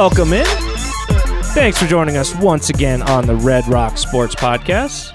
[0.00, 0.46] welcome in.
[1.52, 5.12] Thanks for joining us once again on the Red Rock Sports Podcast.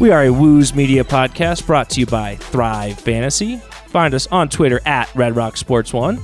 [0.00, 3.58] We are a Woos Media podcast brought to you by Thrive Fantasy.
[3.86, 6.18] Find us on Twitter at Red Rock Sports One.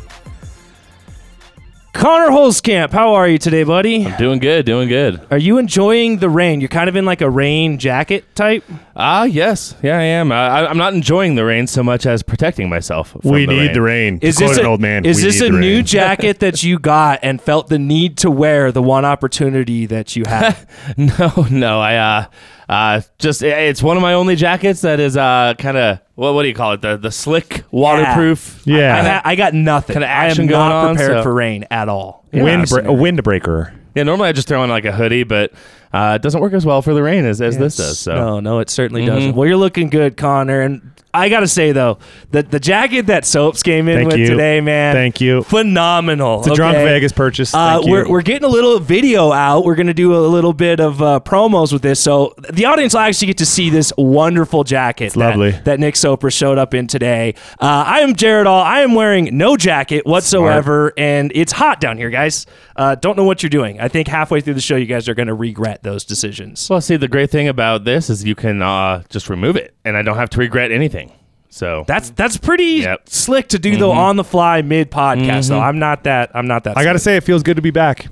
[1.97, 4.05] Connor Holzkamp, how are you today, buddy?
[4.19, 5.19] Doing good, doing good.
[5.31, 6.61] Are you enjoying the rain?
[6.61, 8.65] You're kind of in like a rain jacket type.
[8.95, 10.31] Ah, yes, yeah, I am.
[10.31, 13.13] I, I'm not enjoying the rain so much as protecting myself.
[13.13, 13.73] From we the need rain.
[13.73, 14.21] the rain.
[14.21, 15.07] To Is quote this an a, old man?
[15.07, 15.85] Is we this need a the new rain.
[15.87, 20.25] jacket that you got and felt the need to wear the one opportunity that you
[20.27, 20.55] had?
[20.99, 22.27] No, no, I uh,
[22.69, 26.43] uh, just it's one of my only jackets that is uh, kind of what what
[26.43, 26.83] do you call it?
[26.83, 28.63] The the slick waterproof.
[28.65, 28.97] Yeah.
[28.97, 29.95] I, ha- I got nothing.
[29.95, 32.25] Kinda I am action not going on, prepared so- for rain at all.
[32.33, 32.81] wind Yeah.
[32.83, 33.73] bra- a windbreaker.
[33.95, 35.53] Yeah, normally I just throw on like a hoodie, but
[35.93, 37.99] uh, it doesn't work as well for the rain as, as this does.
[37.99, 39.15] So No, no, it certainly Mm-hmm.
[39.15, 39.35] doesn't.
[39.37, 40.61] Well, you're looking good, Connor.
[40.61, 41.99] And I got to say, though,
[42.33, 44.27] that the jacket that Soaps came in Thank with you.
[44.27, 44.95] today, man.
[44.95, 45.43] Thank you.
[45.43, 46.41] Phenomenal.
[46.41, 46.77] It's a drunk?
[46.77, 47.55] Vegas purchase.
[47.55, 47.91] Uh, you.
[47.91, 49.65] we're, we're getting a little video out.
[49.65, 52.01] We're going to do a little bit of uh, promos with this.
[52.01, 55.53] So the audience will actually get to see this wonderful jacket that, lovely.
[55.53, 57.35] that Nick Soper showed up in today.
[57.61, 58.63] Uh, I am Jared All.
[58.63, 62.47] I am wearing no jacket whatsoever, and it's hot down here, guys.
[62.75, 63.81] Uh, don't know what you're doing.
[63.81, 66.69] I think halfway through the show, you guys are going to regret those decisions.
[66.69, 69.97] well, see, the great thing about this is you can uh, just remove it, and
[69.97, 71.13] I don't have to regret anything.
[71.49, 73.09] So That's that's pretty Yep.
[73.09, 75.49] slick to do though on the fly mid podcast.
[75.49, 76.77] Though I'm not that I'm not that.
[76.77, 77.05] I got to slick.
[77.13, 78.07] say, it feels good to be back.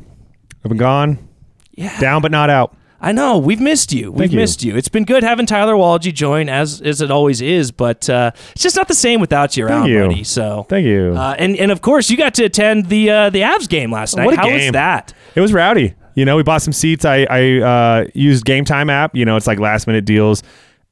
[0.64, 1.18] I've been gone,
[1.74, 2.00] yeah.
[2.00, 2.74] down but not out.
[3.00, 4.10] I know we've missed you.
[4.10, 4.38] We've you.
[4.38, 4.76] missed you.
[4.76, 8.62] It's been good having Tyler Walgie join as as it always is, but uh, it's
[8.62, 10.06] just not the same without you around, you.
[10.06, 10.24] buddy.
[10.24, 11.12] So Thank you.
[11.14, 14.16] Uh, and and of course you got to attend the uh, the Avs game last
[14.16, 14.24] night.
[14.24, 14.72] What a How was game.
[14.72, 15.12] that?
[15.34, 15.94] it was rowdy.
[16.14, 17.04] You know, we bought some seats.
[17.04, 19.14] I I uh, used Game Time app.
[19.14, 20.42] You know, it's like last minute deals.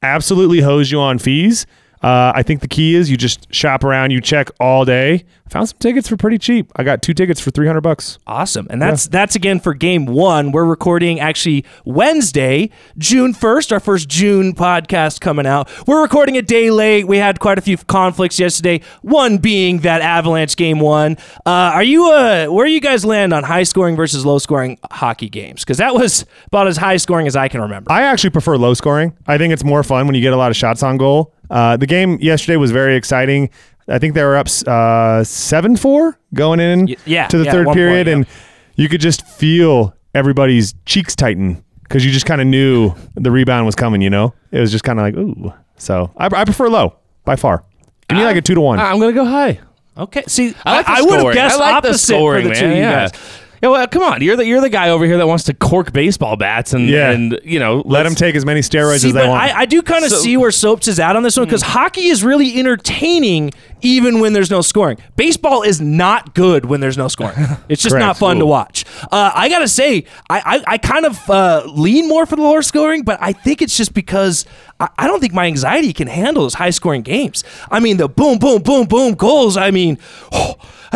[0.03, 1.65] Absolutely hose you on fees.
[2.03, 5.23] Uh, I think the key is you just shop around, you check all day.
[5.49, 6.71] Found some tickets for pretty cheap.
[6.75, 8.17] I got two tickets for three hundred bucks.
[8.25, 8.65] Awesome.
[8.71, 10.51] And that's that's again for game one.
[10.51, 15.69] We're recording actually Wednesday, June 1st, our first June podcast coming out.
[15.87, 17.07] We're recording a day late.
[17.07, 21.17] We had quite a few conflicts yesterday, one being that Avalanche game one.
[21.45, 25.29] Uh, are you uh where you guys land on high scoring versus low scoring hockey
[25.29, 25.63] games?
[25.63, 27.91] Because that was about as high scoring as I can remember.
[27.91, 29.15] I actually prefer low scoring.
[29.27, 31.31] I think it's more fun when you get a lot of shots on goal.
[31.53, 33.47] Uh, the game yesterday was very exciting.
[33.87, 37.51] I think they were up uh, seven four going in Y- yeah, to the yeah,
[37.51, 38.27] third one period, point, and
[38.75, 43.67] you could just feel everybody's cheeks tighten because you just kind of knew the rebound
[43.67, 44.01] was coming.
[44.01, 45.53] You know, it was just kind of like ooh.
[45.77, 47.63] So I, I prefer low by far.
[48.07, 48.79] Give me like a two to one.
[48.79, 49.59] I'm gonna go high.
[49.95, 50.23] Okay.
[50.27, 52.59] See, I, like I, would have guessed I like the opposite scoring, for the man.
[52.59, 53.07] two of you yeah.
[53.07, 53.42] guys.
[53.63, 54.21] Yeah, well, come on.
[54.21, 57.11] You're the you're the guy over here that wants to cork baseball bats and Yeah.
[57.11, 59.41] and you know Let them take as many steroids See, as they but want.
[59.41, 61.61] I, I do kind of So- see where Soaps is at on this one because
[61.61, 63.51] hockey is really entertaining
[63.81, 64.97] even when there's no scoring.
[65.15, 67.35] Baseball is not good when there's no scoring.
[67.69, 68.19] It's just not Correct.
[68.19, 68.83] fun to watch.
[69.11, 72.61] Uh, I gotta say, I, I, I kind of uh, lean more for the lower
[72.61, 74.45] scoring, but I think it's just because
[74.83, 77.43] I, I don't think my anxiety can handle those high scoring games.
[77.71, 79.55] I mean, the boom, boom, boom, boom goals.
[79.57, 79.97] I mean,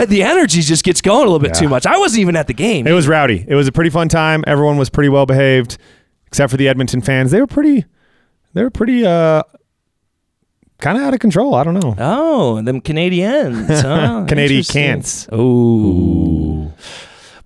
[0.08, 1.86] the energy just gets going a little bit too much.
[1.86, 2.88] I wasn't even at the game.
[2.88, 3.46] It was rowdy.
[3.48, 4.44] It was a pretty fun time.
[4.48, 5.78] Everyone was pretty well behaved,
[6.28, 7.32] except for the Edmonton fans.
[7.32, 7.86] They were pretty.
[8.54, 9.06] They were pretty.
[9.06, 9.44] uh
[10.80, 11.56] Kind of out of control.
[11.56, 11.96] I don't know.
[11.98, 14.26] Oh, them Canadians, huh?
[14.30, 14.92] Canadian Interesting.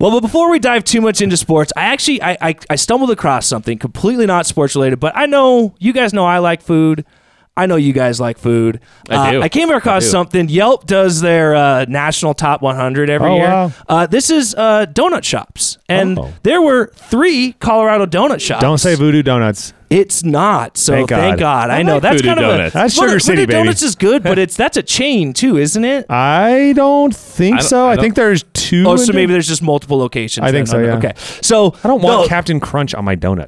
[0.01, 0.03] Cants.
[0.03, 0.11] Ooh.
[0.11, 3.11] Well, but before we dive too much into sports, I actually I, I, I stumbled
[3.11, 7.05] across something completely not sports related, but I know you guys know I like food.
[7.57, 8.79] I know you guys like food.
[9.09, 9.41] I Uh, do.
[9.41, 10.11] I came across I do.
[10.11, 10.47] something.
[10.49, 13.47] Yelp does their uh, national top 100 every Oh, year.
[13.47, 13.71] wow.
[13.89, 16.31] Uh, this is uh, donut shops, and Oh.
[16.43, 18.61] there were three Colorado donut shops.
[18.61, 19.73] Don't say voodoo donuts.
[19.91, 20.77] It's not.
[20.77, 21.67] So thank Thank God.
[21.67, 21.69] God.
[21.69, 23.53] I, I know like that's Voodoo kind of a That's Voodoo- Sugar City, baby.
[23.53, 26.05] Donuts is good, but it's that's a chain too, isn't it?
[26.09, 27.85] I don't think I don't- so.
[27.85, 28.85] I I, don't- think there's two.
[28.87, 30.45] Oh, so maybe there's just multiple locations.
[30.45, 30.71] I think then.
[30.71, 30.95] so, yeah.
[30.97, 31.11] Okay.
[31.41, 33.47] So I don't want no, Captain Crunch on my donut.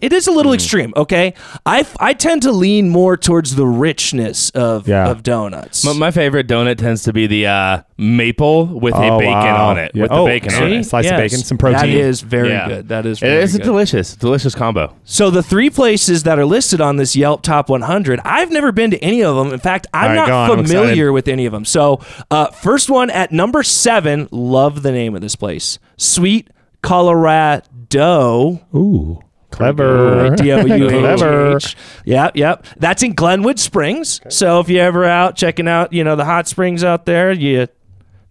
[0.00, 0.92] it is a little extreme.
[0.96, 1.34] Okay.
[1.64, 5.08] I, I tend to lean more towards the richness of Yeah.
[5.08, 5.84] of donuts.
[5.84, 9.68] My, my favorite donut tends to be the uh, maple with a Oh, bacon wow.
[9.70, 9.92] on it.
[9.94, 10.02] Yeah.
[10.02, 10.84] With the Oh, bacon on it.
[10.84, 11.78] Slice of bacon, some protein.
[11.80, 12.68] That is very Yeah.
[12.68, 12.88] good.
[12.88, 13.64] That is It- very it's a good.
[13.64, 14.94] delicious, delicious combo.
[15.04, 18.92] So the three places that are listed on this Yelp Top 100, I've never been
[18.92, 19.52] to any of them.
[19.52, 20.58] In fact, I'm All right, not go on.
[20.60, 21.64] I'm familiar with any of them.
[21.66, 26.48] So uh, first one at number seven, love the name of this place, Sweet
[26.82, 28.74] Coloradough.
[28.74, 29.20] Ooh,
[29.50, 30.34] clever.
[30.36, 30.90] D-O-U-H-H.
[30.90, 31.58] clever.
[32.04, 32.66] Yep, yep.
[32.76, 34.20] That's in Glenwood Springs.
[34.28, 37.66] So if you're ever out checking out, you know, the hot springs out there, you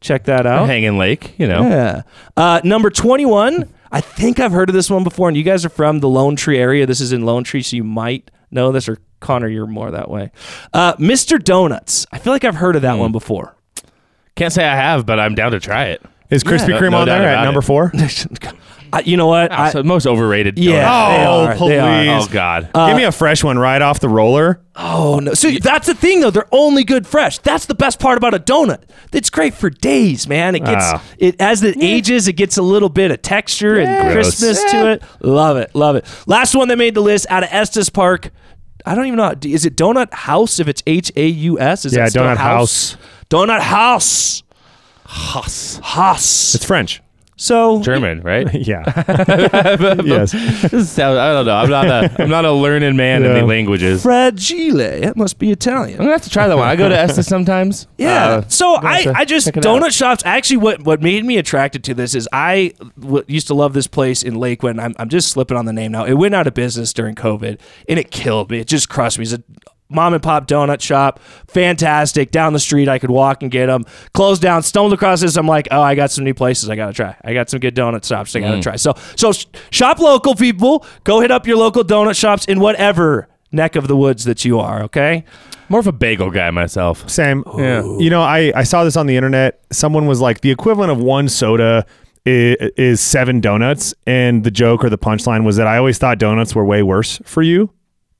[0.01, 0.67] check that out.
[0.67, 1.61] Hanging Lake, you know.
[1.61, 2.01] Yeah.
[2.35, 3.71] Uh, number 21.
[3.91, 6.35] I think I've heard of this one before, and you guys are from the Lone
[6.35, 6.85] Tree area.
[6.85, 10.09] This is in Lone Tree, so you might know this, or Connor, you're more that
[10.09, 10.31] way.
[10.73, 11.43] Uh, Mr.
[11.43, 12.05] Donuts.
[12.11, 13.55] I feel like I've heard of that one before.
[14.35, 16.01] Can't say I have, but I'm down to try it.
[16.29, 17.63] Is Krispy No- Kreme no on doubt there at number it.
[17.63, 17.91] four?
[18.91, 19.51] I, you know what?
[19.51, 20.57] I- so most overrated.
[20.57, 21.57] yeah, donut.
[21.61, 21.67] Oh.
[21.69, 22.03] They are.
[22.19, 22.27] please.
[22.29, 22.69] Oh God.
[22.73, 24.61] Give me a fresh one right off the roller.
[24.75, 25.33] Oh no!
[25.33, 26.29] So that's the thing, though.
[26.31, 27.37] They're only good fresh.
[27.39, 28.83] That's the best part about a donut.
[29.11, 30.55] It's great for days, man.
[30.55, 31.03] It gets Ah.
[31.17, 32.27] it as it ages.
[32.27, 34.39] It gets a little bit of texture and Gross.
[34.39, 35.03] crispness to it.
[35.21, 36.05] Love it, love it.
[36.27, 38.31] Last one that made the list out of Estes Park.
[38.85, 39.35] I don't even know.
[39.43, 40.59] Is it Donut House?
[40.61, 42.95] If it's H A U S, is Yeah, it still Donut House?
[43.29, 44.43] Donut House.
[45.05, 45.79] Haas.
[45.83, 46.55] Haas.
[46.55, 47.01] It's French.
[47.41, 48.53] So German, right?
[48.67, 48.83] Yeah.
[50.03, 50.33] yes.
[50.33, 51.55] Is- I don't know.
[51.55, 54.03] I'm not a I'm not a learned man in the languages.
[54.03, 54.81] Fragile.
[54.81, 55.93] It must be Italian.
[55.99, 56.67] I'm gonna have to try that one.
[56.67, 57.87] I go to Estes sometimes.
[57.97, 58.25] Yeah.
[58.25, 59.93] Uh, so I, I just donut out.
[59.93, 60.21] shops.
[60.25, 63.87] Actually, what what made me attracted to this is I w- used to love this
[63.87, 64.77] place in Lakewood.
[64.77, 66.03] I'm I'm just slipping on the name now.
[66.03, 67.57] It went out of business during COVID,
[67.87, 68.59] and it killed me.
[68.59, 69.23] It just crushed me.
[69.23, 69.43] It's a
[69.89, 72.31] mom and pop donut shop, fantastic.
[72.31, 73.85] Down the street, I could walk and get them.
[74.13, 74.63] Closed down.
[74.63, 75.35] Stumbled across this.
[75.35, 77.15] I'm like, oh, I got some new places I gotta try.
[77.23, 78.63] I got some good donut shops I gotta Mm.
[78.63, 78.75] try.
[78.75, 80.85] So so sh- shop local, people.
[81.03, 84.59] Go hit up your local donut shops in whatever neck of the woods that you
[84.59, 84.83] are.
[84.83, 85.23] Okay.
[85.69, 87.07] More of a bagel guy myself.
[87.09, 87.83] Sam, Yeah.
[87.99, 89.59] you know, I, I saw this on the internet.
[89.71, 91.85] Someone was like, the equivalent of one soda
[92.25, 93.93] is, is seven donuts.
[94.07, 97.19] And the joke or the punchline was that I always thought donuts were way worse
[97.23, 97.71] for you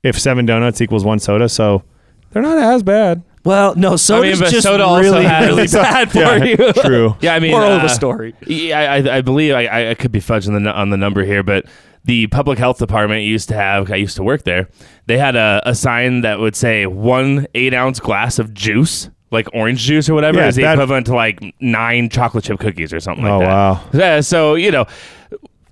[0.02, 1.48] if seven donuts equals one soda.
[1.48, 1.82] So
[2.30, 3.22] they're not as bad.
[3.44, 6.72] Well, no, soda's but just soda also really, has- really bad for Yeah, you.
[6.74, 7.16] True.
[7.22, 8.34] Yeah, I mean, Moral of the uh, story.
[8.46, 11.42] Yeah, I, I, I believe I, I could be fudging the, on the number here,
[11.42, 11.64] but
[12.04, 13.90] the public health department used to have.
[13.90, 14.68] I used to work there.
[15.06, 19.48] They had a, a sign that would say one eight ounce glass of juice, like
[19.54, 22.92] orange juice or whatever, Yeah, is the that- equivalent to like nine chocolate chip cookies
[22.92, 23.48] or something like Oh, that.
[23.48, 23.80] wow.
[23.94, 24.84] Yeah, so you know,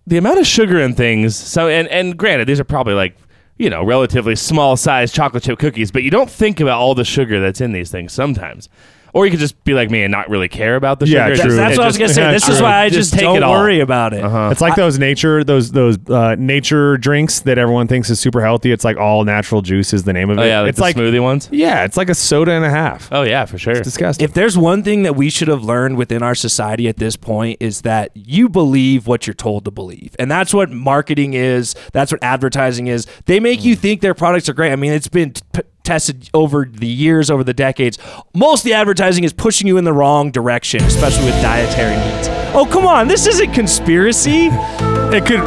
[0.06, 1.36] the amount of sugar in things.
[1.36, 3.14] So and and granted, these are probably like.
[3.58, 7.04] You know, relatively small sized chocolate chip cookies, but you don't think about all the
[7.04, 8.68] sugar that's in these things sometimes.
[9.12, 11.48] Or you could just be like me and not really care about the Yeah, sugar.
[11.48, 11.56] true.
[11.56, 12.22] That's It what I was just- gonna say.
[12.22, 12.66] yeah, This is true.
[12.66, 13.52] why I Just just, take don't all.
[13.52, 14.22] worry about it.
[14.24, 14.48] Uh-huh.
[14.52, 18.70] It's like those nature those those uh, nature drinks that everyone thinks is super healthy.
[18.72, 20.42] It's like all natural juice is the name of it.
[20.42, 21.48] Oh yeah, like it's the like smoothie ones.
[21.52, 23.08] yeah, it's like a soda and a half.
[23.12, 23.72] Oh yeah, for sure.
[23.72, 24.24] It's disgusting.
[24.24, 27.56] If there's one thing that we should have learned within our society at this point
[27.60, 30.14] is that you believe what you're told to believe.
[30.18, 31.74] And that's what marketing is.
[31.92, 33.06] That's what advertising is.
[33.26, 34.72] They make you think their products are great.
[34.72, 37.98] I mean, it's been t- tested over the years, over the decades.
[38.34, 42.28] Most of the advertising is pushing you in the wrong direction, especially with dietary needs.
[42.54, 43.08] Oh, come on.
[43.08, 44.48] This isn't conspiracy.
[44.52, 45.40] it could.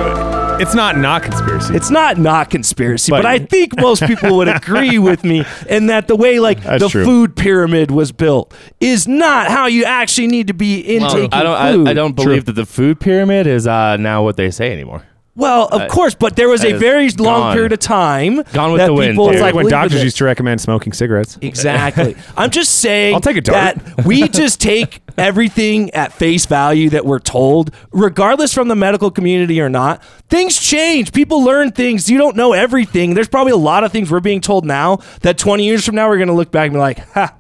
[0.62, 1.76] It's not not conspiracy.
[1.76, 5.88] It's not not conspiracy, but, But- I think most people would agree with me in
[5.88, 7.04] that the way like That's the true.
[7.04, 11.74] food pyramid was built is not how you actually need to be intaking I don't.
[11.74, 11.88] food.
[11.88, 15.04] I, I don't believe that the food pyramid is uh, now what they say anymore.
[15.42, 17.54] Well, of course, but there was a very long gone.
[17.54, 19.36] period of time Gone with that the wind, people dude.
[19.36, 21.38] It's like when doctors used to recommend smoking cigarettes.
[21.42, 22.16] Exactly.
[22.38, 23.76] I'm just saying I'll take a dart.
[23.84, 29.10] that we just take everything at face value that we're told, regardless from the medical
[29.12, 30.04] community or not.
[30.30, 31.12] Things change.
[31.12, 32.10] People learn things.
[32.10, 33.14] You don't know everything.
[33.14, 36.08] There's probably a lot of things we're being told now that 20 years from now
[36.08, 37.36] we're going to look back and be like, ha,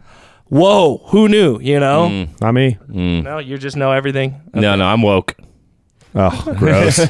[0.48, 1.60] whoa, who knew?
[1.60, 2.10] You know?
[2.10, 2.42] Mm.
[2.42, 2.78] Not me.
[2.90, 4.42] No, you just know everything.
[4.54, 5.36] No, no, I'm woke.
[6.14, 7.00] Oh, gross.
[7.00, 7.08] All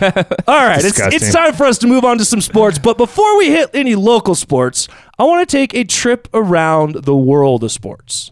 [0.47, 1.13] right, it's, Disgusting.
[1.15, 2.77] it's time for us to move on to some sports.
[2.77, 7.15] But before we hit any local sports, I want to take a trip around the
[7.15, 8.31] world of sports.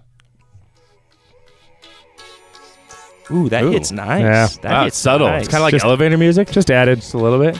[3.31, 3.69] Ooh, that Ooh.
[3.71, 4.21] hits nice.
[4.21, 4.47] Yeah.
[4.63, 5.27] That Wow, hits subtle.
[5.27, 5.41] nice.
[5.43, 7.01] It's kind of like Just- elevator music, Just added.
[7.01, 7.59] just a little bit.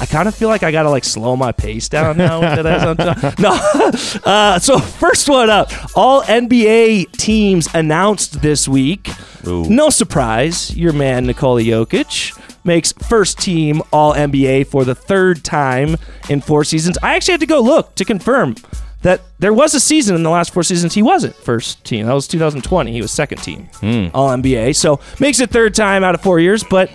[0.00, 2.40] I kind of feel like I gotta like slow my pace down now.
[2.40, 3.38] with that on top.
[3.38, 3.50] No,
[4.24, 9.10] uh, so first one up, all NBA teams announced this week.
[9.46, 9.64] Ooh.
[9.68, 15.96] No surprise, your man Nikola Jokic makes first team All NBA for the third time
[16.28, 16.98] in four seasons.
[17.02, 18.56] I actually had to go look to confirm
[19.02, 22.06] that there was a season in the last four seasons he wasn't first team.
[22.06, 22.92] That was 2020.
[22.92, 24.08] He was second team hmm.
[24.14, 24.76] All NBA.
[24.76, 26.90] So makes it third time out of four years, but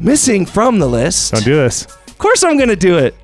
[0.00, 1.32] missing from the list.
[1.32, 1.84] Don't do this.
[1.84, 3.14] Of course I'm going to do it.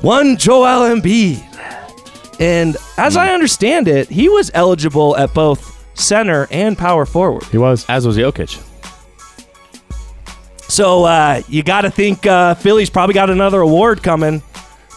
[0.00, 1.48] One Joel Embiid.
[2.40, 3.34] And as I hmm.
[3.34, 7.44] understand it, he was eligible at both center and power forward.
[7.44, 7.86] He was.
[7.88, 8.68] As was Jokic.
[10.72, 14.42] So uh, you got to think uh, Philly's probably got another award coming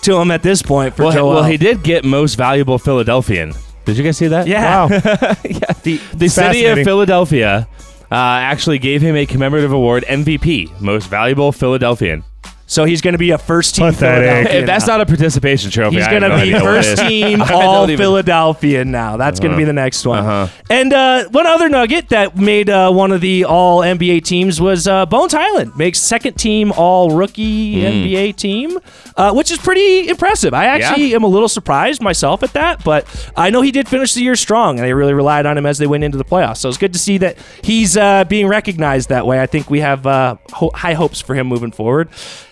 [0.03, 1.29] to him at this point for Well, Joel.
[1.31, 3.51] well, he did get most valuable Philadelphian.
[3.83, 4.47] Did you guys see that?
[4.47, 4.85] Yeah.
[4.87, 5.35] Wow.
[5.83, 7.67] The, The city of Philadelphia
[8.09, 12.23] uh, actually gave him a commemorative award, MVP, most valuable Philadelphian.
[12.67, 14.23] So he's going to be a first team Pathetic.
[14.27, 14.61] Philadelphian.
[14.63, 14.93] If that's now.
[14.97, 16.99] not a participation trophy, He's I going have to be idea what it first is.
[17.07, 19.17] team I all don't even- Philadelphian now.
[19.17, 20.19] That's going to be the next one.
[20.25, 20.47] Uh-huh.
[20.69, 24.87] And uh, one other nugget that made uh, one of the all NBA teams was
[24.87, 27.85] uh, Bones Hyland makes second team all rookie Hmm.
[27.85, 28.79] NBA team,
[29.15, 30.53] uh, which is pretty impressive.
[30.55, 33.05] I actually am a little surprised myself at that, but
[33.37, 35.77] I know he did finish the year strong, and they really relied on him as
[35.77, 36.57] they went into the playoffs.
[36.57, 39.39] So it's good to see that he's uh, being recognized that way.
[39.39, 42.09] I think we have uh, ho- high hopes for him moving forward.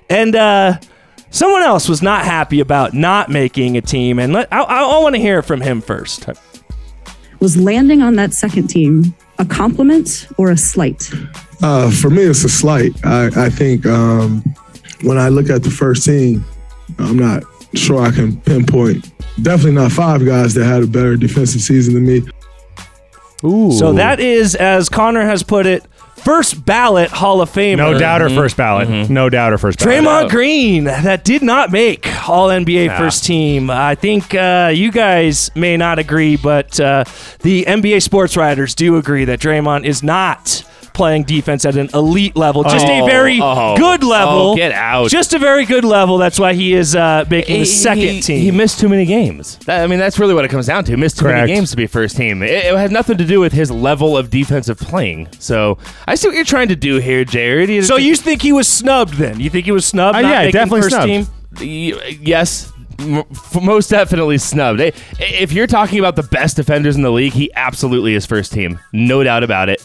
[0.09, 0.79] And uh,
[1.29, 5.15] someone else was not happy about not making a team, and let, I, I want
[5.15, 6.29] to hear from him first.
[7.39, 11.11] Was landing on that second team a compliment or a slight?
[11.61, 12.93] Uh, for me, it's a slight.
[13.05, 14.43] I, I think um,
[15.01, 16.45] when I look at the first team,
[16.99, 17.43] I'm not
[17.73, 19.11] sure I can pinpoint.
[19.41, 22.21] Definitely not five guys that had a better defensive season than me.
[23.43, 23.71] Ooh.
[23.71, 25.85] So that is, as Connor has put it,
[26.23, 27.77] first ballot Hall of Famer.
[27.77, 29.09] no doubt or first ballot.
[29.09, 30.03] No doubt or first ballot.
[30.03, 33.69] Draymond Green, that did not make All NBA first team.
[33.69, 37.03] I think uh, you guys may not agree, but uh,
[37.39, 40.63] the NBA sports writers do agree that Draymond is not
[40.93, 44.51] playing defense at an elite level, just a Oh, very oh, good level.
[44.51, 45.09] oh, get out.
[45.09, 46.17] Just a very good level.
[46.17, 48.39] That's why he is uh, making the second he, team.
[48.41, 49.57] He missed too many games.
[49.65, 50.95] That- I mean, that's really what it comes down to.
[50.97, 51.41] Missed too Correct.
[51.47, 52.41] many games to be first team.
[52.43, 55.27] It, it has nothing to do with his level of defensive playing.
[55.39, 57.69] So I see what you're trying to do here, Jared.
[57.69, 59.39] You- so you think he was snubbed then?
[59.39, 60.17] You think he was snubbed?
[60.17, 61.07] Uh, not yeah, definitely first snubbed.
[61.59, 61.99] team?
[62.21, 62.71] Yes.
[63.61, 64.79] Most definitely snubbed.
[65.19, 68.79] If you're talking about the best defenders in the league, he absolutely is first team.
[68.93, 69.83] No doubt about it.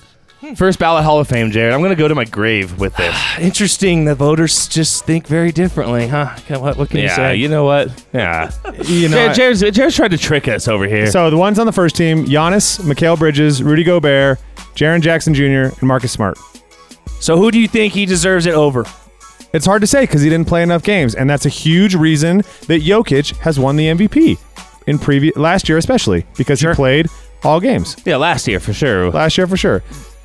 [0.54, 1.74] First ballot Hall of Fame, Jared.
[1.74, 3.16] I'm going to go to my grave with this.
[3.40, 4.04] Interesting.
[4.04, 6.36] The voters just think very differently, huh?
[6.48, 7.36] What, what can you yeah, say?
[7.36, 7.90] you know what?
[8.12, 8.50] Yeah.
[8.84, 11.10] You know, Jared, Jared's, Jared's tried to trick us over here.
[11.10, 14.38] so the ones on the first team: Giannis, Mikal Bridges, Rudy Gobert,
[14.74, 16.38] Jaren Jackson Jr., and Marcus Smart.
[17.20, 18.84] so who do you think he deserves it over?
[19.52, 22.38] It's hard to say because he didn't play enough games, and that's a huge reason
[22.68, 24.38] that Jokic has won the MVP
[24.86, 27.08] in previous last year, especially because he played
[27.42, 29.10] all games yeah, last year for sure.
[29.10, 29.82] last year for sure.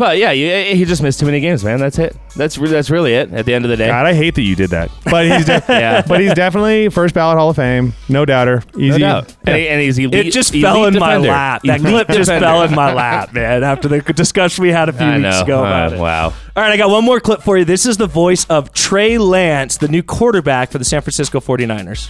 [0.00, 1.78] But yeah, you, eh, he just missed too many games, man.
[1.78, 2.16] That's it.
[2.34, 3.30] That's re- that's really it.
[3.34, 5.44] At the end of the day, God, I hate that you did that, but he's
[5.44, 6.00] de- Yeah.
[6.08, 9.00] but he's definitely first ballot Hall of Fame, no doubter, no easy.
[9.00, 9.36] doubt.
[9.44, 11.60] And, he- and he's elite, It just elite fell in my lap.
[11.64, 13.62] That Elite clip just fell in my lap, man.
[13.62, 15.42] After the discussion we had a few I weeks know.
[15.42, 15.98] ago Uh, about it.
[15.98, 16.24] wow.
[16.56, 17.66] All right, I got one more clip for you.
[17.66, 22.08] This is the voice of Trey Lance, the new quarterback for the San Francisco 49ers.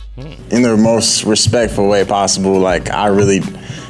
[0.52, 2.58] in the most respectful way possible.
[2.60, 3.40] Like I really,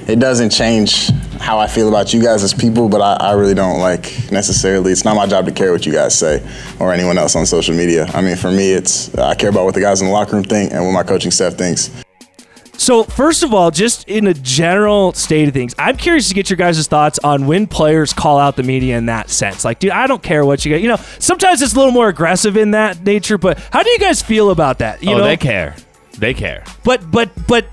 [0.08, 3.54] it doesn't change how I feel about you guys as people, but I, I really
[3.54, 3.89] don't like
[4.30, 4.92] necessarily.
[4.92, 6.46] It's not my job to care what you guys say
[6.78, 8.06] or anyone else on social media.
[8.14, 10.44] I mean, for me, it's I care about what the guys in the locker room
[10.44, 11.90] think and what my coaching staff thinks.
[12.80, 16.48] So, first of all, just in a general state of things, I'm curious to get
[16.48, 19.66] your guys' thoughts on when players call out the media in that sense.
[19.66, 20.80] Like, dude, I don't care what you get.
[20.80, 23.98] You know, sometimes it's a little more aggressive in that nature, but how do you
[23.98, 25.02] guys feel about that?
[25.02, 25.76] You oh, know, they care.
[26.16, 26.64] They care.
[26.82, 27.66] but but but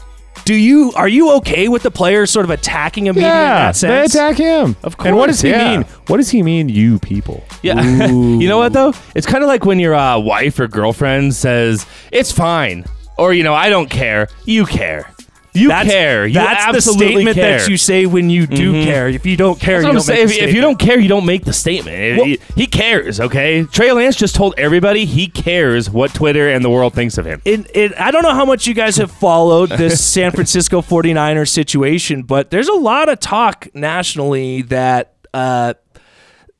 [0.48, 3.54] do you are you okay with the players sort of attacking a media in Yeah,
[3.72, 4.16] that they sense?
[4.16, 4.77] attack him.
[4.82, 5.08] Of course.
[5.08, 5.77] And what does he yeah.
[5.77, 5.84] mean?
[6.08, 7.44] What does he mean, you people?
[7.62, 7.84] Yeah.
[8.08, 8.94] you know what though?
[9.13, 12.86] It's kind of like when your uh, wife or girlfriend says it's fine,
[13.18, 14.30] or you know I don't care.
[14.46, 15.12] You care.
[15.58, 16.28] You That's, care.
[16.28, 17.60] You that's the statement care.
[17.60, 19.08] that you say when you do care.
[19.10, 20.24] If you don't care, you don't saying.
[20.24, 20.80] If, the if you statement.
[20.80, 22.18] don't care, you don't make the statement.
[22.18, 23.64] Well- he, he cares, okay?
[23.64, 27.42] Trey Lance just told everybody he cares what Twitter and the world thinks of him.
[27.46, 31.50] it, it, I don't know how much you guys have followed this San Francisco 49ers
[31.50, 35.74] situation, but there's a lot of talk nationally that uh,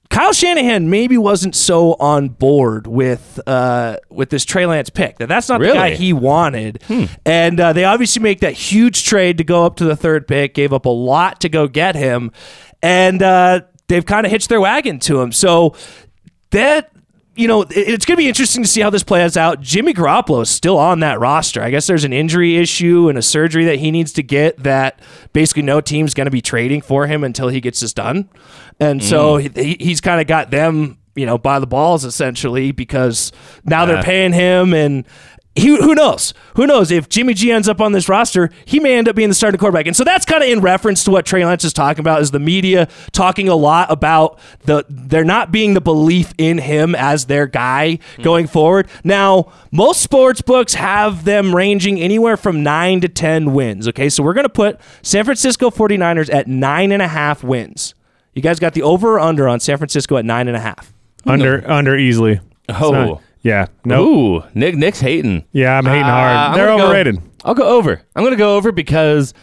[0.10, 5.18] Kyle Shanahan maybe wasn't so on board with uh, with this Trey Lance pick.
[5.18, 6.82] That that's not the guy he wanted,
[7.26, 10.54] and uh, they obviously make that huge trade to go up to the third pick,
[10.54, 12.32] gave up a lot to go get him,
[12.82, 15.32] and uh, they've kind of hitched their wagon to him.
[15.32, 15.76] So
[16.52, 16.92] that
[17.38, 19.62] you know, it's going to be interesting to see how this plays out.
[19.62, 21.62] Jimmy Garoppolo is still on that roster.
[21.62, 25.00] I guess there's an injury issue and a surgery that he needs to get that
[25.34, 28.28] basically no team's going to be trading for him until he gets this done.
[28.80, 29.56] And so mm.
[29.56, 33.32] he, he's kind of got them, you know, by the balls essentially because
[33.64, 35.06] now they're paying him and
[35.58, 36.34] he, who knows?
[36.56, 39.30] Who knows if Jimmy G ends up on this roster, he may end up being
[39.30, 39.88] the starting quarterback.
[39.88, 42.22] And so that's kind of in reference to what Trey Lance is talking about.
[42.22, 46.94] Is the media talking a lot about the there not being the belief in him
[46.94, 48.22] as their guy mm-hmm.
[48.22, 48.88] going forward?
[49.04, 53.88] Now, most sports books have them ranging anywhere from nine to ten wins.
[53.88, 57.96] Okay, so we're gonna put San Francisco 49ers at nine and a half wins.
[58.34, 60.94] You guys got the over or under on San Francisco at nine and a half.
[61.26, 62.40] Under under easily.
[62.70, 63.22] It's Oh.
[63.44, 63.66] Not- yeah.
[63.86, 64.04] No.
[64.06, 65.46] Ooh, Nick Nick's hating.
[65.52, 66.36] Yeah, I'm hating Uh, hard.
[66.38, 67.22] I'm They're gonna go- overrated.
[67.46, 68.02] I'll go over.
[68.16, 69.34] I'm going to go over because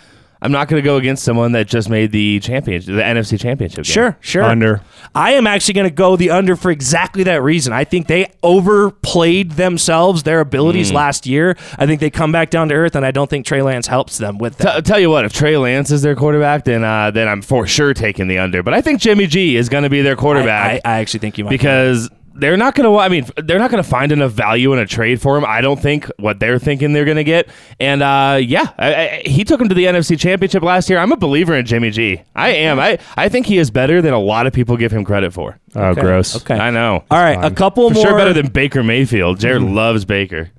[0.43, 3.85] I'm not going to go against someone that just made the championship, the NFC championship.
[3.85, 3.93] Game.
[3.95, 4.43] Sure, sure.
[4.43, 4.83] Under.
[5.15, 7.73] I am actually going to go the under for exactly that reason.
[7.73, 10.95] I think they overplayed themselves, their abilities Mm.
[10.97, 11.57] last year.
[11.79, 14.19] I think they come back down to earth, and I don't think Trey Lance helps
[14.19, 14.77] them with that.
[14.77, 17.67] T- tell you what, if Trey Lance is their quarterback, then uh, then I'm for
[17.67, 18.63] sure taking the under.
[18.63, 21.39] But I think Jimmy G is going to be their quarterback I, I actually think
[21.39, 21.51] you might.
[21.51, 22.99] be because they're not going to.
[22.99, 25.45] I mean, they're not going to find enough value in a trade for him.
[25.47, 27.49] I don't think what they're thinking they're going to get.
[27.81, 30.99] And uh, yeah, I, I, he took him to the NFC Championship last year.
[30.99, 32.21] I'm a believer in Jimmy G.
[32.35, 32.79] I am.
[32.81, 35.59] I I think he is better than a lot of people give him credit for.
[35.77, 36.37] Oh, Okay, gross.
[36.37, 36.59] Okay.
[36.59, 37.05] I know.
[37.11, 38.05] All right, a couple For more.
[38.05, 39.41] sure better than Baker Mayfield.
[39.41, 40.51] Jared loves Baker.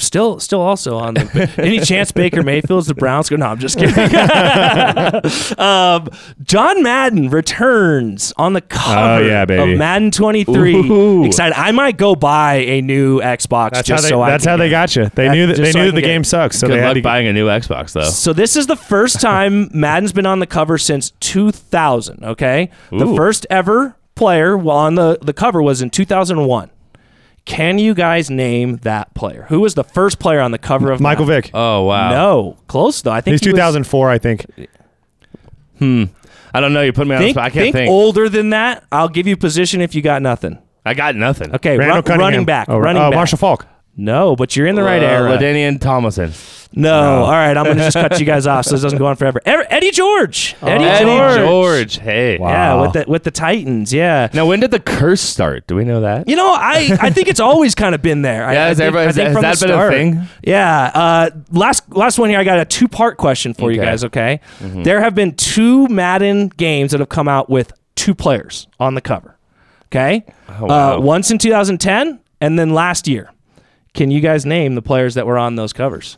[0.00, 1.50] Still, still also on the.
[1.58, 3.36] any chance Baker Mayfield's the Browns go?
[3.36, 3.94] No, I'm just kidding.
[5.58, 6.08] um,
[6.42, 9.72] John Madden returns on the cover Oh, yeah, baby.
[9.72, 10.74] of Madden 23.
[10.74, 11.24] Ooh.
[11.24, 11.54] Excited!
[11.58, 14.30] I might go buy a new Xbox That's just how they, so I.
[14.30, 15.04] that's can how they got you.
[15.14, 16.86] They That- knew that they so knew can the game sucks, so Good they had
[16.88, 17.02] luck to.
[17.02, 18.02] buying a new Xbox though.
[18.02, 22.24] So this is the first time Madden's been on the cover since 2000.
[22.24, 26.70] Okay, the first ever player on the the cover was in 2001.
[27.44, 29.46] Can you guys name that player?
[29.48, 31.42] Who was the first player on the cover of Michael Madden?
[31.42, 31.50] Vick.
[31.54, 32.10] Oh wow.
[32.10, 33.10] No, close though.
[33.10, 34.46] I think He's he was- 2004, I think.
[35.78, 36.04] Hmm.
[36.52, 36.82] I don't know.
[36.82, 37.44] You put me on the Think, spot.
[37.46, 37.90] I can't think think.
[37.90, 38.84] older than that.
[38.90, 40.58] I'll give you position if you got nothing.
[40.84, 41.54] I got nothing.
[41.54, 42.20] Okay, Randall run- Cunningham.
[42.32, 42.68] running back.
[42.68, 43.16] Oh, running uh, back.
[43.16, 43.66] Marshall Faulk.
[43.96, 45.30] No, but you're in the right uh, era.
[45.36, 46.32] LaDainian Tomlinson.
[46.72, 47.24] No.
[47.24, 47.56] all right.
[47.56, 49.40] I'm gonna just cut you guys off so this doesn't go on forever.
[49.46, 50.54] Er- Eddie George.
[50.62, 51.36] Eddie, Eddie George.
[51.36, 51.98] George.
[51.98, 52.38] Hey.
[52.38, 53.92] Yeah, with the with the Titans.
[53.92, 54.28] Yeah.
[54.32, 55.66] Now, when did the curse start?
[55.66, 56.28] Do we know that?
[56.28, 58.42] You know, I, I think it's always kind of been there.
[58.42, 59.92] Yeah, I has think- everybody- I think has from that the been a start.
[59.92, 60.28] thing?
[60.44, 60.90] Yeah.
[60.94, 62.38] Uh, last last one here.
[62.38, 63.90] I got a two part question for you Okay.
[63.90, 64.04] guys.
[64.04, 64.40] Okay.
[64.60, 69.00] There have been two Madden games that have come out with two players on the
[69.00, 69.36] cover.
[69.88, 70.24] Okay.
[70.48, 70.96] Oh, wow.
[70.96, 73.32] uh, once in 2010, and then last year.
[73.92, 76.16] Can you guys name the players that were on those covers?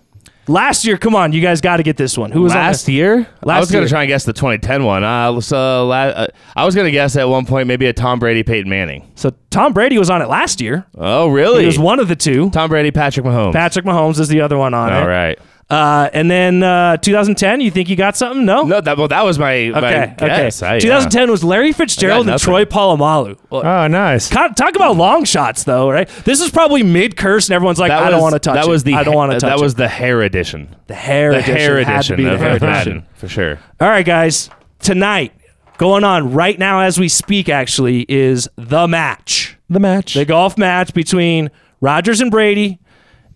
[0.48, 2.32] Last year, come on, you guys got to get this one.
[2.32, 3.28] Who was last on year?
[3.42, 5.04] I Last was going to try and guess the 2010 one.
[5.04, 8.18] Uh, so la- uh, I was going to guess at one point maybe a Tom
[8.18, 9.08] Brady, Peyton Manning.
[9.14, 10.84] So Tom Brady was on it last year.
[10.96, 11.60] Oh, really?
[11.60, 12.50] He was one of the two.
[12.50, 13.52] Tom Brady, Patrick Mahomes.
[13.52, 15.06] Patrick Mahomes is the other one on All it.
[15.06, 15.38] right.
[15.72, 18.44] Uh, and then uh, 2010, you think you got something?
[18.44, 18.64] No.
[18.64, 20.14] No, that well, that was my, my Okay.
[20.18, 20.62] guess.
[20.62, 20.70] Okay.
[20.70, 20.80] I- yeah.
[20.80, 22.38] 2010 was Larry Fitzgerald and.
[22.38, 23.38] Troy Polamalu.
[23.48, 24.28] Well, Oh, nice.
[24.28, 26.08] ca- Talk about long shots, though, right?
[26.24, 28.68] This is probably mid curse, and everyone's like, That "I don't want to touch That
[28.68, 30.76] was the I don't want to touch That it." was the hair edition.
[30.88, 31.56] the hair The edition.
[31.56, 33.06] hair It edition the of, hair of edition.
[33.14, 33.58] For sure.
[33.80, 34.50] All right, guys.
[34.80, 35.32] Tonight,
[35.78, 39.56] going on right now as we speak, actually, is the match.
[39.70, 40.14] The match.
[40.14, 42.78] The golf match between Rodgers and Brady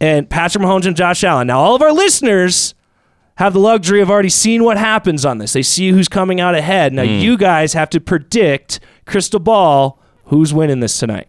[0.00, 1.46] and Patrick Mahomes and Josh Allen.
[1.46, 2.74] Now, all of our listeners
[3.36, 5.52] have the luxury of already seeing what happens on this.
[5.52, 6.92] They see who's coming out ahead.
[6.92, 7.10] Now, Hmm.
[7.10, 11.28] you guys have to predict, crystal ball, who's winning this tonight.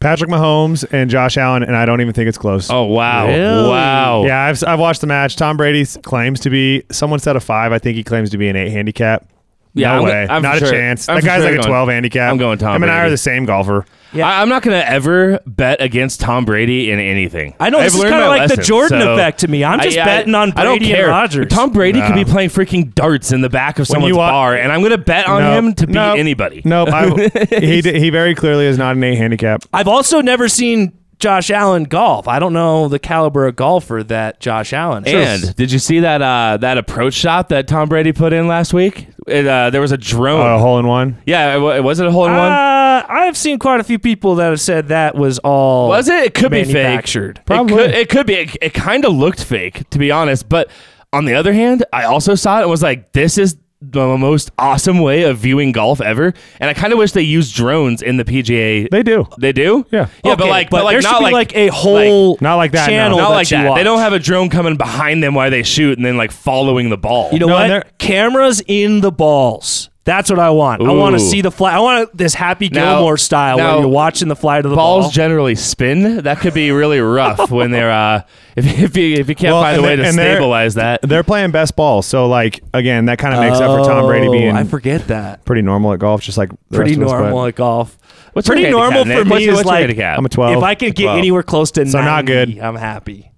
[0.00, 2.68] Patrick Mahomes and Josh Allen, and I don't even think it's close.
[2.70, 3.26] Oh wow!
[3.26, 3.68] Really?
[3.70, 4.24] Wow!
[4.26, 5.34] Yeah, I've, I've watched the match.
[5.36, 7.72] Tom Brady claims to be, someone said a five.
[7.72, 9.26] I think he claims to be an eight handicap.
[9.72, 10.26] Yeah, no I'm way.
[10.28, 11.08] I'm Not for a chance.
[11.08, 12.30] I'm that guy's sure like a going- 12 handicap.
[12.30, 13.86] I'm going Tom Him and I are the same golfer.
[14.14, 14.28] Yeah.
[14.28, 17.54] I, am not going to ever bet against Tom Brady in anything.
[17.58, 19.64] I know, I've this is kinda my like the Jordan so- effect to me.
[19.64, 21.08] I'm just I- betting on I don't Brady and care.
[21.08, 21.46] Rodgers.
[21.50, 24.54] Tom Brady could be playing freaking darts in the back of someone's you wa- bar,
[24.56, 25.64] and I'm going to bet on Nope.
[25.64, 26.18] him to beat Nope.
[26.18, 26.62] anybody.
[26.64, 27.28] No, I,
[27.60, 29.64] he, he very clearly is not an eight handicap.
[29.72, 32.28] I've also never seen Josh Allen golf.
[32.28, 35.44] I don't know the caliber of golfer that Josh Allen is.
[35.44, 38.74] And did you see that uh, that approach shot that Tom Brady put in last
[38.74, 39.08] week?
[39.26, 40.46] It, uh, there was a drone.
[40.50, 41.16] A hole in one.
[41.26, 42.52] yeah, it, wa- was it a hole in one?
[42.52, 46.08] Uh, I have seen quite a few people that have said that was all Was
[46.08, 46.24] it?
[46.24, 46.74] It could be fake.
[46.74, 47.40] manufactured.
[47.48, 48.34] It could, it could be.
[48.34, 50.48] It, it kind of looked fake, to be honest.
[50.48, 50.70] But
[51.12, 53.56] on the other hand, I also saw it and was like, this is
[53.92, 56.32] the most awesome way of viewing golf ever.
[56.60, 58.88] And I kind of wish they used drones in the PGA.
[58.90, 59.26] They do.
[59.38, 59.86] They do?
[59.90, 60.08] Yeah.
[60.24, 62.56] Yeah, but like, but, but, like, there not should be like, like a whole Not
[62.56, 62.92] like that, no.
[62.92, 63.68] channel not that like you that.
[63.70, 63.78] watch.
[63.78, 66.90] They don't have a drone coming behind them while they shoot and then like following
[66.90, 67.30] the ball.
[67.32, 67.70] You know No, what?
[67.70, 69.90] and Cameras in the balls.
[70.04, 70.82] That's what I want.
[70.82, 71.26] I want to Ooh.
[71.30, 71.72] see the fly.
[71.72, 74.76] I want this Happy Now- Gilmore style now, where you're watching the fly to the
[74.76, 75.10] balls ball.
[75.10, 76.18] generally spin.
[76.24, 78.22] That could be really rough when they're uh,
[78.54, 80.34] if if you if you can't Well, find a and way they- to and they're-
[80.34, 81.00] stabilize that.
[81.02, 82.02] They're playing best ball.
[82.02, 85.06] So, like, again, that kind of makes up for Tom Brady Oh, being I forget
[85.08, 85.44] that.
[85.46, 87.98] pretty normal at golf, just like the Pretty rest of us, but normal at golf.
[88.34, 89.26] What's pretty your normal handicap, for Nick?
[89.26, 90.18] me What's, is what's your like handicap?
[90.18, 90.56] I'm a 12.
[90.58, 91.18] if I can get 12.
[91.18, 92.58] anywhere close to So 90, not good.
[92.58, 93.30] I'm happy.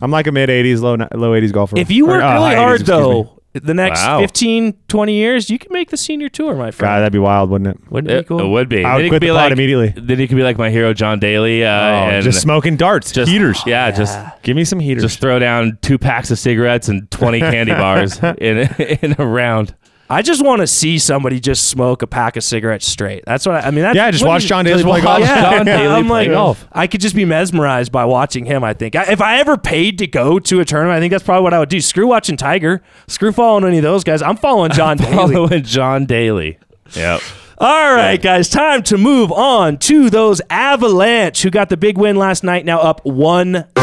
[0.00, 1.78] I'm like a mid 80s, low ni- low 80s golfer.
[1.78, 3.02] If you Or, work uh, really high 80s, hard excuse me.
[3.04, 4.20] though, the next Wow.
[4.20, 6.72] 15, 20 years, you can make the senior tour, my friend.
[6.72, 7.02] God, friend.
[7.02, 7.90] that'd be wild, wouldn't it?
[7.90, 8.40] Wouldn't it It, be cool?
[8.40, 8.84] it would be.
[8.84, 9.94] I would Then quit could be the pod like immediately.
[9.96, 11.64] Then he could be like my hero John Daly.
[11.64, 13.62] Uh, Oh, and just smoking darts, just- heaters.
[13.66, 15.02] Yeah, just Give me some heaters.
[15.04, 18.58] just throw down two packs of cigarettes and twenty candy bars in
[19.00, 19.74] in a round.
[20.14, 23.24] I just want to see somebody just smoke a pack of cigarettes straight.
[23.26, 23.82] That's what I, I mean.
[23.82, 25.18] That's, Yeah, just watch John Daly play golf.
[25.18, 26.68] Yeah, John Daly I'm like, golf.
[26.70, 28.62] I could just be mesmerized by watching him.
[28.62, 31.24] I think I, if I ever paid to go to a tournament, I think that's
[31.24, 31.80] probably what I would do.
[31.80, 32.80] Screw watching Tiger.
[33.08, 34.22] Screw following any of those guys.
[34.22, 35.34] I'm following John Daly.
[35.34, 36.58] Following John Daly.
[36.94, 37.20] Yep.
[37.58, 42.14] All right, guys, time to move on to those Avalanche who got the big win
[42.14, 42.64] last night.
[42.64, 43.64] Now up 1 0.
[43.76, 43.80] Oh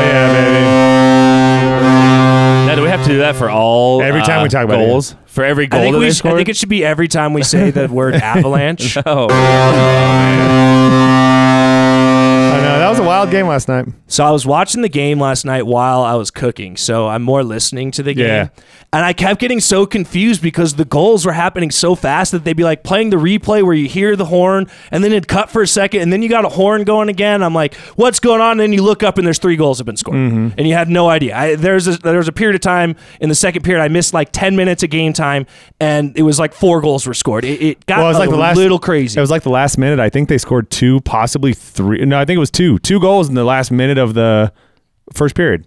[0.00, 0.23] yeah,
[3.04, 5.14] have to do that for all Every time uh, we talk about it, goals?
[5.26, 6.36] For every I goal think, that we they sh- I scored?
[6.36, 8.96] think it should be every time we say the word Avalanche.
[9.06, 9.28] oh.
[12.54, 13.86] I know that was a wild game last night.
[14.06, 16.76] So I was watching the game last night while I was cooking.
[16.76, 18.26] So I'm more listening to the game.
[18.26, 18.48] Yeah.
[18.92, 22.56] And I kept getting so confused because the goals were happening so fast that they'd
[22.56, 25.62] be like playing the replay where you hear the horn and then it'd cut for
[25.62, 27.42] a second and then you got a horn going again.
[27.42, 28.52] I'm like, what's going on?
[28.52, 30.18] And then you look up and there's three goals have been scored.
[30.18, 30.48] Mm-hmm.
[30.56, 31.36] And you had no idea.
[31.36, 34.14] I, there's a, there was a period of time in the second period I missed
[34.14, 35.46] like 10 minutes of game time
[35.80, 37.44] and it was like four goals were scored.
[37.44, 39.18] It, it got Well, it was a like the last little crazy.
[39.18, 39.98] It was like the last minute.
[39.98, 42.04] I think they scored two, possibly three.
[42.04, 42.78] No, I think it was two.
[42.78, 44.52] Two goals in the last minute of the
[45.12, 45.66] first period.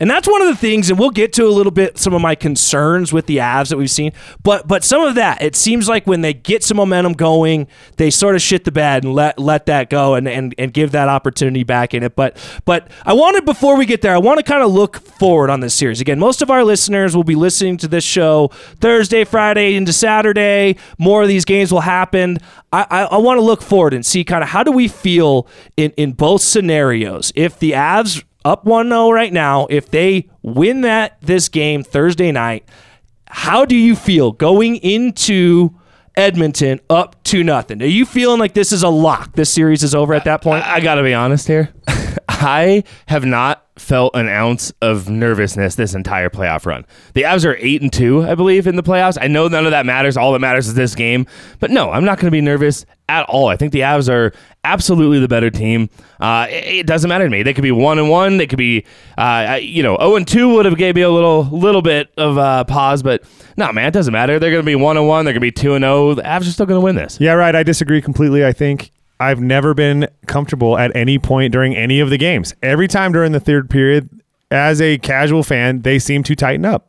[0.00, 2.22] And that's one of the things, and we'll get to a little bit some of
[2.22, 4.12] my concerns with the Avs that we've seen.
[4.42, 8.08] But but some of that, it seems like when they get some momentum going, they
[8.10, 11.08] sort of shit the bed and let let that go and, and, and give that
[11.08, 12.16] opportunity back in it.
[12.16, 15.50] But but I wanted before we get there, I want to kind of look forward
[15.50, 16.00] on this series.
[16.00, 18.48] Again, most of our listeners will be listening to this show
[18.80, 20.76] Thursday, Friday into Saturday.
[20.98, 22.38] More of these games will happen.
[22.72, 25.46] I, I, I want to look forward and see kind of how do we feel
[25.76, 27.32] in, in both scenarios.
[27.34, 32.64] If the Avs up 1-0 right now, if they win that this game Thursday night,
[33.26, 35.70] how do you feel going into
[36.16, 37.82] Edmonton up to nothing?
[37.82, 39.34] Are you feeling like this is a lock?
[39.34, 40.66] This series is over at that point?
[40.66, 41.70] I, I got to be honest here.
[42.40, 46.84] I have not felt an ounce of nervousness this entire playoff run.
[47.14, 49.16] The Avs are eight and two, I believe, in the playoffs.
[49.20, 50.16] I know none of that matters.
[50.16, 51.26] All that matters is this game.
[51.60, 53.48] But no, I'm not going to be nervous at all.
[53.48, 54.32] I think the Avs are
[54.64, 55.88] absolutely the better team.
[56.20, 57.42] Uh, it, it doesn't matter to me.
[57.42, 58.36] They could be one and one.
[58.36, 58.84] They could be,
[59.18, 62.38] uh, you know, zero and two would have gave me a little little bit of
[62.38, 63.02] uh, pause.
[63.02, 63.24] But
[63.56, 64.38] no, man, it doesn't matter.
[64.38, 65.24] They're going to be one and one.
[65.24, 66.14] They're going to be two and zero.
[66.14, 67.18] The Avs are still going to win this.
[67.20, 67.54] Yeah, right.
[67.54, 68.44] I disagree completely.
[68.44, 72.54] I think I've never been comfortable at any point during any of the games.
[72.62, 74.08] Every time during the third period,
[74.50, 76.88] as a casual fan, they seem to tighten up.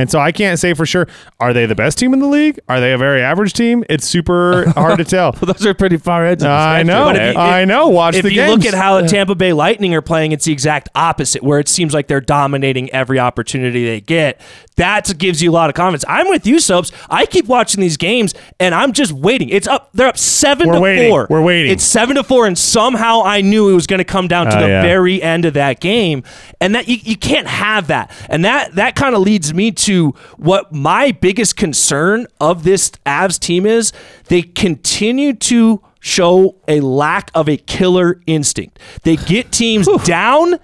[0.00, 1.06] And so I can't say for sure.
[1.38, 2.58] Are they the best team in the league?
[2.68, 3.84] Are they a very average team?
[3.90, 5.32] It's super hard to tell.
[5.32, 6.44] Well, those are pretty far edges.
[6.44, 7.10] I know.
[7.10, 7.88] If you- I know.
[7.88, 8.64] Watch if the you games.
[8.64, 11.68] look at how the Tampa Bay Lightning are playing, it's the exact opposite, where it
[11.68, 14.40] seems like they're dominating every opportunity they get.
[14.76, 16.04] That gives you a lot of confidence.
[16.08, 16.90] I'm with you, Soaps.
[17.10, 19.50] I keep watching these games, and I'm just waiting.
[19.50, 19.90] It's up.
[19.92, 21.10] They're up 7 We're to waiting.
[21.10, 21.26] four.
[21.28, 21.70] We're waiting.
[21.72, 24.56] It's seven to four, and somehow I knew it was going to come down to
[24.56, 24.82] Oh, the yeah.
[24.82, 26.22] very end of that game,
[26.62, 28.10] and that you, you can't have that.
[28.30, 29.89] And that that kind of leads me to
[30.36, 33.92] what my biggest concern of this Avs team is.
[34.26, 38.78] They continue to show a lack of a killer instinct.
[39.02, 40.54] They get teams down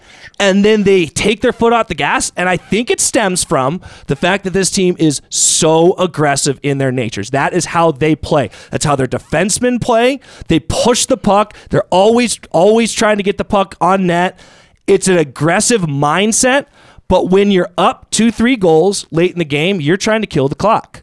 [0.41, 2.33] and then they take their foot off the gas.
[2.37, 6.79] And I think it stems from the fact that this team is so aggressive in
[6.79, 7.31] their natures.
[7.31, 8.51] That is how they play.
[8.71, 10.21] That's how their defensemen play.
[10.49, 11.55] They push the puck.
[11.69, 14.39] They're always, always trying to get the puck on net.
[14.87, 16.67] It's an aggressive mindset.
[17.09, 20.49] But when you're up two, three goals late in the game, you're trying to kill
[20.49, 21.03] the clock.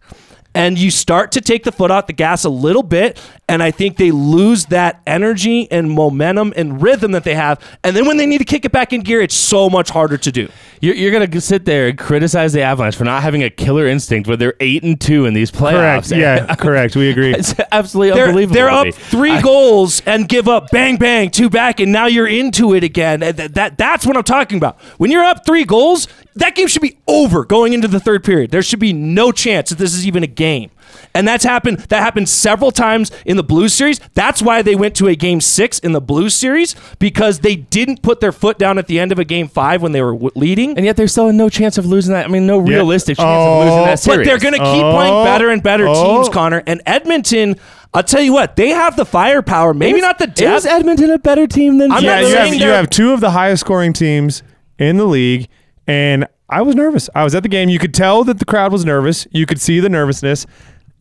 [0.55, 3.69] And you start to take the foot off the gas a little bit and i
[3.71, 8.17] think they lose that energy and momentum and rhythm that they have and then when
[8.17, 10.47] they need to kick it back in gear it's so much harder to do
[10.82, 14.27] You're, you're gonna sit there and criticize the Avalanche for not having a killer instinct
[14.29, 16.10] when they're eight and two in these playoffs.
[16.10, 16.12] correct.
[16.23, 16.95] Yeah, correct.
[16.95, 17.34] We agree.
[17.34, 18.53] it's absolutely they're, unbelievable.
[18.56, 22.27] they're up three I- goals and give up bang bang two back and now you're
[22.27, 26.08] into it again that, that that's what i'm talking about when you're up three goals
[26.36, 29.69] that game should be over going into the third period there should be no chance
[29.69, 30.69] that this is even a game
[31.15, 34.95] and that's happened that happened several times in the blues series that's why they went
[34.95, 38.78] to a game six in the blues series because they didn't put their foot down
[38.78, 41.08] at the end of a game five when they were w- leading and yet they're
[41.08, 42.26] still in no chance of losing that.
[42.26, 44.19] I mean, no realistic chance of losing Oh, that series.
[44.19, 46.15] But they're going to keep Oh, playing better and better oh.
[46.23, 46.63] teams, Connor.
[46.65, 47.56] And Edmonton,
[47.93, 49.73] I'll tell you what, they have the firepower.
[49.73, 50.65] Maybe not the Is depth.
[50.65, 51.91] Edmonton a better team than?
[51.91, 54.41] I'm yeah, you have, you have two of the highest scoring teams
[54.80, 55.47] in the league,
[55.88, 57.10] and I was nervous.
[57.15, 57.69] I was at the game.
[57.69, 59.28] You could tell that the crowd was nervous.
[59.32, 60.45] You could see the nervousness,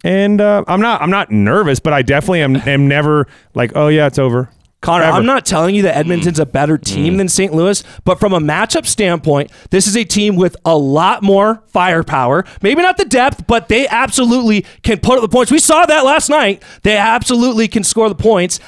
[0.04, 1.02] and uh, I'm not.
[1.02, 2.56] I'm not nervous, but I definitely am.
[2.66, 4.50] am never like, oh yeah, it's over.
[4.80, 5.04] Connor.
[5.04, 6.82] I'm not telling you that Edmonton's a better Mm.
[6.84, 7.54] team than St.
[7.54, 12.44] Louis, but from a matchup standpoint, this is a team with a lot more firepower.
[12.62, 15.52] Maybe not the depth, but they absolutely can put up the points.
[15.52, 16.64] We saw that last night.
[16.82, 18.58] They absolutely can score the points.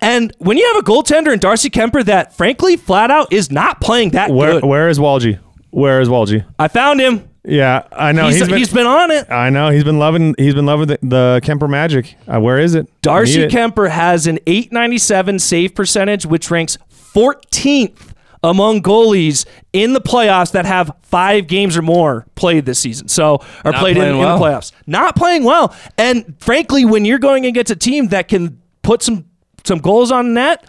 [0.00, 3.80] And when you have a goaltender in Darcy Kuemper that, frankly, flat out is not
[3.80, 4.64] playing that Where good.
[4.64, 5.38] Where is Walgie?
[5.70, 6.44] Where is Walgie?
[6.58, 7.29] I found him.
[7.44, 8.26] Yeah, I know.
[8.26, 9.30] he's, he's been, he's been on it.
[9.30, 10.34] I know he's been loving.
[10.36, 12.16] He's been loving the, the Kuemper magic.
[12.28, 12.80] Uh, where is it?
[12.80, 13.50] I need Darcy it.
[13.50, 16.76] Kuemper has an 897 save percentage, which ranks
[17.14, 23.08] 14th among goalies in the playoffs that have five games or more played this season.
[23.08, 24.72] So, are Not played in, playing in the playoffs.
[24.86, 25.74] Not playing well.
[25.98, 29.26] And frankly, when you're going against a team that can put some
[29.64, 30.64] some goals on net,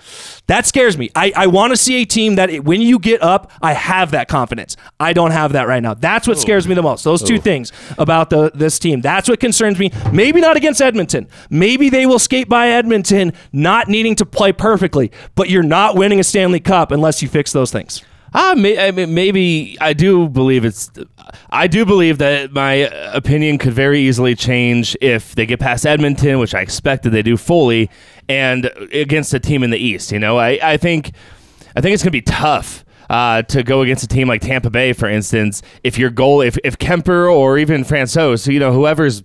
[0.47, 1.09] that scares me.
[1.15, 4.11] I, I want to see a team that it- when you get up, I have
[4.11, 4.75] that confidence.
[4.99, 5.93] I don't have that right now.
[5.93, 7.03] That's what scares me the most.
[7.03, 9.01] Those two things about the this team.
[9.01, 9.91] That's what concerns me.
[10.11, 11.27] Maybe not against Edmonton.
[11.49, 15.11] Maybe they will skate by Edmonton, not needing to play perfectly.
[15.35, 18.03] But you're not winning a Stanley Cup unless you fix those things.
[18.33, 20.89] Ah, may, I mean, maybe I do believe it's.
[21.49, 22.73] I do believe that my
[23.13, 27.23] opinion could very easily change if they get past Edmonton, which I expect that they
[27.23, 27.89] do fully,
[28.31, 30.11] and against a team in the East.
[30.11, 31.11] You know, I, I think,
[31.75, 32.85] I think it's going to be tough.
[33.09, 36.57] Uh, to go against a team like Tampa Bay, for instance, if your goal, if,
[36.63, 39.21] if Kuemper or even Francouz, so you know whoever's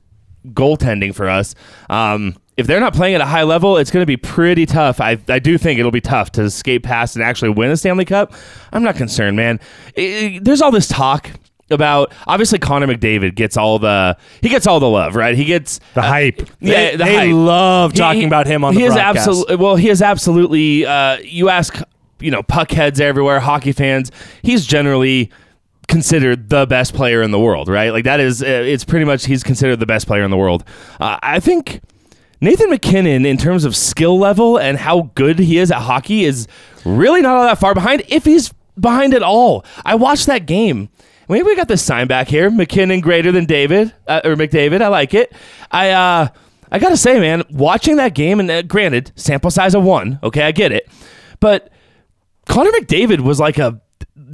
[0.48, 1.54] goaltending for us.
[1.88, 5.00] Um, if they're not playing at a high level, it's going to be pretty tough.
[5.00, 8.04] I, I do think it'll be tough to skate past and actually win a Stanley
[8.06, 8.32] Cup.
[8.72, 9.60] I'm not concerned, man.
[9.96, 11.30] I- I- there's all this talk
[11.70, 15.34] about obviously Connor McDavid gets all the he gets all the love, right?
[15.36, 16.40] He gets The hype.
[16.60, 17.34] yeah, They- the they hype.
[17.34, 19.18] love talking about him on the he is broadcast.
[19.28, 19.76] absolutely well.
[19.76, 20.86] He is absolutely.
[20.86, 21.80] Uh, you ask,
[22.20, 24.10] you know, puckheads everywhere, hockey fans.
[24.42, 25.30] He's generally
[25.88, 27.90] considered the best player in the world, right?
[27.92, 28.42] Like that is.
[28.42, 30.64] Uh, it's pretty much he's considered the best player in the world.
[31.00, 31.80] Uh, I think.
[32.38, 36.46] Nathan MacKinnon, in terms of skill level and how good he is at hockey, is
[36.84, 39.64] really not all that far behind, if he's behind at all.
[39.86, 40.90] I watched that game.
[41.28, 42.50] Maybe we got this sign back here.
[42.50, 44.80] MacKinnon greater than David uh, or McDavid.
[44.82, 45.32] I like it.
[45.70, 46.28] I uh,
[46.70, 50.18] I gotta say, man, watching that game, and uh, granted, sample size of one.
[50.22, 50.88] Okay, I get it,
[51.40, 51.70] but
[52.46, 53.80] Connor McDavid was like a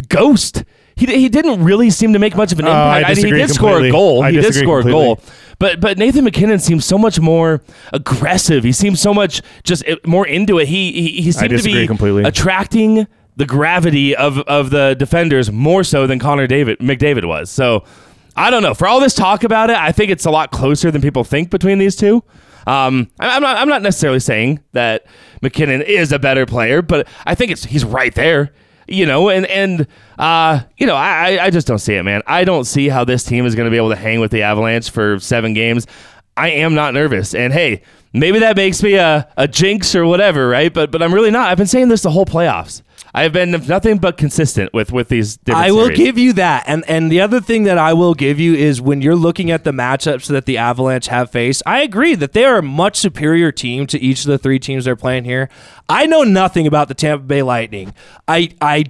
[0.08, 0.64] ghost.
[0.94, 3.16] He, he didn't really seem to make much of an Oh, I impact.
[3.16, 4.22] mean, he did score a goal.
[4.22, 5.20] I he did score a goal.
[5.58, 7.62] But but Nathan MacKinnon seems so much more
[7.94, 8.62] aggressive.
[8.64, 10.68] He seems so much just uh, more into it.
[10.68, 12.24] He he, he seemed to be completely.
[12.24, 17.50] attracting the gravity of of the defenders more so than Connor David McDavid was.
[17.50, 17.84] So
[18.36, 18.74] I don't know.
[18.74, 21.50] For all this talk about it, I think it's a lot closer than people think
[21.50, 22.22] between these two.
[22.66, 23.56] Um, I'm not.
[23.56, 25.06] I'm not necessarily saying that
[25.42, 28.52] MacKinnon is a better player, but I think it's he's right there.
[28.88, 29.86] You know, and and
[30.18, 32.22] uh, you know, I I- I just don't see it, man.
[32.26, 34.42] I don't see how this team is going to be able to hang with the
[34.42, 35.86] Avalanche for seven games.
[36.36, 40.48] I am not nervous, and hey, maybe that makes me a, a jinx or whatever,
[40.48, 40.72] right?
[40.72, 41.48] But but I'm really not.
[41.50, 42.82] I've been saying this the whole playoffs.
[43.14, 45.36] I've been nothing but consistent with with these.
[45.36, 45.98] Different I will series.
[45.98, 46.64] give you that.
[46.66, 49.64] And and the other thing that I will give you is when you're looking at
[49.64, 53.52] the matchups that the Avalanche have faced, I agree that they are a much superior
[53.52, 55.50] team to each of the three teams they're playing here.
[55.88, 57.92] I know nothing about the Tampa Bay Lightning.
[58.26, 58.84] I I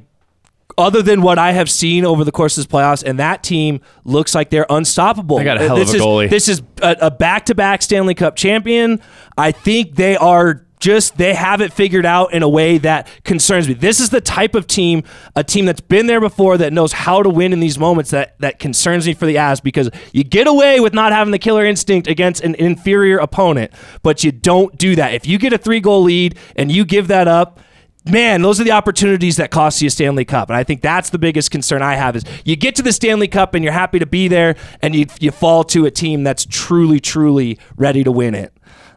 [0.78, 3.80] other than what I have seen over the course of this playoffs, and that team
[4.04, 5.38] looks like they're unstoppable.
[5.38, 6.30] They got a hell of this a is, goalie.
[6.30, 9.00] This is a, a back-to-back Stanley Cup champion.
[9.36, 13.68] I think they are just they have it figured out in a way that concerns
[13.68, 13.74] me.
[13.74, 15.04] This is the type of team,
[15.36, 18.36] a team that's been there before that knows how to win in these moments that
[18.40, 21.64] that concerns me for the Avs because you get away with not having the killer
[21.64, 25.14] instinct against an inferior opponent, but you don't do that.
[25.14, 27.60] If you get a 3-goal lead and you give that up,
[28.04, 30.50] man, those are the opportunities that cost you a Stanley Cup.
[30.50, 33.28] And I think that's the biggest concern I have is you get to the Stanley
[33.28, 36.44] Cup and you're happy to be there and you, you fall to a team that's
[36.44, 38.52] truly, truly ready to win it.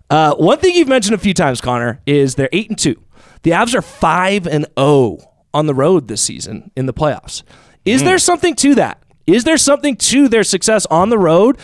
[0.10, 2.96] Uh, one thing you've mentioned a few times, Connor, is they're 8 and 2.
[3.44, 5.18] The Avs are 5 and 0
[5.54, 7.44] on the road this season in the playoffs.
[7.86, 9.02] Is there something to that?
[9.28, 11.58] Is there something to their success on the road?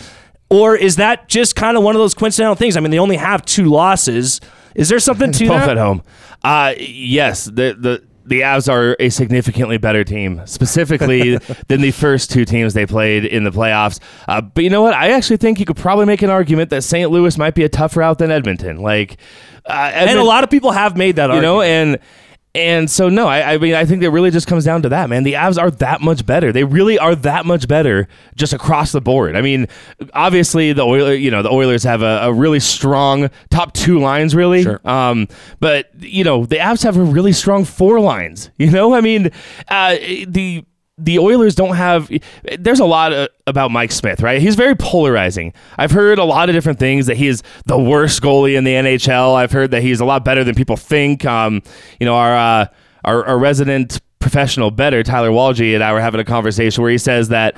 [0.50, 2.76] Or is that just kind of one of those coincidental things?
[2.76, 4.42] I mean, they only have two losses.
[4.76, 5.70] Is there something to both that?
[5.72, 6.04] at home.
[6.44, 12.32] Uh, yes, the the the Avs are a significantly better team, specifically than the first
[12.32, 14.00] two teams they played in the playoffs.
[14.28, 14.94] Uh, but you know what?
[14.94, 17.10] I actually think you could probably make an argument that St.
[17.12, 18.78] Louis might be a tougher out than Edmonton.
[18.78, 19.18] Like,
[19.66, 21.44] uh, And a lot of people have made that you argument.
[21.44, 22.00] know, and
[22.54, 25.10] and so no, I, I mean I think it really just comes down to that,
[25.10, 25.24] man.
[25.24, 26.52] The Avs are that much better.
[26.52, 29.36] They really are that much better just across the board.
[29.36, 29.68] I mean,
[30.14, 34.36] obviously the Oilers, you know, the Oilers have a, a really strong top two lines,
[34.36, 34.64] really.
[34.64, 34.82] Sure.
[34.84, 35.28] Um,
[35.60, 38.50] but you know, the Avs have a really strong four lines.
[38.62, 39.32] You know, I mean,
[39.70, 39.96] uh,
[40.28, 40.64] the
[41.04, 42.12] the Oilers don't have.
[42.60, 44.42] There's a lot uh about Mike Smith, right?
[44.42, 45.54] He's very polarizing.
[45.78, 48.74] I've heard a lot of different things that he is the worst goalie in the
[48.74, 49.36] NHL.
[49.36, 51.26] I've heard that he's a lot better than people think.
[51.26, 51.62] Um,
[52.00, 52.66] you know, our uh,
[53.04, 56.98] our, our resident professional better Tyler Walgie and I were having a conversation where he
[56.98, 57.56] says that.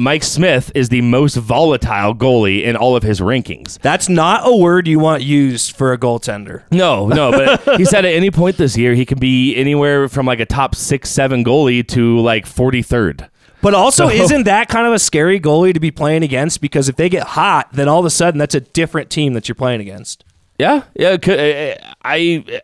[0.00, 3.78] Mike Smith is the most volatile goalie in all of his rankings.
[3.80, 6.62] That's not a word you want used for a goaltender.
[6.70, 10.24] No, no, but he said at any point this year he can be anywhere from
[10.24, 13.28] like a top six, seven goalie to like forty third.
[13.60, 16.62] But also, So- isn't that kind of a scary goalie to be playing against?
[16.62, 19.48] Because if they get hot, then all of a sudden that's a different team that
[19.48, 20.24] you're playing against.
[20.58, 21.16] Yeah, yeah.
[22.04, 22.60] I,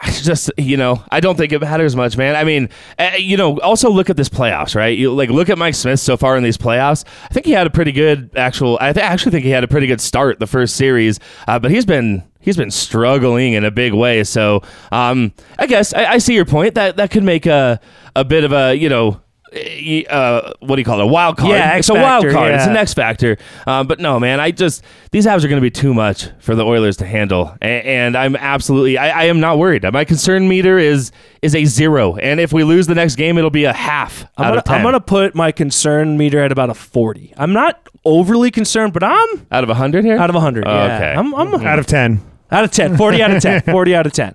[0.00, 2.34] I just, you know, I don't think it matters much, man.
[2.34, 4.96] I mean, uh, you know, also look at this playoffs, right?
[4.96, 7.04] You like look at Mike Smith so far in these playoffs.
[7.24, 8.78] I think he had a pretty good actual.
[8.80, 11.70] I th- actually think he had a pretty good start the first series, uh, but
[11.70, 14.24] he's been he's been struggling in a big way.
[14.24, 16.74] So, um, I guess I, I see your point.
[16.74, 17.80] That that could make a
[18.16, 19.20] a bit of a you know.
[19.52, 21.04] Uh, what do you call it?
[21.04, 21.50] A wild card.
[21.50, 22.54] Yeah, X it's a wild factor, card.
[22.54, 22.70] It's yeah.
[22.70, 23.36] an X factor.
[23.66, 26.54] Um, but no, man, I just these Avs are going to be too much for
[26.54, 29.84] the Oilers to handle, A- and, I'm absolutely, I, I am not worried.
[29.92, 31.10] My concern meter is
[31.42, 34.44] is a zero, and if we lose the next game, it'll be a half I'm
[34.44, 37.34] out gonna, of 10 I'm gonna put my concern meter at about a 40.
[37.36, 40.16] I'm not overly concerned, but I'm out of hundred here.
[40.16, 40.66] out of 100.
[40.66, 40.96] Oh, yeah.
[40.96, 41.12] okay.
[41.12, 42.29] I'm, I'm Out of 10.
[42.50, 42.96] Out of 10.
[42.96, 43.62] 40 out of 10.
[43.66, 44.34] 40 out of 10.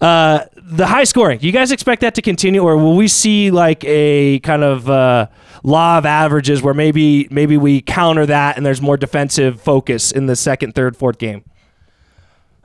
[0.00, 1.38] Uh, the high scoring.
[1.38, 4.90] Do you guys expect that to continue, or will we see like a kind of
[4.90, 5.28] uh,
[5.62, 10.26] law of averages where maybe maybe we counter that and there's more defensive focus in
[10.26, 11.44] the second, third, fourth game?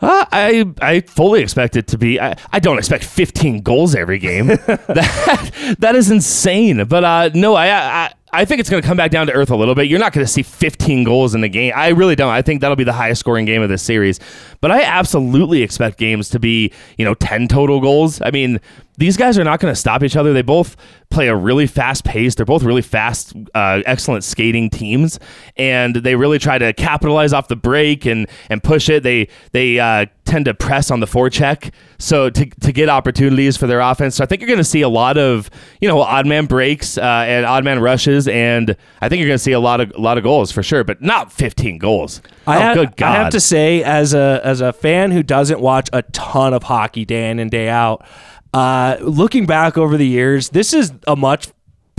[0.01, 2.19] Uh, I I fully expect it to be.
[2.19, 4.47] I, I don't expect 15 goals every game.
[4.65, 6.85] that that is insane.
[6.85, 9.49] But uh, no, I, I I think it's going to come back down to earth
[9.49, 9.87] a little bit.
[9.87, 11.73] You're not going to see 15 goals in the game.
[11.75, 12.31] I really don't.
[12.31, 14.19] I think that'll be the highest scoring game of this series.
[14.61, 18.21] But I absolutely expect games to be you know 10 total goals.
[18.21, 18.59] I mean.
[19.01, 20.31] These guys are not going to stop each other.
[20.31, 20.77] They both
[21.09, 22.35] play a really fast pace.
[22.35, 25.19] They're both really fast, uh, excellent skating teams,
[25.57, 29.01] and they really try to capitalize off the break and and push it.
[29.01, 33.65] They they uh, tend to press on the forecheck, so to, to get opportunities for
[33.65, 34.17] their offense.
[34.17, 36.99] So I think you're going to see a lot of you know odd man breaks
[36.99, 39.91] uh, and odd man rushes, and I think you're going to see a lot of
[39.95, 42.21] a lot of goals for sure, but not 15 goals.
[42.45, 43.07] I oh, have, good God!
[43.07, 46.61] I have to say, as a as a fan who doesn't watch a ton of
[46.61, 48.05] hockey day in and day out,
[48.53, 51.49] uh, looking back over the years, this is a much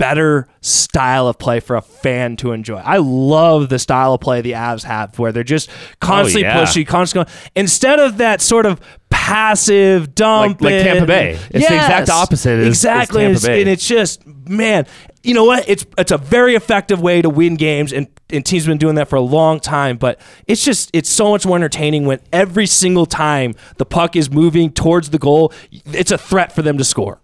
[0.03, 2.77] better style of play for a fan to enjoy.
[2.77, 6.59] I love the style of play the Avs have, where they're just constantly Oh, yeah.
[6.65, 10.61] pushing, constantly instead of that sort of passive dump.
[10.61, 11.39] like Tampa Bay.
[11.51, 13.61] It's the exact opposite is- is exactly, Bay.
[13.61, 14.85] and it's just man.
[15.23, 15.63] You know what?
[15.69, 18.95] It's it's a very effective way to win games, and and teams have been doing
[18.95, 19.95] that for a long time.
[19.97, 24.29] But it's just it's so much more entertaining when every single time the puck is
[24.29, 25.53] moving towards the goal,
[25.93, 27.21] it's a threat for them to score.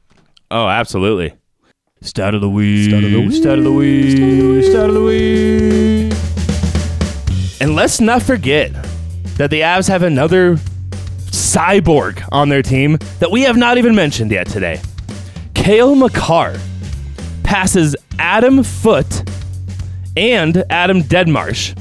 [0.51, 1.33] oh, absolutely.
[2.01, 2.87] Start of the week.
[2.89, 3.33] Start of the week.
[3.33, 4.63] Start of the week.
[4.63, 6.13] Start of the week.
[7.59, 8.71] And let's not forget
[9.35, 10.55] that the Avs have another
[11.27, 14.81] cyborg on their team that we have not even mentioned yet today.
[15.53, 16.55] Cale Makar
[17.43, 19.29] passes Adam Foote
[20.15, 21.77] and Adam Deadmarsh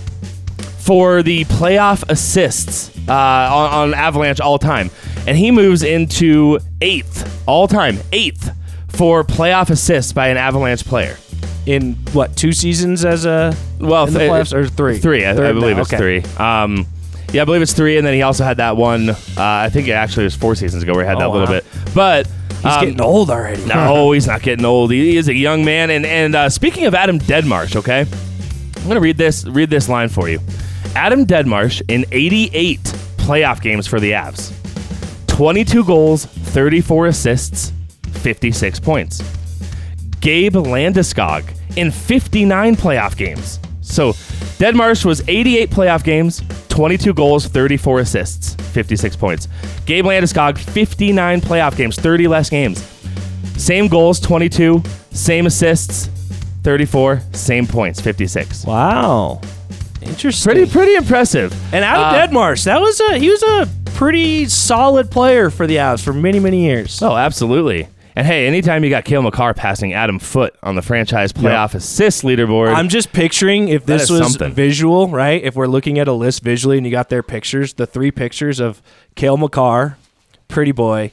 [0.80, 4.90] for the playoff assists uh, on, on Avalanche all time.
[5.28, 8.50] And he moves into eighth, all time, eighth
[8.88, 11.16] for playoff assists by an Avalanche player.
[11.66, 14.98] In what two seasons as a Well, in the th- playoffs or three?
[14.98, 16.20] Three, I, I believe now, it's okay.
[16.20, 16.34] three.
[16.38, 16.86] Um,
[17.32, 19.10] yeah, I believe it's three, and then he also had that one.
[19.10, 21.46] Uh, I think it actually was four seasons ago where he had Oh, that little
[21.46, 21.64] bit.
[21.94, 22.26] But
[22.62, 23.64] He's um, getting old already.
[23.66, 24.90] No, he's not getting old.
[24.90, 25.90] He is a young man.
[25.90, 28.06] And and uh, speaking of Adam Deadmarsh, okay,
[28.76, 30.40] I'm gonna read this read this line for you.
[30.96, 32.80] Adam Deadmarsh in 88
[33.18, 34.52] playoff games for the Avs,
[35.26, 37.72] 22 goals, 34 assists,
[38.18, 39.22] 56 points.
[40.20, 41.44] Gabe Landeskog
[41.76, 43.60] in 59 playoff games.
[43.80, 44.12] So
[44.58, 49.48] Deadmarsh was 88 playoff games, 22 goals, 34 assists, 56 points.
[49.86, 52.82] Gabe Landeskog 59 playoff games, 30 less games.
[53.56, 56.06] Same goals, 22, same assists,
[56.64, 58.64] 34, same points, 56.
[58.66, 59.40] Wow.
[60.02, 60.52] Interesting.
[60.52, 61.52] Pretty pretty impressive.
[61.74, 65.76] And Adam Uh, Deadmarsh, that was a he was a pretty solid player for the
[65.76, 67.02] Avs for many many years.
[67.02, 67.88] Oh, absolutely.
[68.18, 72.24] And hey, anytime you got Cale Makar passing Adam Foote on the franchise playoff assist
[72.24, 74.52] leaderboard, I'm just picturing if this was something.
[74.52, 75.40] visual, right?
[75.40, 78.58] If we're looking at a list visually and you got their pictures, the three pictures
[78.58, 78.82] of
[79.14, 79.98] Cale Makar,
[80.48, 81.12] pretty boy,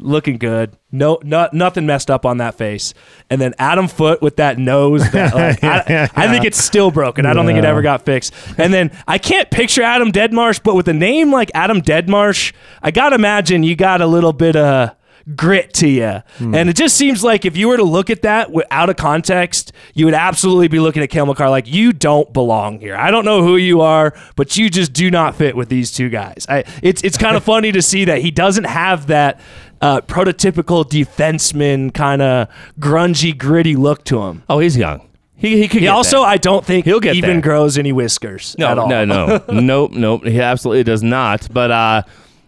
[0.00, 0.76] looking good.
[0.90, 2.94] No, not nothing messed up on that face.
[3.30, 5.08] And then Adam Foote with that nose.
[5.12, 5.32] That,
[5.62, 7.26] like, I, I think it's still broken.
[7.26, 8.34] I don't think it ever got fixed.
[8.58, 12.90] And then I can't picture Adam Deadmarsh, but with a name like Adam Deadmarsh, I
[12.90, 14.96] gotta imagine you got a little bit of
[15.36, 16.22] grit to you.
[16.38, 19.72] And it just seems like if you were to look at that out of context,
[19.94, 22.96] you would absolutely be looking at Cale Makar like you don't belong here.
[22.96, 26.08] I don't know who you are, but you just do not fit with these two
[26.08, 26.46] guys.
[26.48, 29.40] I, it's it's kind of funny to see that he doesn't have that
[29.80, 34.42] uh, prototypical defenseman kind of grungy, gritty look to him.
[34.48, 35.06] oh, he's young.
[35.36, 36.20] He, he could He also.
[36.22, 37.40] I don't think, He'll get even there.
[37.40, 38.88] grows any whiskers no, at all.
[38.88, 40.24] no, no, nope, nope.
[40.24, 41.48] He absolutely does not.
[41.50, 42.02] But uh,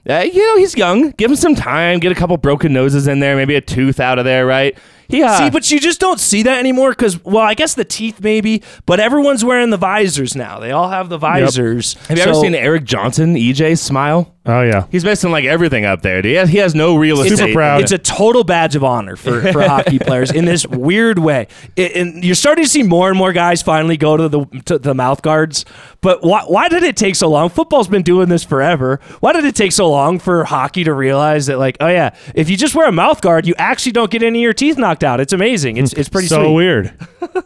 [0.09, 1.11] Uh, you know, he's young.
[1.12, 2.00] Give him some time.
[2.00, 3.36] Get a couple broken noses in there.
[3.36, 4.76] Maybe a tooth out of there, right?
[5.13, 7.85] He, uh, See, but you just don't see that anymore because, well, I guess the
[7.85, 10.59] teeth maybe, but everyone's wearing the visors now.
[10.59, 11.95] They all have the visors.
[12.09, 14.35] have you ever So- seen Eric Johnson, EJ, smile?
[14.45, 14.87] Oh yeah.
[14.91, 16.21] He's missing like everything up there.
[16.21, 17.39] He has, he has no real estate.
[17.39, 17.81] Super proud.
[17.81, 21.47] It's a total badge of honor for, for hockey players in this weird way.
[21.77, 24.81] It, and you're starting to see more and more guys finally go to the to
[24.81, 25.65] the mouth guards.
[26.01, 27.51] But why, why did it take so long?
[27.51, 28.99] Football's been doing this forever.
[29.21, 32.51] Why did it take so long for hockey to realize that, like, oh yeah, if
[32.51, 35.01] you just wear a mouth guard, you actually don't get any of your teeth knocked
[35.03, 35.20] out.
[35.20, 35.76] It's amazing.
[35.76, 36.55] It's it's pretty so sweet.
[36.55, 36.94] weird.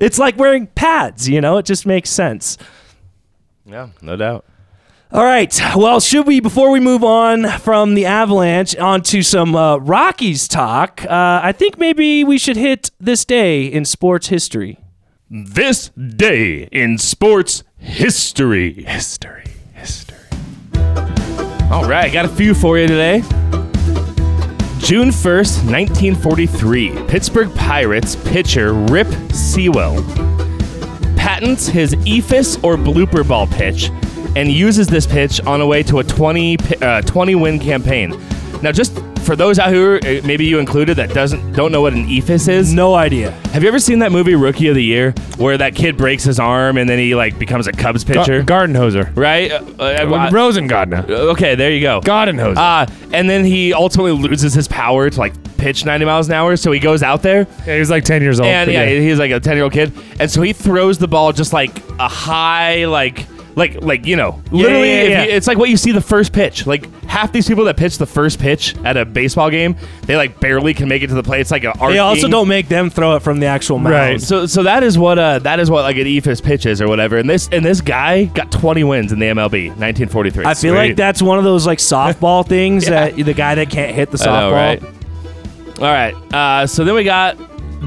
[0.00, 1.28] It's like wearing pads.
[1.28, 2.58] You know, it just makes sense.
[3.66, 4.44] Yeah, no doubt.
[5.10, 5.52] All right.
[5.76, 11.04] Well, should we, before we move on from the Avalanche onto some uh, Rockies talk,
[11.04, 14.78] uh, I think maybe we should hit this day in sports history.
[15.30, 18.84] This day in sports history.
[18.84, 19.44] History.
[19.74, 20.18] History.
[21.70, 23.22] All right, got a few for you today.
[24.84, 29.94] June 1st, 1943, Pittsburgh Pirates pitcher Rip Sewell
[31.16, 33.88] patents his eephus or blooper ball pitch
[34.36, 38.10] and uses this pitch on a way to a 20, uh, 20 win campaign.
[38.60, 38.94] Now, just
[39.24, 42.48] for those out here, uh, maybe you included, that doesn't don't know what an eephus
[42.48, 42.72] is.
[42.72, 43.30] No idea.
[43.52, 46.38] Have you ever seen that movie Rookie of the Year, where that kid breaks his
[46.38, 48.42] arm and then he like becomes a Cubs pitcher?
[48.42, 49.14] Garden hoser.
[49.16, 49.50] right?
[49.50, 51.08] Uh, uh, Rowengartner.
[51.08, 52.00] okay, there you go.
[52.00, 52.56] Garden hoser.
[52.56, 56.56] Uh, and then he ultimately loses his power to like pitch 90 miles an hour.
[56.56, 58.48] So he goes out there yeah, he was like ten years old.
[58.48, 59.92] and but yeah, he's like a 10 year old kid.
[60.20, 64.42] And so he throws the ball just like a high, like, like, like, you know,
[64.50, 65.24] literally, yeah, if yeah.
[65.24, 66.66] you- it's like what you see the first pitch.
[66.66, 70.40] Like half these people that pitch the first pitch at a baseball game, they like
[70.40, 71.40] barely can make it to the plate.
[71.40, 73.94] It's like a They also don't make them throw it from the actual mound.
[73.94, 74.20] Right.
[74.20, 76.88] So, so that is what uh, that is what like an eephus pitch is or
[76.88, 77.16] whatever.
[77.18, 80.44] And this and this guy got 20 wins in the MLB, 1943.
[80.44, 80.78] I feel Sweet.
[80.78, 84.20] like that's one of those like softball things that the guy that can't hit the
[84.22, 84.52] I know, softball.
[84.52, 84.82] right?
[85.78, 86.14] All right.
[86.34, 87.36] Uh, so then we got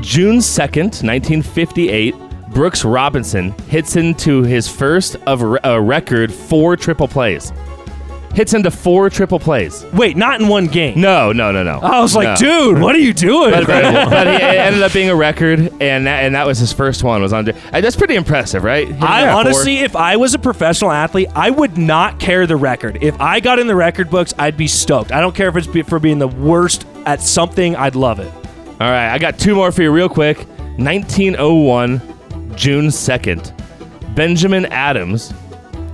[0.02, 2.16] June 2nd, 1958.
[2.58, 7.54] Brooks Robinson hits into his first of a record four triple plays.
[8.34, 9.86] Hits into four triple plays.
[9.94, 11.00] Wait, not in one game.
[11.00, 11.78] No, no, no, no.
[11.78, 12.74] I was like, No.
[12.74, 13.52] dude, what are you doing?
[13.52, 16.74] But, but he, it ended up being a record, and that, and that was his
[16.74, 17.22] first one.
[17.22, 17.46] Was on.
[17.46, 18.88] That's pretty impressive, right?
[18.88, 19.34] Hitting I four.
[19.34, 23.04] honestly, if I was a professional athlete, I would not care the record.
[23.04, 25.12] If I got in the record books, I'd be stoked.
[25.12, 27.76] I don't care if it's be- for being the worst at something.
[27.76, 28.34] I'd love it.
[28.34, 30.40] All right, I got two more for you real quick.
[30.80, 32.17] 1901,
[32.58, 33.54] June 2nd.
[34.16, 35.34] Benjamin Adams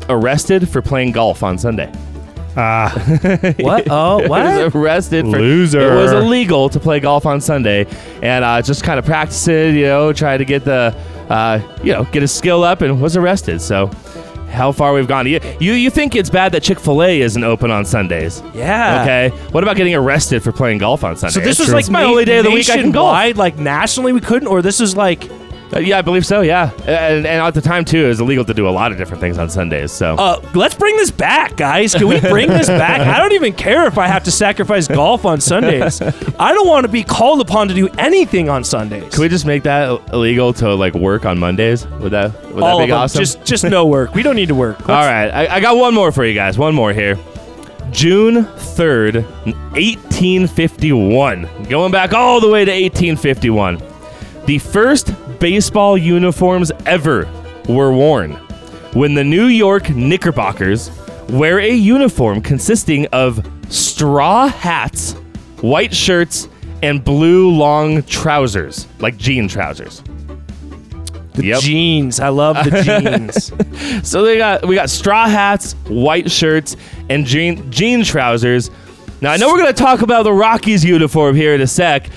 [0.10, 1.92] arrested for playing golf on Sunday.
[2.56, 2.92] Ah,
[3.60, 3.88] what?
[3.90, 4.44] Oh, He what?
[4.66, 5.92] was arrested for Loser.
[5.92, 7.86] It was illegal to play golf on Sunday,
[8.22, 10.96] and uh, just kind of practice it, you know, try to get the,
[11.30, 13.60] uh, you know, get his skill up, and was arrested.
[13.60, 13.88] So,
[14.52, 15.26] how far we've gone?
[15.28, 18.44] You you, you think it's bad that Chick Fil A isn't open on Sundays?
[18.54, 19.02] Yeah.
[19.02, 19.30] Okay.
[19.52, 21.34] What about getting arrested for playing golf on Sunday?
[21.34, 21.76] So this That's was true.
[21.76, 23.36] like my only day of the week I can golf.
[23.36, 25.24] like nationally we couldn't, or this is like,
[25.76, 26.42] Uh, yeah, I believe so.
[26.42, 28.98] Yeah, and, and at the time too, it was illegal to do a lot of
[28.98, 29.92] different things on Sundays.
[29.92, 31.94] So uh, let's bring this back, guys.
[31.96, 33.02] Can we bring this back?
[33.02, 36.02] I don't even care if I have to sacrifice golf on Sundays.
[36.02, 39.14] I don't want to be called upon to do anything on Sundays.
[39.14, 41.88] can we just make that illegal to like work on Mondays?
[41.88, 43.00] Would that would All that of be them.
[43.02, 43.20] awesome?
[43.20, 44.14] Just, just no work.
[44.14, 44.88] We don't need to work.
[44.90, 46.58] All right, I, I got one more for you guys.
[46.58, 47.18] One more here.
[47.92, 49.24] June 3rd,
[49.74, 51.48] 1851.
[51.70, 53.82] Going back all the way to 1851.
[54.46, 55.14] The first
[55.44, 57.30] baseball uniforms ever
[57.68, 58.32] were worn
[58.94, 60.90] when the New York Knickerbockers
[61.28, 65.12] wear a uniform consisting of straw hats,
[65.60, 66.48] white shirts,
[66.82, 70.02] and blue long trousers, like jean trousers.
[71.34, 71.60] The Yep.
[71.60, 72.20] jeans.
[72.22, 72.82] I love the
[74.00, 74.08] jeans.
[74.10, 76.78] So they got we got straw hats, white shirts,
[77.10, 78.72] and jean jean trousers.
[79.20, 82.08] Now I know we're gonna talk about the Rockies uniform here in a sec,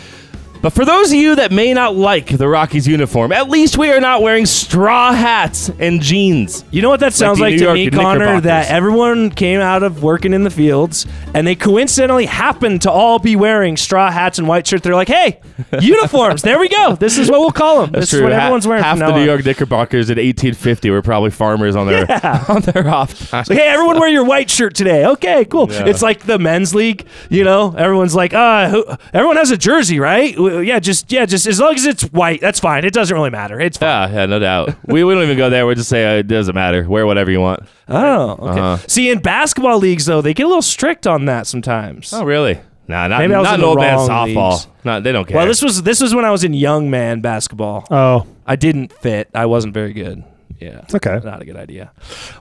[0.63, 3.91] but for those of you that may not like the Rockies uniform, at least we
[3.91, 6.65] are not wearing straw hats and jeans.
[6.71, 8.41] You know what that sounds the like, to me, Connor?
[8.41, 13.19] That everyone came out of working in the fields and they coincidentally happened to all
[13.19, 14.83] be wearing straw hats and white shirts.
[14.83, 15.41] They're like, hey,
[15.81, 16.43] uniforms.
[16.43, 16.97] there we go.
[16.97, 17.93] This is what we'll call them.
[17.93, 18.83] This is what Ha- everyone's wearing.
[18.83, 19.25] Half the New.
[19.25, 22.07] York Knickerbockers in 1850 were probably farmers on their
[22.49, 23.45] on their off time.
[23.49, 25.07] Like, hey, everyone wear your white shirt today.
[25.07, 25.67] Okay, cool.
[25.71, 27.75] It's like the men's league, you know.
[27.77, 30.37] Everyone's like, uh, who, everyone has a jersey, right?
[30.49, 32.85] W- Yeah, just yeah, just as long as it's white, that's fine.
[32.85, 33.61] It doesn't really matter.
[33.61, 34.11] It's fine.
[34.11, 34.75] Yeah, yeah, no doubt.
[34.87, 35.67] we, we don't even go there.
[35.67, 36.89] We just say uh, it doesn't matter.
[36.89, 37.61] Wear whatever you want.
[37.89, 38.61] Oh, okay.
[38.61, 38.77] Uh-huh.
[38.87, 42.13] See, in basketball leagues though, they get a little strict on that sometimes.
[42.13, 42.59] Oh, really?
[42.89, 44.53] Nah, not, Maybe I was not in an the old man wrong softball.
[44.53, 44.69] leagues.
[44.85, 45.37] No, they don't care.
[45.39, 47.85] Well, this was this was when I was in young man basketball.
[47.91, 49.29] Oh, I didn't fit.
[49.35, 50.23] I wasn't very good.
[50.61, 51.21] Yeah, it's okay.
[51.25, 51.91] Not a good idea.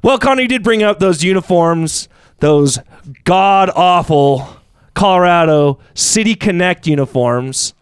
[0.03, 2.07] Well, Connor, you did bring up those uniforms.
[2.39, 2.77] those
[3.23, 4.47] god awful
[4.93, 7.73] Colorado City Connect uniforms.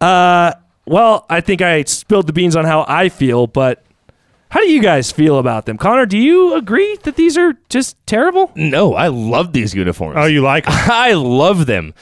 [0.00, 0.52] Uh,
[0.86, 3.84] well, I think I spilled the beans on how I feel, but
[4.50, 5.76] how do you guys feel about them?
[5.78, 8.50] Connor, do you agree that these are just terrible?
[8.56, 10.16] No, I love these uniforms.
[10.18, 10.72] Oh, you like 'em?
[10.90, 11.94] I love them.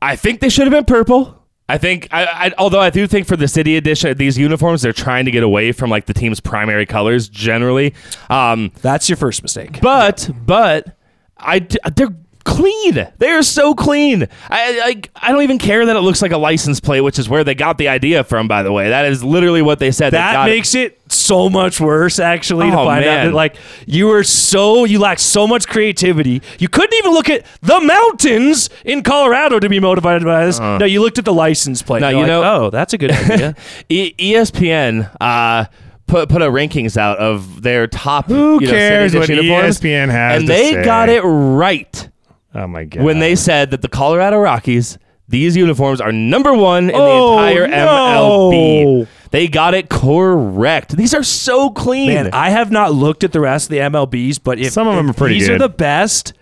[0.00, 1.42] I think they should have been purple.
[1.68, 4.92] I think, I, I, although I do think for the city edition, these uniforms they're
[4.92, 7.92] trying to get away from like the team's primary colors generally.
[8.30, 9.80] Um, That's your first mistake.
[9.80, 10.96] but but
[11.36, 12.14] I d- they're
[12.46, 13.06] clean.
[13.18, 14.26] They are so clean.
[14.48, 17.28] I like I don't even care that it looks like a license plate, which is
[17.28, 18.48] where they got the idea from.
[18.48, 20.10] By the way, that is literally what they said.
[20.12, 20.52] They That got it.
[20.52, 20.98] makes it.
[21.08, 23.26] so much worse, actually, to Oh, find out man.
[23.26, 26.40] that like you were so you lacked so much creativity.
[26.58, 30.58] You couldn't even look at the mountains in Colorado to be motivated by this.
[30.58, 32.00] no, you looked at the license plate.
[32.00, 33.54] No, You're you like, know- oh, that's a good idea.
[33.88, 35.66] E- ESPN uh,
[36.06, 38.26] put put a rankings out of their top.
[38.26, 40.84] Who you know, cares what uniforms, ESPN has and to they say?
[40.84, 42.08] got it right
[42.56, 43.04] Oh my god.
[43.04, 44.98] when they said that the Colorado Rockies
[45.28, 48.50] these uniforms are number one in Oh, the entire no.
[48.50, 49.08] MLB.
[49.32, 50.96] They got it correct.
[50.96, 52.08] These are so clean.
[52.08, 54.94] Man, I have not looked at the rest of the MLBs, but if Some of
[54.94, 56.32] them are pretty these are the best.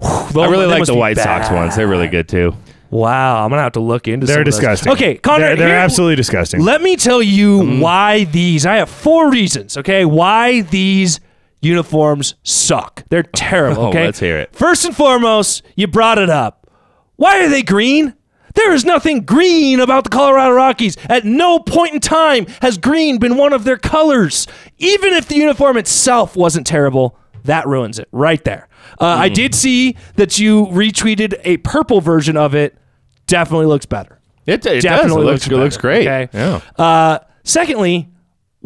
[0.00, 1.76] I really like the White Sox ones.
[1.76, 2.54] They're really good too.
[2.90, 4.26] Wow, I'm gonna have to look into.
[4.26, 4.54] they're some of those.
[4.54, 4.92] disgusting.
[4.92, 6.62] Okay, Connor, they're, they're here- absolutely disgusting.
[6.62, 7.80] Let me tell you mm-hmm.
[7.80, 8.64] why these.
[8.66, 9.76] I have four reasons.
[9.76, 11.20] Okay, why these
[11.66, 13.04] uniforms suck.
[13.10, 13.84] They're terrible.
[13.84, 14.54] Oh, Okay, let's hear it.
[14.54, 16.70] First and foremost, you brought it up.
[17.16, 18.14] Why are they green?
[18.54, 20.96] There is nothing green about the Colorado Rockies.
[21.10, 24.46] At no point in time has green been one of their colors.
[24.78, 28.68] Even if the uniform itself wasn't terrible, that ruins it right there.
[28.98, 32.78] Uh, I did see that you retweeted a purple version of it.
[33.26, 34.20] Definitely looks better.
[34.46, 35.22] It, it Definitely.
[35.22, 36.06] It looks, looks it looks great.
[36.08, 36.28] okay?
[36.32, 36.60] Yeah.
[36.82, 38.08] Uh, secondly,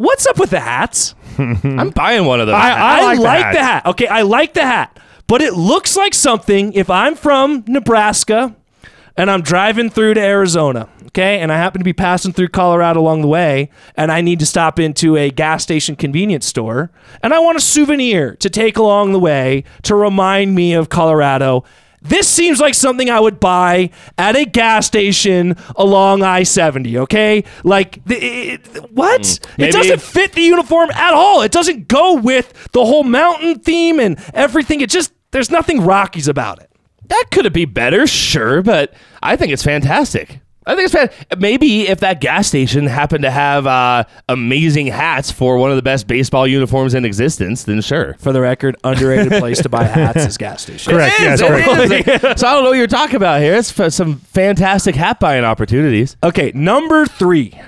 [0.01, 1.15] what's up with the hats?
[1.37, 2.55] I'm buying one of those.
[2.55, 3.11] I-.
[3.11, 3.57] I like the hats.
[3.57, 3.85] the hat.
[3.87, 6.73] Okay, I like the hat, but it looks like something.
[6.73, 8.55] If I'm from Nebraska
[9.15, 12.99] and I'm driving through to Arizona, okay, and I happen to be passing through Colorado
[12.99, 16.91] along the way, and I need to stop into a gas station convenience store,
[17.23, 21.63] and I want a souvenir to take along the way to remind me of Colorado.
[22.01, 27.43] This seems like something I would buy at a gas station along I 70, okay?
[27.63, 29.21] Like, the, it, what?
[29.21, 29.67] Mm.
[29.67, 31.43] it doesn't fit the uniform at all.
[31.43, 34.81] It doesn't go with the whole mountain theme and everything.
[34.81, 36.71] It just, there's nothing Rockies about it.
[37.07, 40.39] that could be better, sure, but I think it's fantastic.
[40.65, 45.31] I think it's fan- maybe if that gas station happened to have uh, amazing hats
[45.31, 48.15] for one of the best baseball uniforms in existence, then sure.
[48.19, 50.93] For the record, underrated place to buy hats is gas station.
[50.93, 51.19] Correct.
[51.19, 51.91] It Yes, is, correct.
[51.91, 52.39] it is.
[52.41, 53.55] so I don't know what you're talking about here.
[53.55, 56.15] It's for some fantastic hat buying opportunities.
[56.23, 57.59] Okay, number three,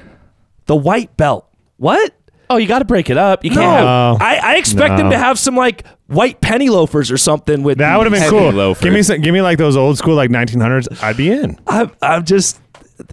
[0.67, 1.49] the white belt.
[1.77, 2.13] What?
[2.49, 3.43] Oh, you got to break it up.
[3.43, 3.85] You can't have.
[3.85, 7.79] Oh, I, I expect them to have some like white penny loafers or something with
[7.79, 8.51] That would have been cool.
[8.51, 8.83] loafers.
[8.83, 11.01] Give me some, give me like those old school like 1900s.
[11.01, 11.59] I'd be in.
[11.65, 12.59] I'm, I'm just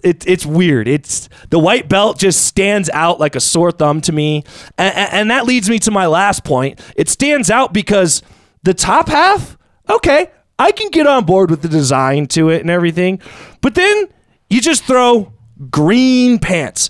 [0.03, 0.87] it, it's weird.
[0.87, 4.43] It's the white belt just stands out like a sore thumb to me.
[4.77, 6.79] And, and that leads me to my last point.
[6.95, 8.21] It stands out because
[8.63, 9.57] the top half
[9.89, 10.29] okay
[10.59, 13.19] i can get on board with the design to it and everything
[13.59, 14.07] but then
[14.51, 15.33] you just throw
[15.69, 16.89] green pants.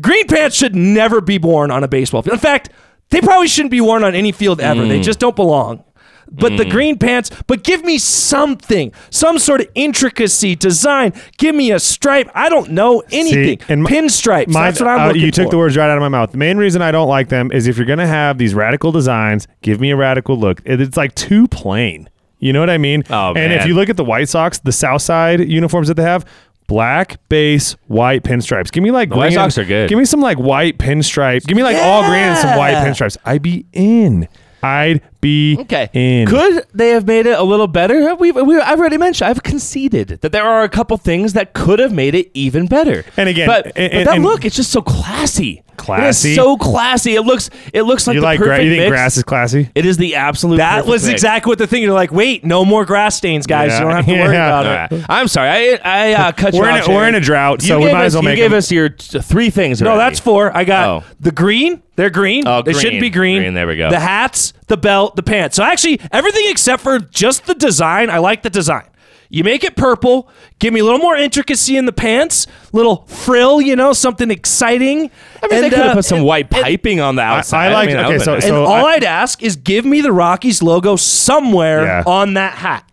[0.00, 2.34] Green pants should never be worn on a baseball field.
[2.34, 2.70] In fact
[3.10, 4.80] they probably shouldn't be worn on any field ever.
[4.80, 4.88] Mm.
[4.88, 5.84] they just don't belong
[6.30, 11.12] but the green pants, but give me something, some sort of intricacy, design.
[11.38, 12.28] Give me a stripe.
[12.34, 13.60] I don't know anything.
[13.68, 14.48] and my- Pinstripes.
[14.48, 15.50] My- that's what I'm uh, looking You took for.
[15.52, 16.32] the words right out of my mouth.
[16.32, 18.92] The main reason I don't like them is if you're going to have these radical
[18.92, 20.60] designs, give me a radical look.
[20.64, 22.08] It's like too plain.
[22.38, 23.02] You know what I mean?
[23.08, 26.02] Oh, and if you look at the White Sox, the South Side uniforms that they
[26.02, 26.26] have,
[26.66, 28.70] black base, white pinstripes.
[28.70, 29.88] Give me like White green- Sox are good.
[29.88, 31.46] Give me some like white pinstripes.
[31.46, 33.16] Give me like all green and some white pinstripes.
[33.24, 34.28] I'd be in.
[34.62, 35.88] I'd be Okay.
[35.92, 36.28] in.
[36.28, 38.14] Could they have made it a little better?
[38.14, 39.28] We've, we, I've already mentioned.
[39.28, 43.04] I've conceded that there are a couple things that could have made it even better.
[43.16, 45.62] And again, but, and- but that and- look, it's just so classy.
[45.76, 46.30] Classy?
[46.30, 47.16] It is so classy.
[47.16, 47.50] It looks.
[47.74, 48.90] It looks like You the like gra- you think mix.
[48.90, 49.68] grass is classy?
[49.74, 50.56] It is the absolute.
[50.56, 51.12] That was mix.
[51.12, 51.82] exactly what the thing.
[51.82, 53.72] You're like, wait, no more grass stains, guys.
[53.72, 53.80] Yeah.
[53.80, 54.90] You don't have to worry about All it.
[55.00, 55.06] right.
[55.10, 55.50] I'm sorry.
[55.50, 56.88] I I uh, cut you We're in off.
[56.88, 58.38] a- we're in a drought, You so we might us, as well make.
[58.38, 58.58] You gave them.
[58.58, 59.82] us your t- three things.
[59.82, 60.56] No, that's four.
[60.56, 61.04] I got Oh.
[61.20, 61.82] the green.
[61.96, 62.46] They're green.
[62.48, 63.40] Oh, they shouldn't be green.
[63.42, 63.90] Green, there we go.
[63.90, 65.56] The hats, the belt, the pants.
[65.56, 68.10] So actually, everything except for just the design.
[68.10, 68.86] I like the design.
[69.28, 70.28] You make it purple.
[70.60, 72.46] Give me a little more intricacy in the pants.
[72.72, 75.10] Little frill, you know, something exciting.
[75.42, 77.72] I mean, they And, could have uh, put some white piping on the outside.
[77.72, 79.56] I like- mean, that okay, would've so- And so- all I- I, would ask is
[79.56, 82.02] give me the Rockies logo somewhere Yeah.
[82.06, 82.84] on that hat.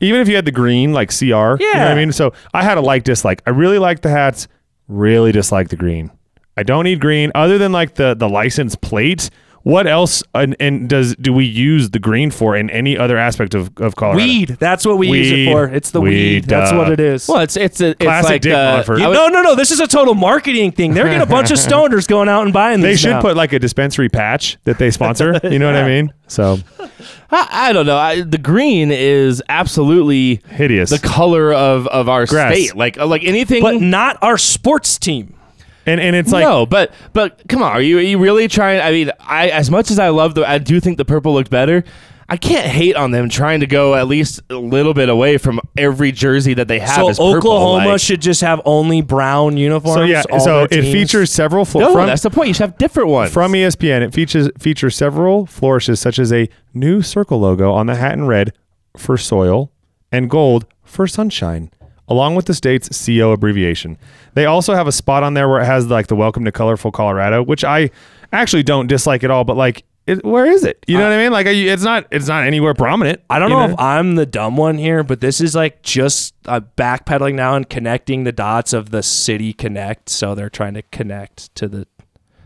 [0.00, 1.88] even if you had the green like CR, you know what Yeah.
[1.88, 2.12] I mean?
[2.12, 3.40] So I had a like dislike.
[3.46, 4.48] I really like the hats,
[4.86, 6.10] really dislike the green.
[6.58, 9.30] I don't need green other than like the the license plate
[9.64, 13.54] What else and, and does do we use the green for in any other aspect
[13.54, 14.18] of, of Colorado?
[14.22, 14.48] Weed.
[14.60, 15.64] That's what we use it for.
[15.66, 16.10] It's the weed.
[16.10, 16.76] Weed, That's duh.
[16.76, 17.26] what it is.
[17.26, 18.88] Well, it's it's a it's Classic like Dick uh, Monfort.
[19.06, 19.54] Would- no, no, no.
[19.54, 20.92] This is a total marketing thing.
[20.92, 22.90] They're getting a bunch of stoners going out and buying this.
[22.90, 23.22] They should now.
[23.22, 25.40] put like a dispensary patch that they sponsor.
[25.42, 26.12] You know what I mean?
[26.28, 26.58] So
[27.30, 27.96] I, I don't know.
[27.96, 30.90] I, the green is absolutely hideous.
[30.90, 32.54] the color of, of our Grass.
[32.54, 32.76] state.
[32.76, 33.62] Like uh, like anything.
[33.62, 35.34] but not our sports team.
[35.86, 38.80] And and it's like no, but but come on, are you are you really trying?
[38.80, 41.50] I mean, I as much as I love the, I do think the purple looked
[41.50, 41.84] better.
[42.26, 45.60] I can't hate on them trying to go at least a little bit away from
[45.76, 46.94] every jersey that they have.
[46.96, 49.94] So as purple, Oklahoma like- should just have only brown uniforms.
[49.96, 50.22] so yeah.
[50.32, 50.86] all So it teams?
[50.90, 52.48] features several fl- No, from that's the point.
[52.48, 53.30] You should have different ones.
[53.30, 54.00] from ESPN.
[54.00, 58.26] It features features several flourishes such as a new circle logo on the hat in
[58.26, 58.54] red
[58.96, 59.70] for soil
[60.10, 61.70] and gold for sunshine,
[62.08, 63.96] along with the state's CO abbreviation.
[64.34, 66.92] They also have a spot on there where it has like the "Welcome to Colorful
[66.92, 67.90] Colorado," which I
[68.32, 69.44] actually don't dislike at all.
[69.44, 70.84] But like, it, where is it?
[70.86, 71.32] You know what I mean?
[71.32, 73.20] Like, I- it's not it's not anywhere prominent.
[73.30, 76.34] I don't you know, if I'm the dumb one here, but this is like just
[76.46, 80.10] uh, backpedaling now and connecting the dots of the city connect.
[80.10, 81.86] So they're trying to connect to the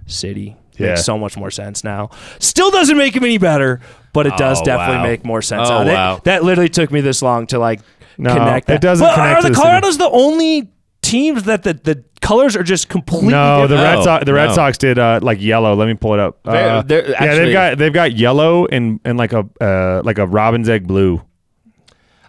[0.07, 0.57] city.
[0.77, 0.91] Yeah.
[0.91, 2.11] Makes so much more sense now.
[2.39, 3.81] Still doesn't make them any better,
[4.13, 5.03] but it does Oh, definitely wow.
[5.03, 5.69] make more sense.
[5.69, 6.21] Oh, wow.
[6.23, 7.81] That, literally took me this long to like
[8.19, 8.69] No, connect.
[8.69, 8.81] it that.
[8.83, 9.63] doesn't But connect Are to the the city.
[9.69, 10.71] Colorado's the only
[11.03, 13.97] teams that the, the colors are just completely No, the different?
[13.97, 14.25] Red Sox.
[14.27, 14.55] The Red no.
[14.55, 15.75] Sox did uh, like yellow.
[15.75, 16.43] Let me pull it up.
[16.43, 20.03] They're- Uh, they're yeah, actually- they've got they've got yellow and and like a uh,
[20.05, 21.23] like a robin's egg blue.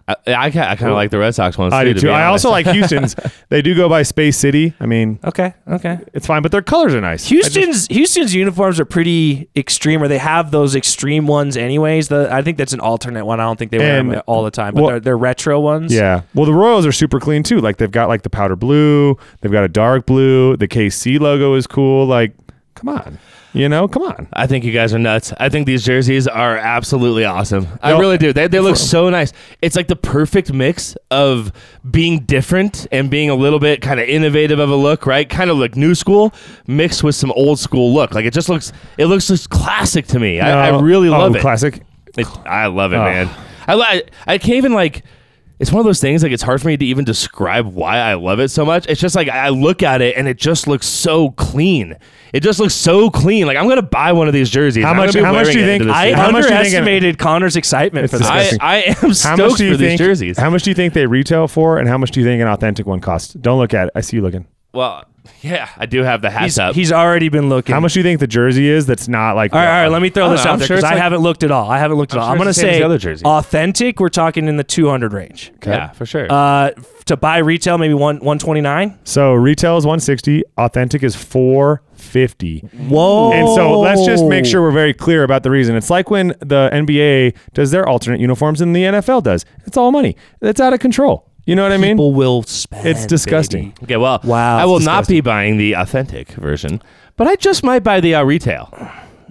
[0.09, 1.73] I, I, I kind of like the Red Sox ones.
[1.73, 2.07] I too, do to too.
[2.07, 2.45] be I honest.
[2.45, 3.15] also like Houston's.
[3.49, 4.73] they do go by Space City.
[4.79, 5.99] I mean, Okay, okay.
[6.13, 7.25] it's fine, but their colors are nice.
[7.31, 12.07] I just- Houston's Houston's uniforms are pretty extreme, or they have those extreme ones anyways.
[12.07, 13.39] The I think that's an alternate one.
[13.39, 15.59] I don't think they wear And- them all the time, but well- they're, they're retro
[15.59, 15.93] ones.
[15.93, 16.21] yeah.
[16.33, 17.59] Well, the Royals are super clean too.
[17.61, 19.17] Like they've got like the powder blue.
[19.41, 20.57] They've got a dark blue.
[20.57, 22.05] The KC logo is cool.
[22.05, 22.33] Like,
[22.79, 23.19] come on,
[23.53, 24.27] you know, come on.
[24.33, 25.33] I think you guys are nuts.
[25.37, 27.67] I think these jerseys are absolutely awesome.
[27.81, 28.31] I really do.
[28.31, 29.33] They, they look so nice.
[29.61, 31.51] It's like the perfect mix of
[31.89, 35.29] being different and being a little bit kind of innovative of a look, right?
[35.29, 36.33] Kind of like new school
[36.67, 38.13] mixed with some old school look.
[38.13, 40.39] Like it just looks, it looks just classic to me.
[40.39, 40.81] I, I No.
[40.81, 41.41] really oh, love oh, it.
[41.41, 41.81] Classic.
[42.17, 43.29] It- I love it, man.
[43.67, 45.03] I, li- I can't even like.
[45.59, 48.13] It's one of those things like it's hard for me to even describe why I
[48.13, 48.87] love it so much.
[48.87, 51.97] It's just like I look at it and it just looks so clean.
[52.31, 53.45] It just looks so clean.
[53.45, 54.85] Like I'm gonna buy one of these jerseys.
[54.85, 56.17] How I'm much- how much do you think- I season.
[56.19, 58.27] How much do you think- underestimated Connor's excitement It's for this.
[58.27, 58.59] I, disgusting.
[58.61, 60.37] I am How much stoked do you for these jerseys.
[60.37, 62.47] How much do you think they retail for, and how much do you think an
[62.47, 63.33] authentic one costs?
[63.33, 63.93] Don't look at it.
[63.95, 64.47] I see you looking.
[64.73, 65.05] Well,
[65.41, 66.75] yeah, I do have the hats He's, up.
[66.75, 67.73] he's already been looking.
[67.73, 68.85] How much do you think the jersey is?
[68.85, 69.53] That's not like.
[69.53, 69.87] All right, all right.
[69.91, 71.51] Let me throw this know, out I'm there because it's I like- haven't looked at
[71.51, 71.69] all.
[71.69, 72.27] I haven't looked at I'm all.
[72.27, 73.23] sure I'm going to it's the same as say the other jerseys.
[73.25, 73.99] authentic.
[73.99, 75.51] We're talking in the 200 range.
[75.65, 76.27] Yeah, for sure.
[76.31, 76.71] Uh,
[77.05, 78.99] to buy retail, maybe one 129.
[79.03, 80.43] So retail is 160.
[80.57, 82.59] Authentic is 450.
[82.87, 83.33] Whoa!
[83.33, 85.75] And so let's just make sure we're very clear about the reason.
[85.75, 89.45] It's like when the NBA does their alternate uniforms and the NFL does.
[89.65, 90.15] It's all money.
[90.41, 91.25] It's out of control.
[91.49, 91.95] You know what I mean?
[91.95, 92.87] people will spend.
[92.87, 93.69] It's disgusting.
[93.71, 93.83] baby.
[93.83, 96.81] okay, well, Wow, I will it's not be buying the authentic version,
[97.17, 98.71] but I just might buy the uh, retail.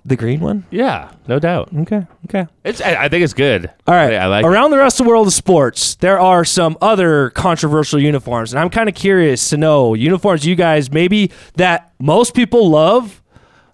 [0.04, 0.64] The green one.
[0.70, 1.68] Yeah, no doubt.
[1.80, 2.06] Okay.
[2.24, 2.46] Okay.
[2.64, 2.80] It's.
[2.80, 3.70] I, I think it's good.
[3.86, 4.14] All right.
[4.14, 4.44] I, I like.
[4.44, 4.48] it.
[4.48, 8.58] Around the rest of the world of sports, there are some other controversial uniforms, and
[8.58, 13.17] I'm kind of curious to know uniforms you guys maybe that most people love.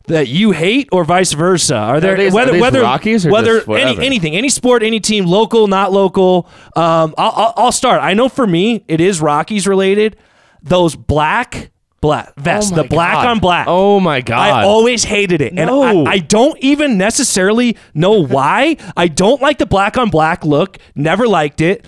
[0.07, 1.77] That you hate, or vice versa?
[1.77, 5.01] Are there these- are whether these whether Rockies or whether any, anything, any sport, any
[5.01, 6.47] team, local, not local?
[6.77, 8.03] Um, I'll, I'll, I'll start.
[8.03, 10.17] I know for me, it is Rockies related.
[10.63, 11.71] Those black
[12.03, 13.27] black vests, Oh the black God.
[13.29, 13.67] on black.
[13.67, 14.37] Oh my god!
[14.51, 15.55] I always hated it.
[15.57, 16.05] And No.
[16.05, 18.77] I, I don't even necessarily know why.
[18.95, 20.77] I don't like the black on black look.
[20.95, 21.87] Never liked it.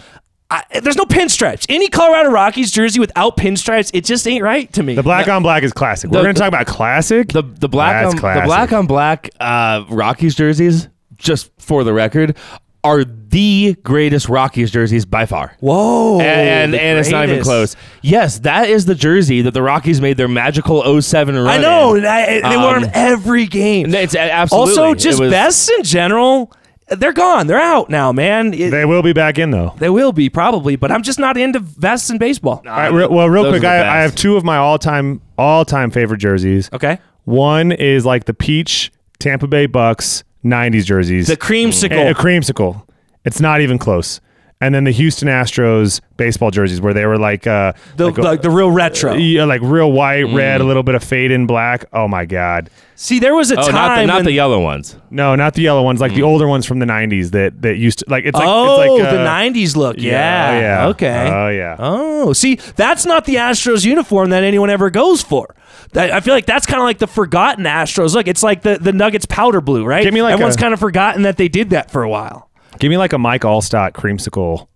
[0.49, 1.67] I, there's no pinstripes.
[1.69, 4.95] Any Colorado Rockies jersey without pinstripes, it just ain't right to me.
[4.95, 6.11] The black on black is classic.
[6.11, 7.29] We're going to talk about classic.
[7.33, 10.89] the the black That's on, the black on black uh, Rockies jerseys.
[11.17, 12.37] Just for the record,
[12.85, 15.57] are the greatest Rockies jerseys by far.
[15.61, 16.21] Whoa.
[16.21, 17.75] and the and it's not even close.
[18.03, 21.47] Yes, that is the jersey that the Rockies made their magical 07 run.
[21.49, 21.95] I know.
[21.95, 22.03] in.
[22.03, 23.93] That- they wore Um, them every game.
[23.95, 24.71] It's absolutely.
[24.83, 26.53] also, just was- vests in general,
[26.89, 27.47] they're gone.
[27.47, 28.55] They're out now, man.
[28.55, 29.75] It- they will be back in though.
[29.79, 32.63] they will be probably, but I'm just not into vests in baseball.
[32.67, 35.91] All right, re- well, real Those quick, I, I have two of my all-time all-time
[35.91, 36.71] favorite jerseys.
[36.73, 36.99] Okay.
[37.25, 41.27] One is like the peach Tampa Bay Bucks '90s jerseys.
[41.27, 42.07] The creamsicle.
[42.07, 42.87] a, a creamsicle.
[43.25, 44.21] It's not even close.
[44.61, 48.43] And then the Houston Astros baseball jerseys where they were like uh The, like, like
[48.43, 49.15] the real retro.
[49.15, 50.67] yeah, like real white, red, a Mm.
[50.67, 51.85] little bit of fade in black.
[51.93, 52.71] Oh my god.
[52.95, 54.97] See, there was a Oh, time not the, not when the yellow ones.
[55.11, 57.99] No, not the yellow ones, like the older ones from the '90s that that used
[57.99, 58.25] to like.
[58.25, 59.97] It's like oh, it's like, the uh, '90s look.
[59.99, 60.13] Yeah.
[60.53, 60.87] yeah, yeah.
[60.89, 61.31] Okay.
[61.31, 61.77] Oh, yeah.
[61.79, 65.55] Oh, see, that's not the Astros uniform that anyone ever goes for.
[65.93, 68.15] That, I feel like that's kind of like the forgotten Astros.
[68.15, 70.03] Look, it's like the, the Nuggets powder blue, right?
[70.03, 72.49] Give me like Everyone's a- kind of forgotten that they did that for a while.
[72.79, 74.69] Give me like a Mike Alstott creamsicle,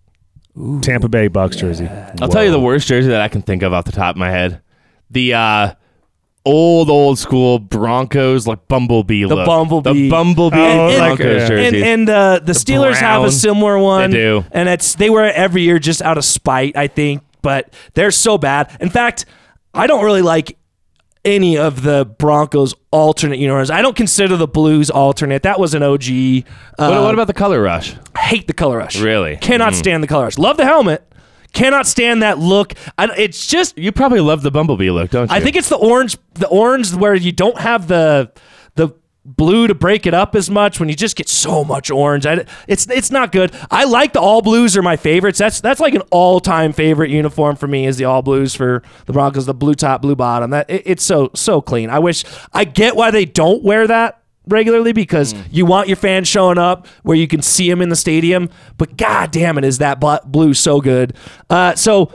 [0.81, 1.87] Tampa Bay Bucks jersey.
[2.21, 4.19] I'll tell you the worst jersey that I can think of off the top of
[4.19, 4.61] my head.
[5.09, 5.73] The uh,
[6.45, 9.45] old old school Broncos like bumblebee The look.
[9.45, 9.93] bumblebee.
[9.93, 11.47] The bumblebee Oh, like, Broncos yeah.
[11.47, 11.77] jersey.
[11.83, 14.11] And, and uh, the Steelers have a similar one.
[14.11, 14.45] They do.
[14.51, 17.23] and it's they wear it every year just out of spite, I think.
[17.41, 18.75] But they're so bad.
[18.79, 19.25] In fact,
[19.73, 20.57] I don't really like
[21.23, 23.69] any of the Broncos alternate uniforms.
[23.69, 25.43] I don't consider the Blues alternate.
[25.43, 26.03] That was an OG.
[26.09, 26.43] Uh,
[26.77, 27.95] what, what about the color rush?
[28.17, 28.99] hate the color rush.
[28.99, 29.37] Really?
[29.37, 30.37] Cannot stand the color rush.
[30.37, 31.07] Love the helmet.
[31.53, 32.73] Cannot stand that look.
[32.97, 35.35] I, it's just You probably love the bumblebee look, don't you?
[35.35, 38.31] I think it's the orange, the orange where you don't have the
[38.75, 38.89] the
[39.23, 42.25] blue to break it up as much when you just get so much orange.
[42.25, 43.51] I, it's it's not good.
[43.69, 45.37] I like the all blues are my favorites.
[45.39, 48.81] That's that's like an all time favorite uniform for me is the all blues for
[49.05, 50.51] the Broncos, the blue top, blue bottom.
[50.51, 51.89] That it, it's so so clean.
[51.89, 56.27] I wish I get why they don't wear that regularly because you want your fans
[56.27, 58.49] showing up where you can see them in the stadium.
[58.77, 61.15] But god damn it, is that blue so good?
[61.49, 62.11] Uh, so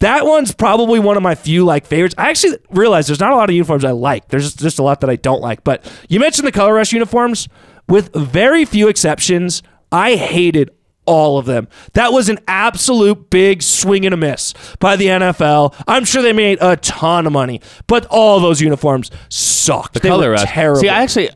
[0.00, 2.14] that one's probably one of my few like favorites.
[2.18, 4.28] I actually realize there's not a lot of uniforms I like.
[4.28, 5.62] There's just, just a lot that I don't like.
[5.62, 7.48] But you mentioned the color rush uniforms.
[7.88, 10.70] With very few exceptions, I hated
[11.06, 11.66] all of them.
[11.94, 15.74] That was an absolute big swing and a miss by the NFL.
[15.88, 19.94] I'm sure they made a ton of money, but all those uniforms sucked.
[19.94, 20.44] the they color rush.
[20.48, 20.80] terrible.
[20.80, 21.30] See, I actually,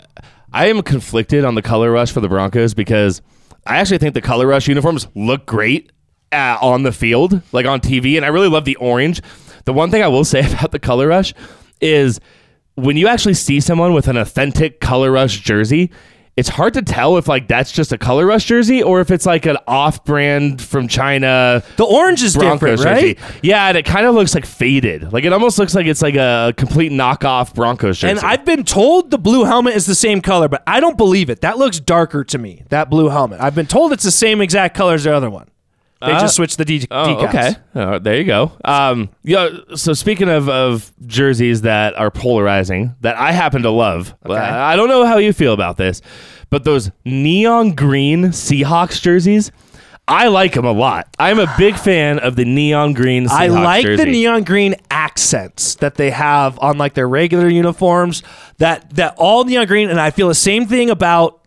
[0.52, 3.20] I am conflicted on the color rush for the Broncos because
[3.66, 5.90] I actually think the color rush uniforms look great
[6.34, 9.22] uh, on the field, like on TV, and I really love the orange.
[9.64, 11.32] The one thing I will say about the color rush
[11.80, 12.20] is
[12.74, 15.90] when you actually see someone with an authentic color rush jersey.
[16.36, 19.24] It's hard to tell if like that's just a color rush jersey or if it's
[19.24, 23.16] like an off-brand from China the orange is Broncos different, right?
[23.18, 23.38] jersey.
[23.44, 25.12] Yeah, and it kind of looks like faded.
[25.12, 28.10] Like it almost looks like it's like a complete knockoff Broncos jersey.
[28.10, 31.30] And I've been told the blue helmet is the same color, but I don't believe
[31.30, 31.42] it.
[31.42, 32.64] That looks darker to me.
[32.70, 33.40] That blue helmet.
[33.40, 35.48] I've been told it's the same exact color as the other one.
[36.06, 37.56] They Uh, just switched the de- Oh, decals.
[37.74, 37.98] okay.
[38.00, 38.52] There you go.
[38.64, 39.48] Um, yeah.
[39.74, 44.14] So speaking of, of jerseys that are polarizing, that I happen to love.
[44.28, 46.02] uh, I don't know how you feel about this,
[46.50, 49.50] but those neon green Seahawks jerseys,
[50.06, 51.08] I like them a lot.
[51.18, 53.24] I'm a big fan of the neon green.
[53.26, 54.04] Seahawks I like jersey.
[54.04, 58.22] the neon green accents that they have on like their regular uniforms.
[58.58, 61.40] That that all neon green, and I feel the same thing about.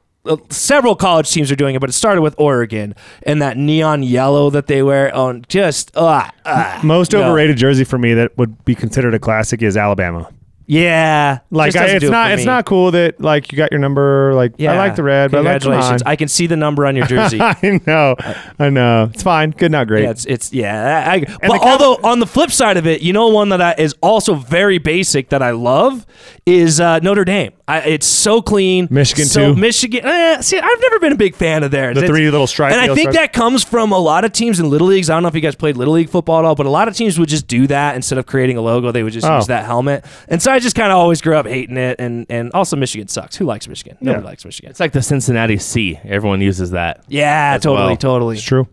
[0.49, 4.49] Several college teams are doing it, but it started with Oregon and that neon yellow
[4.49, 7.23] that they wear on just uh, uh, Most no.
[7.23, 10.29] overrated jersey for me that would be considered a classic is Alabama.
[10.69, 14.33] Yeah, Like I, it's it not it's not cool that like you got your number.
[14.35, 14.73] Like Yeah.
[14.73, 16.01] I like the red, but like, congratulations.
[16.01, 16.07] on.
[16.07, 17.39] I can see the number on your jersey.
[17.39, 18.15] I know,
[18.59, 19.09] I know.
[19.13, 19.51] It's fine.
[19.51, 20.03] Good, not great.
[20.03, 21.05] Yeah, it's it's yeah.
[21.09, 23.61] I, I- but com- although on the flip side of it, you know, one that
[23.61, 26.05] I, is also very basic that I love
[26.45, 27.53] is uh, Notre Dame.
[27.69, 28.87] I, it's so clean.
[28.91, 29.59] Michigan, so too.
[29.59, 30.01] Michigan.
[30.05, 31.95] Eh, see, I've never been a big fan of theirs.
[31.95, 32.75] The It's- three little stripes.
[32.75, 33.17] and I think stripes.
[33.17, 35.09] that comes from a lot of teams in little leagues.
[35.09, 36.87] I don't know if you guys played little league football at all, but a lot
[36.89, 38.91] of teams would just do that instead of creating a logo.
[38.91, 39.37] They would just Oh.
[39.37, 41.97] use that helmet, and so I just kind of always grew up hating it.
[41.99, 43.35] And and also Michigan sucks.
[43.35, 43.95] Who likes Michigan?
[44.01, 44.29] Nobody Yeah.
[44.29, 44.71] likes Michigan.
[44.71, 45.99] It's like the Cincinnati C.
[46.03, 47.03] Everyone uses that.
[47.07, 47.97] Yeah, As totally, well.
[47.97, 48.35] totally.
[48.37, 48.67] it's true.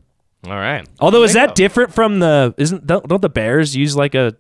[0.47, 0.87] All right.
[0.99, 4.35] Although is that different from the isn't don't, don't the Bears use like a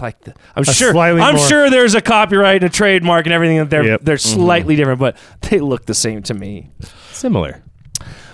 [0.00, 3.32] like the, I'm sure slightly I'm more- sure there's a copyright and a trademark and
[3.32, 4.00] everything that they're Yep.
[4.02, 4.40] they're mm-hmm.
[4.40, 6.70] slightly different, but they look the same to me.
[7.12, 7.62] Similar.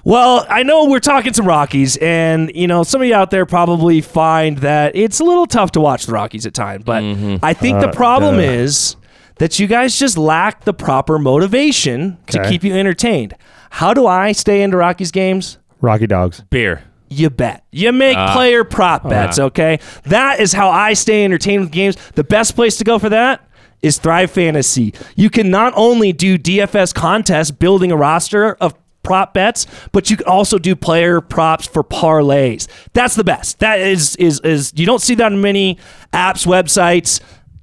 [0.09, 3.45] Well, I know we're talking some Rockies, and you know some of you out there
[3.45, 6.83] probably find that it's a little tough to watch the Rockies at times.
[6.85, 7.05] But
[7.43, 8.41] I think the Uh, problem duh.
[8.43, 8.97] is
[9.37, 13.35] that you guys just lack the proper motivation to keep you entertained.
[13.69, 15.59] How do I stay into Rockies games?
[15.83, 16.43] Rocky Dogs.
[16.49, 16.85] Beer.
[17.11, 17.65] You bet.
[17.71, 19.79] You make player prop bets, okay?
[20.05, 21.97] That is how I stay entertained with games.
[22.15, 23.43] The best place to go for that
[23.83, 24.95] is Thrive Fantasy.
[25.17, 28.73] You can not only do DFS contests building a roster of
[29.03, 32.67] prop bets, but you can also do player props for parlays.
[32.93, 33.61] That's the best.
[33.61, 35.79] That is is is you don't see that in many
[36.13, 37.21] apps, websites.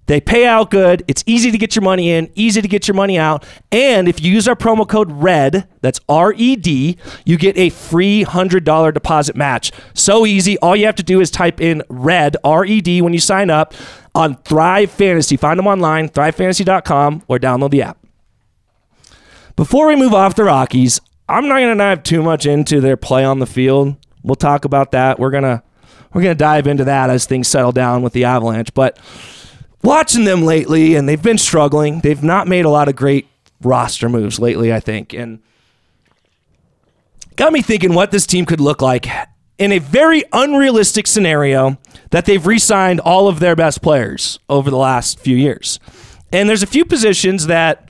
[0.08, 1.04] They pay out good.
[1.08, 3.44] It's easy to get your money in, easy to get your money out.
[3.72, 7.70] And if you use our promo code RED, that's R E D, you get a
[7.70, 9.72] free $100 deposit match.
[9.96, 10.60] So easy.
[10.60, 13.50] All you have to do is type in RED, R E D, when you sign
[13.50, 13.74] up
[14.14, 15.38] on Thrive Fantasy.
[15.38, 17.98] Find them online, thrivefantasy.com, or download the app.
[19.56, 22.98] Before we move off the Rockies, I'm not going to dive too much into their
[22.98, 23.96] play on the field.
[24.24, 25.20] We'll talk about that.
[25.20, 25.62] We're gonna
[26.14, 28.74] we're gonna dive into that as things settle down with the Avalanche.
[28.74, 28.98] But
[29.84, 32.00] watching them lately, and they've been struggling.
[32.00, 33.28] They've not made a lot of great
[33.62, 35.40] roster moves lately, I think, and
[37.36, 39.08] got me thinking what this team could look like
[39.58, 41.78] in a very unrealistic scenario
[42.12, 45.80] that they've re-signed all of their best players over the last few years.
[46.32, 47.90] And there's a few positions that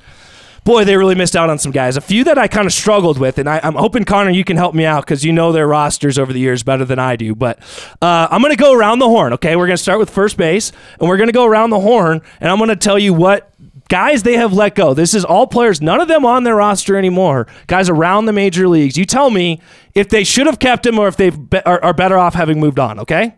[0.66, 1.96] boy, they really missed out on some guys.
[1.96, 4.58] A few that I kind of struggled with, and I, am hoping Connor, you can
[4.58, 7.34] help me out because you know their rosters over the years better than I do.
[7.34, 7.60] But
[8.02, 9.32] uh, I'm going to go around the horn.
[9.34, 11.80] Okay, we're going to start with first base, and we're going to go around the
[11.80, 13.54] horn, and I'm going to tell you what
[13.88, 14.94] guys they have let go.
[14.94, 17.48] This is all players, none of them on their roster anymore.
[17.68, 18.98] Guys around the major leagues.
[18.98, 19.62] You tell me
[19.94, 21.32] if they should have kept him or if they
[21.66, 23.00] are, are better off having moved on.
[23.00, 23.36] Okay.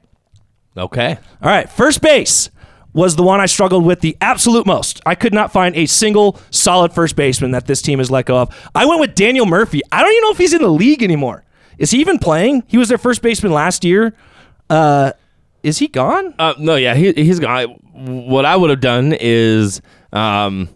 [0.78, 1.18] Okay.
[1.42, 1.70] All right.
[1.70, 2.50] First base
[2.98, 5.02] was the one I struggled with the absolute most.
[5.06, 8.40] I could not find a single solid first baseman that this team has let go
[8.40, 8.70] of.
[8.74, 9.82] I went with Daniel Murphy.
[9.92, 11.46] I don't even know if he's in the league anymore.
[11.78, 12.64] Is he even playing?
[12.66, 14.16] He was their first baseman last year.
[14.68, 15.12] Uh,
[15.62, 16.34] is he gone?
[16.40, 17.68] Uh, no, yeah, he, he's gone.
[17.94, 19.80] What I would have done is
[20.12, 20.68] um,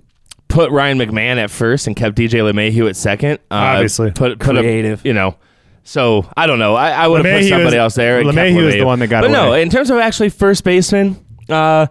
[0.48, 3.40] put Ryan McMahon at first and kept DJ LeMahieu at second.
[3.50, 4.12] Uh, Obviously.
[4.12, 5.04] put put Creative.
[5.04, 5.38] A, you know.
[5.84, 6.76] So I don't know.
[6.76, 8.20] I, I would have put somebody is- else there.
[8.20, 11.18] and LeMahieu is the one that got But no, in terms of actually first baseman,
[11.50, 11.88] uh,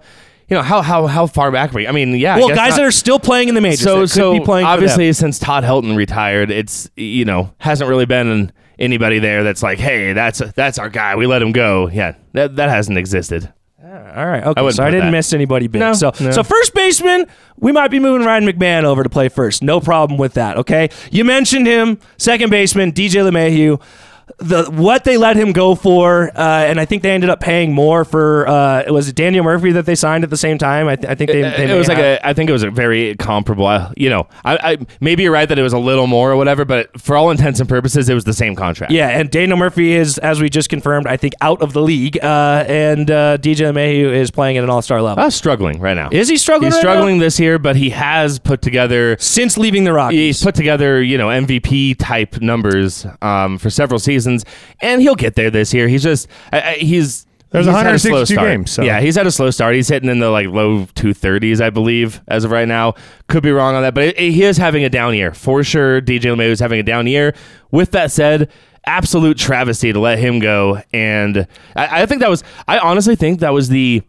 [0.48, 1.86] you know how how how far back are we?
[1.86, 2.36] I mean, yeah.
[2.36, 3.80] Well, guys not- that are still playing in the majors.
[3.82, 4.74] so could so be playing for them.
[4.74, 9.78] obviously since Todd Helton retired, it's you know hasn't really been anybody there that's like,
[9.78, 11.14] hey, that's that's our guy.
[11.16, 11.88] We let him go.
[11.88, 13.52] Yeah, that that hasn't existed.
[13.82, 14.42] All right.
[14.42, 14.60] Okay.
[14.60, 15.12] wouldn't so I didn't that.
[15.12, 15.80] miss anybody big.
[15.80, 16.30] No, so no.
[16.32, 17.26] so first baseman,
[17.56, 19.62] we might be moving Ryan McMahon over to play first.
[19.62, 20.56] No problem with that.
[20.58, 20.90] Okay.
[21.10, 21.98] You mentioned him.
[22.16, 23.80] Second baseman, DJ LeMahieu.
[24.38, 27.72] The what they let him go for, uh, and I think they ended up paying
[27.72, 28.46] more for.
[28.48, 30.88] Uh, was it Daniel Murphy that they signed at the same time?
[30.88, 31.42] I, th- I think they.
[31.42, 32.26] they it was like have- a.
[32.28, 33.66] I think it was a very comparable.
[33.66, 36.36] uh, You know, I, I maybe you're right that it was a little more or
[36.36, 38.92] whatever, but for all intents and purposes, it was the same contract.
[38.92, 42.18] Yeah, and Daniel Murphy is, as we just confirmed, I think out of the league,
[42.22, 45.24] uh, and uh, DJ Mayhew is playing at an All Star level.
[45.24, 46.08] Uh, struggling right now.
[46.12, 46.66] is he struggling?
[46.70, 46.90] He's right now?
[46.92, 49.16] struggling this year, but he has put together.
[49.18, 50.18] since leaving the Rockies.
[50.18, 55.34] He's put together, you know, MVP type numbers um, for several seasons, and he'll get
[55.34, 55.88] there this year.
[55.88, 58.48] He's just I, I, he's There's he's had a slow 162 start.
[58.48, 59.74] games, so- Yeah, he's had a slow start.
[59.74, 62.94] He's hitting in the like low two thirties, I believe, as of right now.
[63.28, 65.62] Could be wrong on that, but it, it- he is having a down year for
[65.64, 66.00] sure.
[66.00, 67.34] DJ LeMahieu is having a down year.
[67.70, 68.50] With that said.
[68.86, 71.46] Absolute travesty to let him go, and
[71.76, 72.42] I, I think that was.
[72.66, 74.02] I honestly think that was the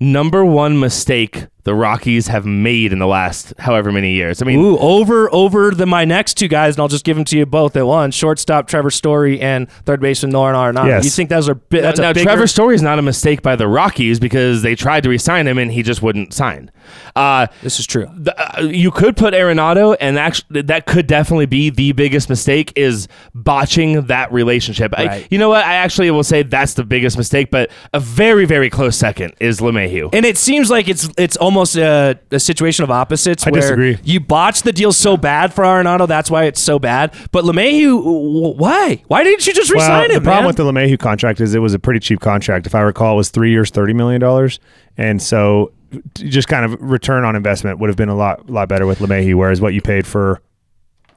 [0.00, 4.40] number one mistake the Rockies have made in the last however many years.
[4.42, 7.24] I mean, Ooh, over over the my next two guys, and I'll just give them
[7.26, 10.86] to you both at once: shortstop Trevor Story and third baseman Nolan Arenado.
[10.86, 11.04] Yes.
[11.04, 13.42] You think those are bi- that's now a bigger, Trevor Story is not a mistake
[13.42, 16.70] by the Rockies because they tried to resign him and he just wouldn't sign.
[17.14, 18.06] Uh, This is true.
[18.16, 22.72] the, uh, you could put Arenado, and actually that could definitely be the biggest mistake
[22.76, 24.92] is botching that relationship.
[24.96, 25.64] I- you know what?
[25.64, 29.60] I actually will say that's the biggest mistake, but a very very close second is
[29.60, 30.10] LeMahieu.
[30.12, 33.46] And it seems like it's it's almost a, a situation of opposites.
[33.46, 33.98] I where disagree.
[34.04, 37.14] You botched the deal so bad for Arenado, that's why it's so bad.
[37.32, 39.02] But LeMahieu, w- why?
[39.08, 40.46] Why didn't you just Well, resign the problem man?
[40.46, 42.66] with the LeMahieu contract is it was a pretty cheap contract.
[42.66, 44.60] If I recall, it was three years, thirty million dollars,
[44.96, 45.72] and so
[46.14, 49.34] just kind of return on investment would have been a lot, lot better with LeMahieu.
[49.34, 50.40] Whereas what you paid for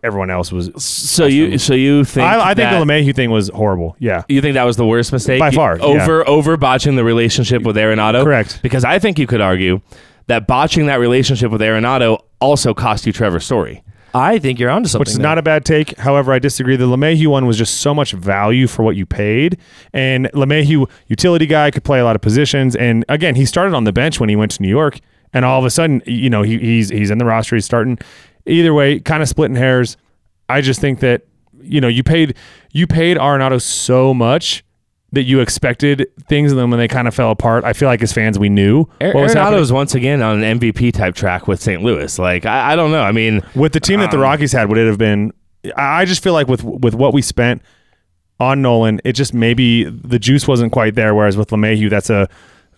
[0.04, 0.70] everyone else was.
[0.84, 3.96] so you so you think I, I think the LeMahieu thing was horrible.
[4.00, 5.84] Yeah, You think that was the worst mistake By You- far, yeah.
[5.86, 8.24] Over over botching the relationship with Arenado.
[8.24, 8.60] Correct.
[8.62, 9.80] Because I think you could argue
[10.28, 13.84] that botching that relationship with Arenado also cost you Trevor Story.
[14.14, 15.02] I think you're onto something.
[15.02, 15.24] which is there.
[15.24, 15.98] not a bad take.
[15.98, 16.76] However, I disagree.
[16.76, 19.58] The LeMahieu one was just so much value for what you paid,
[19.92, 22.76] and LeMahieu, utility guy, could play a lot of positions.
[22.76, 25.00] And again, he started on the bench when he went to New York,
[25.34, 27.56] and all of a sudden, you know, he, he's he's in the roster.
[27.56, 27.98] He's starting.
[28.46, 29.98] Either way, kind of splitting hairs.
[30.48, 31.24] I just think that
[31.62, 32.36] you know you paid
[32.72, 34.64] you paid Arenado so much
[35.14, 38.02] that you expected things, and then when they kind of fell apart, I feel like
[38.04, 39.38] as fans we knew what was happening.
[39.54, 41.82] Arenado's once again on an MVP type track with St.
[41.82, 42.20] Louis.
[42.20, 43.02] Like I, I don't know.
[43.04, 45.32] I mean, With the team that the Um, Rockies had, would it have been?
[45.78, 47.62] I I just feel like with with what we spent
[48.40, 51.14] on Nolan, it just maybe the juice wasn't quite there.
[51.16, 52.28] Whereas with LeMahieu, that's a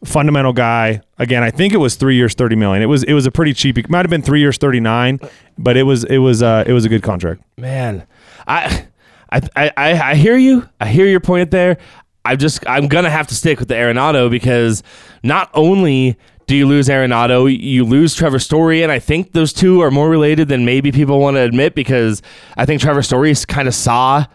[0.04, 1.02] fundamental guy.
[1.18, 2.84] Again, I think it was three years, thirty million.
[2.84, 3.78] It was it was a pretty cheap.
[3.78, 5.20] It might have been three years, thirty nine,
[5.58, 7.42] but it was it was uh, it was a good contract.
[7.58, 8.06] man,
[8.46, 8.86] I,
[9.32, 9.72] I, I,
[10.12, 10.68] I hear you.
[10.80, 11.78] I hear your point there.
[12.26, 14.84] I just, I'm gonna have to stick with the Arenado because
[15.24, 16.18] not only
[16.48, 20.10] do you lose Arenado, you lose Trevor Story, and I think those two are more
[20.10, 22.22] related than maybe people want to admit because
[22.58, 24.26] I think Trevor Story kind of saw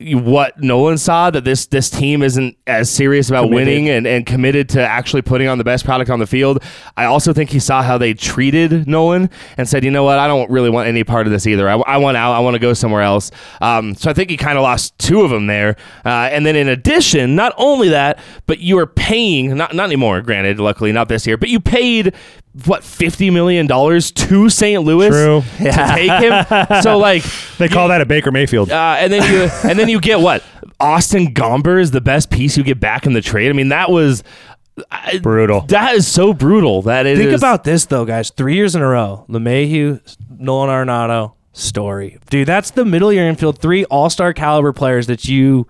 [0.00, 3.66] what Nolan saw that this this team isn't as serious about Committed.
[3.66, 6.62] winning and, and committed to actually putting on the best product on the field.
[6.96, 9.28] I also think he saw how they treated Nolan
[9.58, 11.68] and said, you know what, I don't really want any part of this either.
[11.68, 12.32] I, I want out.
[12.32, 13.30] I want to go somewhere else.
[13.60, 15.76] Um, so I think he kind of lost two of them there.
[16.04, 20.22] Uh, and then in addition, not only that, but you are paying not not anymore.
[20.22, 22.14] Granted, luckily not this year, but you paid
[22.64, 24.82] what fifty million dollars to St.
[24.82, 25.42] Louis True.
[25.58, 26.82] to take him.
[26.82, 27.22] so like
[27.58, 28.70] They call that a Baker Mayfield.
[28.70, 30.42] uh, and then you and then you get what
[30.80, 33.50] Austin Gomber is the best piece you get back in the trade.
[33.50, 34.22] I mean that was
[34.90, 35.62] I- Brutal.
[35.62, 38.30] That is so brutal that it Think is- about this though, guys.
[38.30, 40.00] Three years in a row, LeMahieu,
[40.38, 42.18] Nolan Arenado, Story.
[42.30, 43.58] Dude, that's the middle of your infield.
[43.60, 45.66] Three all-star caliber players that you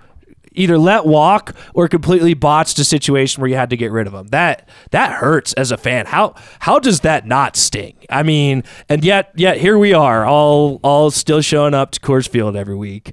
[0.52, 4.12] either let walk or completely botched a situation where you had to get rid of
[4.12, 4.28] them.
[4.28, 6.06] That that hurts as a fan.
[6.06, 7.96] How how does that not sting?
[8.08, 12.28] I mean, and yet yet here we are, all all still showing up to Coors
[12.28, 13.12] Field every week.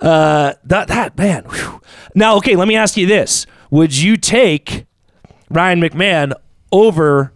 [0.00, 1.44] Uh, that that man.
[1.44, 1.80] whew.
[2.14, 4.86] Now, okay, let me ask you this: Would you take
[5.50, 6.32] Ryan McMahon
[6.72, 7.32] over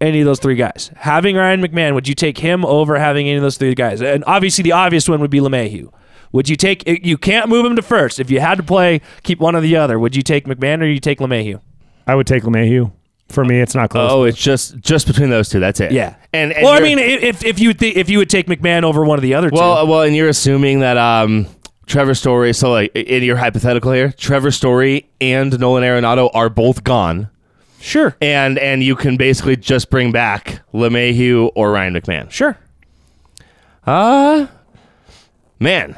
[0.00, 0.90] any of those three guys?
[0.96, 4.00] Having Ryan McMahon, would you take him over having any of those three guys?
[4.00, 5.92] And obviously, the obvious one would be LeMahieu.
[6.32, 6.82] Would you take?
[6.86, 8.20] You can't move him to first.
[8.20, 9.98] If you had to play, keep one or the other.
[9.98, 11.60] Would you take McMahon or you take LeMahieu?
[12.06, 12.92] I would take LeMahieu.
[13.28, 14.10] For me, it's not close.
[14.12, 15.58] Oh, it's just just between those two.
[15.58, 15.90] That's it.
[15.90, 16.14] Yeah.
[16.32, 19.04] And, and well, I mean, if if you th- if you would take McMahon over
[19.04, 21.46] one of the other two, well, well, and you're assuming that um,
[21.86, 22.52] Trevor Story.
[22.52, 27.28] So like in your hypothetical here, Trevor Story and Nolan Arenado are both gone,
[27.80, 32.30] sure, and and you can basically just bring back LeMahieu or Ryan McMahon.
[32.30, 32.56] sure.
[33.84, 34.46] Uh
[35.58, 35.96] man,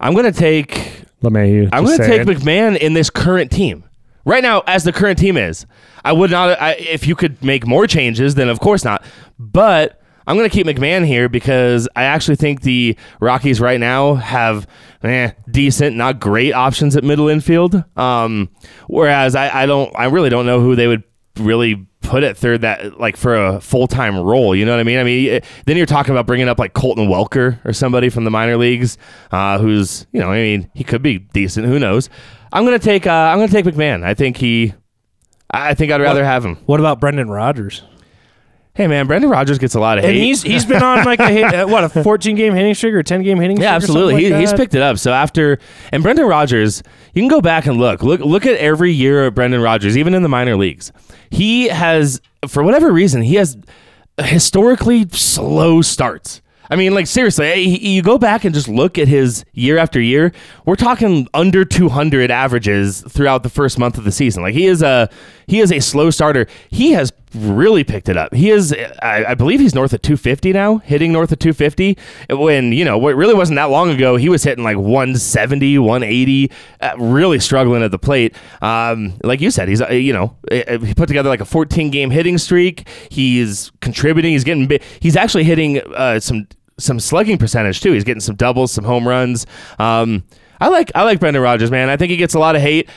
[0.00, 1.68] I'm gonna take LeMahieu.
[1.72, 2.26] I'm going to take.
[2.26, 3.84] McMahon in this current team.
[4.24, 5.66] Right now, as the current team is,
[6.04, 6.60] I would not.
[6.60, 9.04] I, if you could make more changes, then of course not.
[9.38, 14.14] But I'm going to keep McMahon here because I actually think the Rockies right now
[14.14, 14.66] have
[15.04, 17.84] eh, decent, not great options at middle infield.
[17.96, 18.50] Um,
[18.88, 21.04] whereas I, I don't, I really don't know who they would
[21.38, 24.54] really put at third that like for a full time role.
[24.54, 24.98] You know what I mean?
[24.98, 28.24] I mean, eh, then you're talking about bringing up like Colton Welker or somebody from
[28.24, 28.96] the minor leagues,
[29.32, 31.66] uh, who's you know, I mean, he could be decent.
[31.66, 32.08] Who knows?
[32.52, 34.04] I'm gonna take, uh, I'm gonna take McMahon.
[34.04, 34.72] I think he,
[35.50, 36.56] I think I'd rather have him.
[36.66, 37.82] What about Brendan Rodgers?
[38.76, 40.22] Hey man, Brendan Rodgers gets a lot of And hate.
[40.22, 43.02] he's he's been on like a hit, uh, what a 14 game hitting streak or
[43.02, 43.64] 10 game hitting streak.
[43.64, 44.12] Yeah, absolutely.
[44.12, 44.98] something He, like he's picked it up.
[44.98, 45.58] So after
[45.92, 46.82] and Brendan Rodgers,
[47.14, 48.02] you can go back and look.
[48.02, 50.92] Look look at every year of Brendan Rodgers, even in the minor leagues.
[51.30, 53.56] He has for whatever reason, he has
[54.18, 56.42] historically slow starts.
[56.68, 60.00] I mean, like seriously, eh, you go back and just look at his year after
[60.00, 60.32] year.
[60.64, 64.42] We're talking under 200 averages throughout the first month of the season.
[64.42, 65.08] Like he is a
[65.46, 66.46] he is a slow starter.
[66.70, 68.34] He has really picked it up.
[68.34, 71.96] He is, I, I believe, he's north of 250 now, hitting north of 250.
[72.30, 74.16] When you know, it really wasn't that long ago.
[74.16, 78.34] He was hitting like 170, 180, uh, really struggling at the plate.
[78.62, 81.90] Um, like you said, he's uh, you know uh, he put together like a 14
[81.90, 82.88] game hitting streak.
[83.10, 84.32] He's contributing.
[84.32, 87.92] He's getting bi- he's actually hitting uh, some some slugging percentage too.
[87.92, 89.46] He's getting some doubles, some home runs.
[89.78, 90.24] Um,
[90.60, 91.88] I like I like Brendan Rodgers, man.
[91.88, 92.88] I think he gets a lot of hate.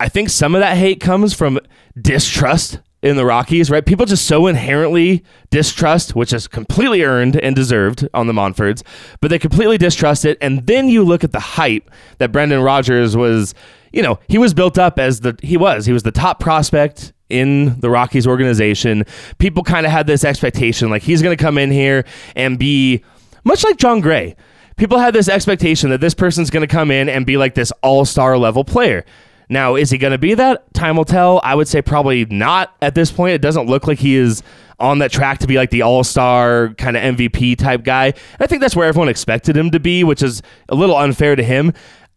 [0.00, 1.58] I think some of that hate comes from
[2.00, 3.84] distrust in the Rockies, right?
[3.84, 8.82] People just so inherently distrust, which is completely earned and deserved on the Monforts,
[9.20, 10.36] but they completely distrust it.
[10.40, 13.54] And then you look at the hype that Brendan Rodgers was,
[13.92, 15.86] you know, he was built up as the he was.
[15.86, 19.04] He was the top prospect in the Rockies organization.
[19.38, 23.04] People kind of had this expectation like he's going to come in here and be
[23.44, 24.34] much like Jon Gray.
[24.76, 27.72] People had this expectation that this person's going to come in and be like this
[27.82, 29.04] all-star level player.
[29.48, 30.72] Now, is he going to be that?
[30.74, 31.40] Time will tell.
[31.42, 33.32] I would say probably not at this point.
[33.32, 34.42] It doesn't look like he is
[34.78, 38.12] on that track to be like the all star kind of MVP type guy.
[38.38, 41.42] I think that's where everyone expected him to be, which is a little unfair to
[41.42, 41.72] him.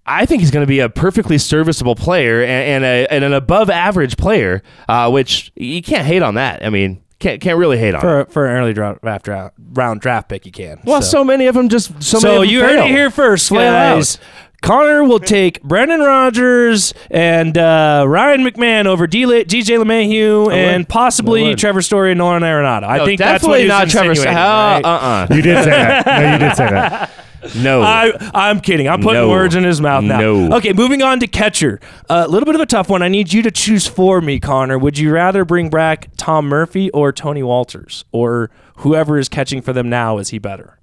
[0.05, 3.33] I think he's going to be a perfectly serviceable player and, and, a, and an
[3.33, 6.65] above average player, uh, which you can't hate on that.
[6.65, 7.99] I mean, can't can't really hate on.
[7.99, 8.01] it.
[8.01, 9.27] for for an early draft
[9.57, 10.45] round draft pick.
[10.45, 10.81] You can.
[10.83, 12.21] Well, so, many of them just so, many.
[12.21, 14.17] So of them you heard it here first, guys.
[14.61, 21.55] Connor will take Brendan Rodgers and uh, Ryan McMahon over D- DJ LeMahieu and possibly
[21.55, 22.83] Trevor Story and Nolan Arenado.
[22.83, 24.09] I No, think that's what definitely he was not Trevor.
[24.11, 26.05] insinuating, Uh uh You did say that.
[26.05, 27.11] No, you did say that.
[27.55, 27.81] No.
[27.81, 28.87] I, I'm kidding.
[28.87, 29.29] I'm putting No.
[29.29, 30.19] words in his mouth now.
[30.19, 30.57] No.
[30.57, 31.79] Okay, moving on to catcher.
[32.07, 33.01] A little bit of a tough one.
[33.01, 34.77] I need you to choose for me, Connor.
[34.77, 39.73] Would you rather bring back Tom Murphy or Tony Wolters or whoever is catching for
[39.73, 40.19] them now?
[40.19, 40.77] Is he better?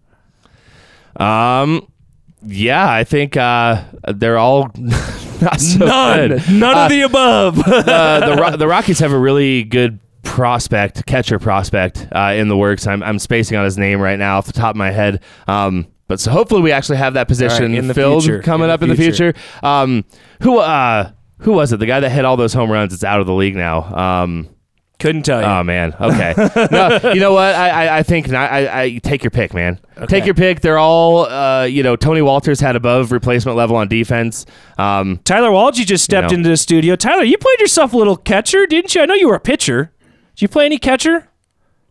[1.14, 1.86] Um,
[2.42, 3.84] yeah, I think uh,
[4.14, 6.28] they're all not so None.
[6.28, 6.42] good.
[6.50, 7.56] None Uh, of the above.
[7.56, 7.62] the,
[8.34, 12.86] the Ro- the Rockies have a really good prospect, catcher prospect uh, in the works.
[12.86, 15.22] I'm, I'm spacing on his name right now off the top of my head.
[15.46, 18.64] Um, but so hopefully we actually have that position right, in the filled future, coming
[18.64, 19.32] in the up in the future.
[19.34, 19.66] future.
[19.66, 20.04] Um,
[20.42, 21.78] who uh, who was it?
[21.78, 22.92] The guy that hit all those home runs.
[22.94, 23.82] It's out of the league now.
[23.94, 24.48] Um,
[24.98, 25.46] Couldn't tell you.
[25.46, 25.94] Oh man.
[26.00, 26.34] Okay.
[26.72, 27.54] no, you know what?
[27.54, 29.78] I I, I think I, I, I take your pick, man.
[30.08, 30.60] Take your pick.
[30.60, 31.94] They're all uh, you know.
[31.94, 34.44] Tony Wolters had above replacement level on defense.
[34.76, 36.36] Um, Tyler Walgie just stepped know.
[36.38, 36.96] into the studio.
[36.96, 39.02] Tyler, you played yourself a little catcher, didn't you?
[39.02, 39.92] I know you were a pitcher.
[40.34, 41.28] Did you play any catcher?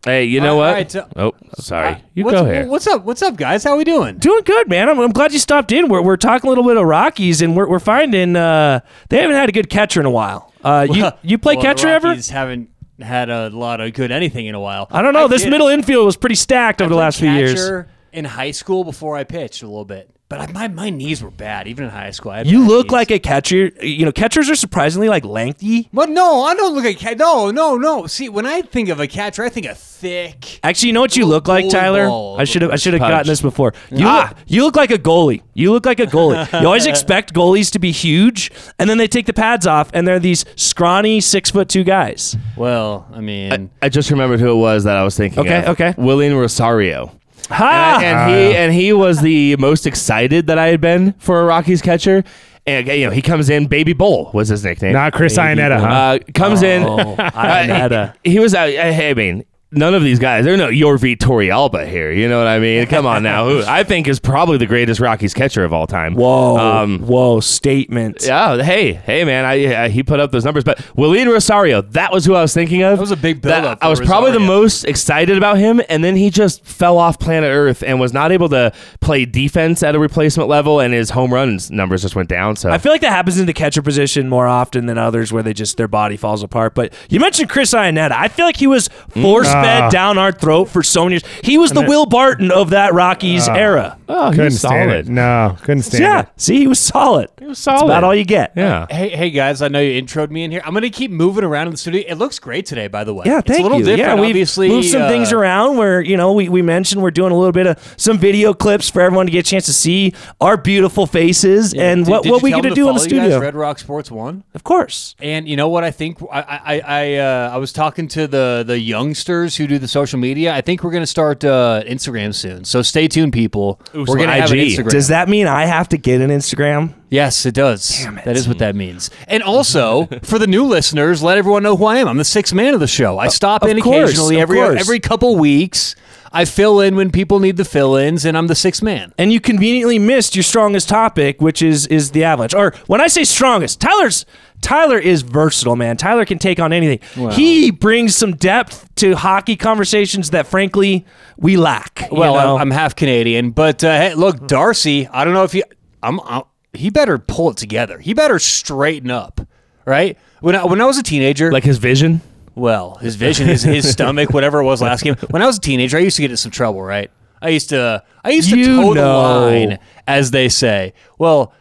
[0.04, 0.72] hey, you know All what?
[0.72, 2.02] right, so- oh, sorry.
[2.14, 2.66] You what's, go here.
[2.66, 3.04] What's up?
[3.04, 3.64] What's up, guys?
[3.64, 4.16] How are we doing?
[4.18, 4.88] Doing good, man.
[4.88, 5.88] I'm, I'm glad you stopped in.
[5.88, 9.36] We're, we're talking a little bit of Rockies, and we're, we're finding uh, they haven't
[9.36, 10.52] had a good catcher in a while.
[10.64, 12.08] Uh, you you play Well, catcher the ever?
[12.08, 12.70] Rockies haven't
[13.00, 14.88] had a lot of good anything in a while.
[14.90, 15.28] I don't know.
[15.28, 15.50] this did.
[15.50, 17.86] middle infield was pretty stacked I over the last few years.
[18.12, 21.30] In high school, before I pitched a little bit, but I, my my knees were
[21.30, 22.32] bad even in high school.
[22.32, 22.92] I You look knees.
[22.92, 23.70] like a catcher.
[23.82, 25.88] You know, catchers are surprisingly like lengthy.
[25.92, 27.18] But no, I don't look like cat.
[27.18, 28.06] No, no, no.
[28.06, 30.60] See, when I think of a catcher, I think of thick.
[30.62, 32.06] Actually, you know what you look like, Tyler?
[32.08, 32.38] ball.
[32.40, 33.72] I should have I should have gotten this before.
[33.90, 34.28] You Ah.
[34.28, 35.42] look, you look like a goalie.
[35.54, 36.60] You look like a goalie.
[36.60, 40.06] you always expect goalies to be huge, and then they take the pads off, and
[40.06, 42.36] they're these scrawny six foot two guys.
[42.56, 45.40] Well, I mean, I just remembered who it was that I was thinking.
[45.40, 45.68] Okay, of.
[45.70, 45.92] okay.
[45.94, 47.12] Wilin Rosario.
[47.48, 48.00] Ha!
[48.02, 51.40] and, I- and he and he was the most excited that I had been for
[51.40, 52.24] a Rockies catcher.
[52.66, 53.66] And you know, he comes in.
[53.66, 54.92] Baby Bull was his nickname.
[54.92, 55.86] Not Chris Iannetta, huh?
[55.86, 56.82] Uh, comes in.
[56.84, 58.54] Oh, Uh, he, he was.
[58.54, 60.44] Uh, I mean, none of these guys.
[60.44, 62.10] They're no your Torrealba here.
[62.10, 62.86] You know what I mean?
[62.86, 63.48] Come on now.
[63.48, 66.14] Who I think is probably the greatest Rockies catcher of all time.
[66.14, 68.24] Whoa, Um, whoa, statement.
[68.26, 68.62] yeah.
[68.62, 69.44] Hey, hey, man.
[69.44, 71.82] I, I he put up those numbers, but Wilin Rosario.
[71.82, 72.96] That was who I was thinking of.
[72.98, 75.80] That was a big That- buildup I for was probably the most excited about him,
[75.88, 79.82] and then he just fell off planet Earth and was not able to play defense
[79.82, 82.56] at a replacement level, and his home runs numbers just went down.
[82.56, 85.42] So I feel like that happens in the catcher position more often than others, where
[85.42, 86.74] they just their body falls apart.
[86.74, 88.12] But you mentioned Chris Iannetta.
[88.12, 89.90] I feel like he was force fed Ah.
[89.90, 91.24] down our throat for so many years.
[91.42, 93.97] He was the Will Barton of that Rockies era.
[94.08, 95.06] Oh, he couldn't was stand solid.
[95.06, 95.12] it.
[95.12, 96.28] No, couldn't stand Yeah, it.
[96.36, 97.28] see, he was solid.
[97.38, 97.78] He was solid.
[97.80, 98.52] That's about all you get.
[98.56, 98.86] Yeah.
[98.90, 100.62] hey, hey guys, I know you introed me in here.
[100.64, 102.02] I'm gonna keep moving around in the studio.
[102.06, 103.24] It looks great today, by the way.
[103.26, 103.84] Yeah, it's thank a little you.
[103.84, 104.16] different.
[104.16, 107.10] yeah, we've obviously, moved some uh, things around where you know we, we mentioned we're
[107.10, 109.72] doing a little bit of some video clips for everyone to get a chance to
[109.72, 112.94] see our beautiful faces and Did- what, did what we tell going to do in
[112.94, 113.40] the follow you guys, studio.
[113.40, 114.44] Red Rock Sports One.
[114.54, 115.14] Of course.
[115.20, 115.84] And you know what?
[115.84, 119.78] I think I I I, uh, I was talking to the the youngsters who do
[119.78, 120.54] the social media.
[120.54, 122.64] I think we're gonna start uh, Instagram soon.
[122.64, 123.80] So stay tuned, people.
[124.06, 124.72] We're gonna have an IG.
[124.78, 124.90] Instagram.
[124.90, 126.94] Does that mean I have to get an Instagram?
[127.10, 127.88] Yes, it does.
[127.88, 128.24] Damn it.
[128.24, 129.10] That is what that means.
[129.26, 132.08] And also, for the new listeners, let everyone know who I am.
[132.08, 133.18] I'm the sixth man of the show.
[133.18, 134.80] I uh, stop of in course, occasionally of every course.
[134.80, 135.94] every couple weeks.
[136.32, 139.12] I fill in when people need the fill-ins, and I'm the sixth man.
[139.18, 142.54] and you conveniently missed your strongest topic, which is is the Avalanche.
[142.54, 144.26] Or when I say strongest, Tyler's
[144.60, 145.96] Tyler is versatile, man.
[145.96, 147.30] Tyler can take on anything.
[147.30, 151.06] He brings some depth to hockey conversations that, frankly,
[151.36, 152.08] we lack.
[152.10, 152.56] you Well, know?
[152.56, 155.06] I'm, I'm half Canadian, but uh, hey, look, Darcy.
[155.06, 155.62] I don't know if you.
[156.02, 157.98] I'm, i He better pull it together.
[157.98, 159.40] He better straighten up.
[159.84, 162.20] Right when I, when I was a teenager, Like his vision.
[162.58, 165.14] Well, his vision, his his stomach, whatever it was last game.
[165.30, 167.10] When I was a teenager, I used to get in some trouble, right?
[167.40, 169.22] I used to I used to You toe the know.
[169.22, 170.92] line, as they say.
[171.18, 171.52] Well,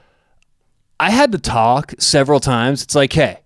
[0.99, 2.81] I had to talk several times.
[2.83, 3.39] It's like, hey,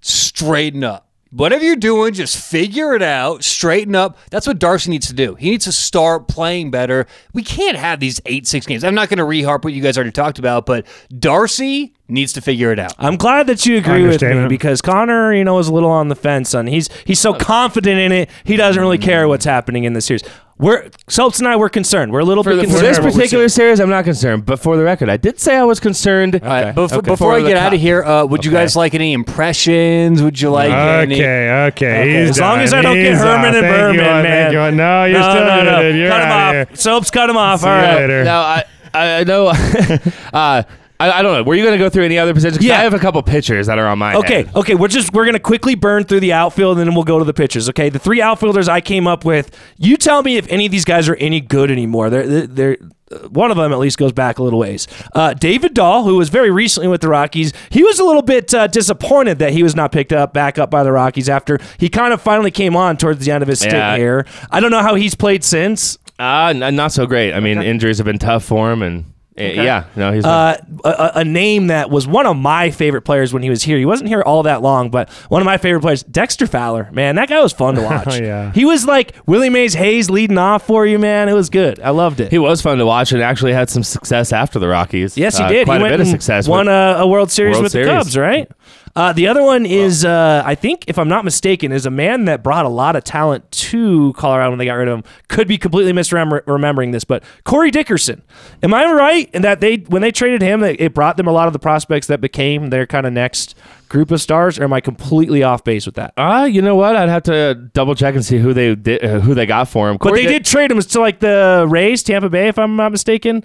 [0.00, 1.08] straighten up.
[1.30, 4.16] Whatever you're doing, just figure it out, straighten up.
[4.30, 5.34] That's what Darcy needs to do.
[5.34, 7.06] He needs to start playing better.
[7.32, 8.84] We can't have these eight, six games.
[8.84, 10.86] I'm not going to reharp what you guys already talked about, but
[11.18, 12.92] Darcy needs to figure it out.
[12.98, 14.48] I'm glad that you agree with me Understatement.
[14.50, 16.66] because Connor, you know, is a little on the fence on.
[16.66, 18.30] He's he's so confident in it.
[18.44, 20.22] He doesn't really care what's happening in the series.
[20.56, 22.12] We're Soaps and I we're concerned.
[22.12, 22.86] We're a little For, bit the, for concerned.
[22.86, 24.46] this about what we're particular series, I'm not concerned.
[24.46, 26.36] But for the record, I did say I was concerned.
[26.36, 27.00] All right, bef- okay.
[27.10, 28.60] Before I For the get out of here, uh, would you Okay.
[28.60, 30.22] guys like any impressions?
[30.22, 31.16] Would you like any?
[31.16, 32.20] Okay, okay.
[32.20, 33.54] He's As long as I don't get He's Herman off.
[33.54, 34.24] and Thank Berman, you, man.
[34.24, 34.76] Thank you.
[34.76, 35.82] No, you're no, still no, no.
[35.82, 35.96] good.
[35.96, 36.52] You're cut him off.
[36.52, 36.66] here.
[36.74, 37.60] Soaps, cut him off.
[37.60, 38.24] See All you later.
[38.24, 39.46] Now, I, I I know.
[40.32, 40.62] uh,
[41.00, 41.42] I, I don't know.
[41.42, 42.58] Were you going to go through any other positions?
[42.58, 42.78] 'Cause Yeah.
[42.78, 44.50] I have a couple pitchers that are on my Okay, head.
[44.56, 47.24] okay, we're just we're gonna quickly burn through the outfield and then we'll go to
[47.24, 47.68] the pitchers.
[47.68, 49.50] Okay, the three outfielders I came up with.
[49.76, 52.10] You tell me if any of these guys are any good anymore.
[52.10, 52.46] They're they're.
[52.46, 52.76] they're
[53.12, 54.88] uh, one of them at least goes back a little ways.
[55.14, 58.54] Uh, David Dahl, who was very recently with the Rockies, he was a little bit
[58.54, 61.90] uh, disappointed that he was not picked up back up by the Rockies after he
[61.90, 64.24] kind of finally came on towards the end of his stint here.
[64.50, 65.98] I don't know how he's played since.
[66.18, 67.34] Uh, n- not so great.
[67.34, 69.04] I mean, injuries have been tough for him, and
[69.36, 70.24] uh, yeah, no, he's.
[70.24, 73.76] uh, a, a- name that was one of my favorite players when he was here.
[73.78, 76.88] He wasn't here all that long, but one of my favorite players, Dexter Fowler.
[76.92, 78.20] Man, that guy was fun to watch.
[78.20, 78.52] yeah.
[78.52, 81.28] He was like Willie Mays Hayes leading off for you, man.
[81.28, 81.80] It was good.
[81.80, 82.30] I loved it.
[82.30, 85.18] he was fun to watch and actually had some success after the Rockies.
[85.18, 85.64] yes, he Uh, did.
[85.66, 86.46] Quite he a went bit of success.
[86.46, 87.88] Won a, a World Series World with Series.
[87.88, 88.48] the Cubs, right?
[88.96, 92.26] Uh, the other one is, uh, I think, if I'm not mistaken, is a man
[92.26, 95.04] that brought a lot of talent to Colorado when they got rid of him.
[95.26, 98.22] Could be completely misremembering this, but Corey Dickerson.
[98.62, 101.32] Am I right in that they when they traded him, it it brought them a
[101.32, 103.56] lot of the prospects that became their kind of next
[103.88, 104.60] group of stars?
[104.60, 106.14] Or am I completely off base with that?
[106.16, 106.94] Uh, you know what?
[106.94, 109.88] I'd have to double check and see who they did, uh, who they got for
[109.90, 109.96] him.
[109.96, 112.92] But Corey they did trade him to like the Rays, Tampa Bay, if I'm not
[112.92, 113.42] mistaken.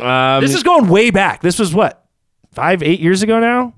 [0.00, 1.42] Um, This is going way back.
[1.42, 2.06] This was what
[2.52, 3.74] five, eight years ago now.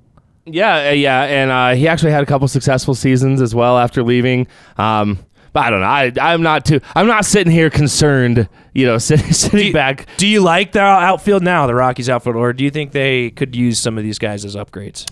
[0.53, 4.03] Yeah, uh, yeah, and uh, he actually had a couple successful seasons as well after
[4.03, 4.47] leaving.
[4.77, 5.19] Um,
[5.53, 5.87] but I don't know.
[5.87, 6.81] I, I'm not too.
[6.95, 8.49] I'm not sitting here concerned.
[8.75, 10.07] You know, sitting, sitting Do you, back.
[10.19, 13.57] do you like their outfield now, the Rockies outfield, or do you think they could
[13.57, 15.11] use some of these guys as upgrades?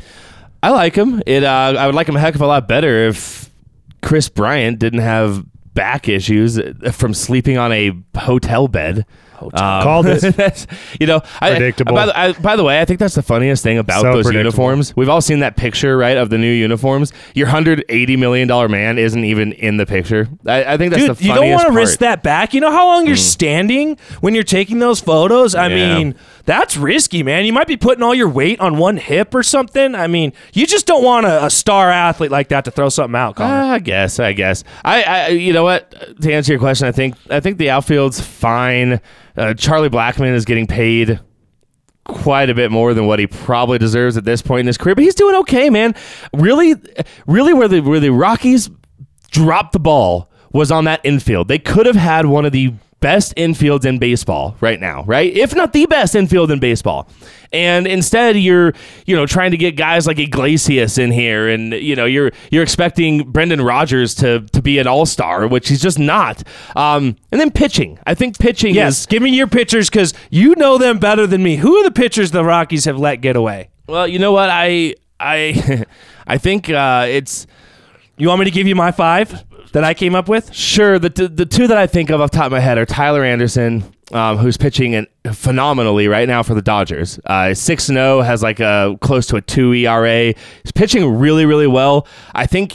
[0.63, 1.23] I like him.
[1.27, 1.45] It.
[1.45, 3.51] Uh, I would like him a heck of a lot better if
[4.03, 5.45] Kris Bryant didn't have
[5.75, 6.59] back issues
[6.93, 9.05] from sleeping on a hotel bed.
[9.43, 9.51] Um,
[9.83, 10.67] Called it.
[11.01, 11.95] you know, I- Predictable.
[11.95, 14.33] by, the, I, by the way, I think that's the funniest thing about So those
[14.33, 14.95] uniforms.
[14.97, 17.13] We've all seen that picture, right, of the new uniforms.
[17.35, 20.29] Your hundred eighty million dollar man isn't even in the picture.
[20.47, 21.23] I, I think that's Dude, the funniest.
[21.23, 22.55] you don't want to risk that back.
[22.55, 25.55] You know how long you're standing when you're taking those photos?
[25.55, 25.99] I Yeah.
[25.99, 26.15] mean,
[26.45, 27.45] that's risky, man.
[27.45, 29.95] You might be putting all your weight on one hip or something.
[29.95, 33.17] I mean, you just don't want a, a star athlete like that to throw something
[33.17, 34.21] out, Uh, I guess.
[34.21, 34.63] I guess.
[34.85, 35.29] I, I.
[35.29, 35.91] You know what?
[36.23, 37.15] To answer your question, I think.
[37.31, 39.01] I think the outfield's fine.
[39.37, 41.21] Uh, Charlie Blackmon is getting paid
[42.05, 44.95] quite a bit more than what he probably deserves at this point in his career,
[44.95, 45.95] but he's doing okay, man.
[46.33, 46.75] Really,
[47.27, 48.71] really, where the where the Rockies
[49.31, 51.49] dropped the ball was on that infield.
[51.49, 55.33] They could have had one of the best infields in baseball right now, right?
[55.33, 57.09] If not the best infield in baseball.
[57.53, 58.73] And instead you're,
[59.07, 62.63] you know, trying to get guys like Iglesias in here and you know, you're you're
[62.63, 66.43] expecting Brendan Rodgers to to be an all-star, which he's just not.
[66.75, 67.99] Um, and then pitching.
[68.07, 71.43] I think pitching yes, is give me your pitchers because you know them better than
[71.43, 71.57] me.
[71.57, 73.71] Who are the pitchers the Rockies have let get away?
[73.87, 74.51] well, you know what?
[74.51, 75.85] I I
[76.27, 77.47] I think uh, it's
[78.17, 79.45] You want me to give you my five
[79.77, 80.55] that I came up with?
[80.55, 80.99] Sure.
[80.99, 82.87] The, the, the two that I think of off the top of my head are
[82.87, 87.21] Tyler Anderson, um, who's pitching in phenomenally right now for the Dodgers.
[87.27, 90.33] Uh, 6 0, has like a close to a 2 ERA.
[90.63, 92.09] He's pitching really, really well.
[92.35, 92.75] I think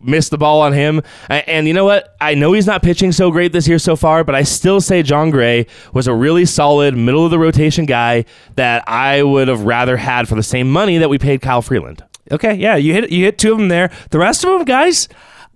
[0.00, 1.02] missed the ball on him.
[1.28, 2.16] And you know what?
[2.18, 5.02] I know he's not pitching so great this year so far, but I still say
[5.02, 8.24] Jon Gray was a really solid middle of the rotation guy
[8.56, 12.02] that I would have rather had for the same money that we paid Kyle Freeland.
[12.30, 13.90] Okay, yeah, you hit you hit two of them there.
[14.08, 15.08] The rest of them, guys,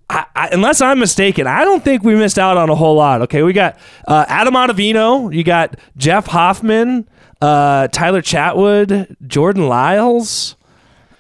[0.09, 3.23] I, I, unless I'm mistaken, I don't think we missed out on a whole lot.
[3.23, 7.09] Okay, we got uh, Adam Ottavino, you got Jeff Hoffman,
[7.41, 10.57] uh, Tyler Chatwood, Jordan Lyles.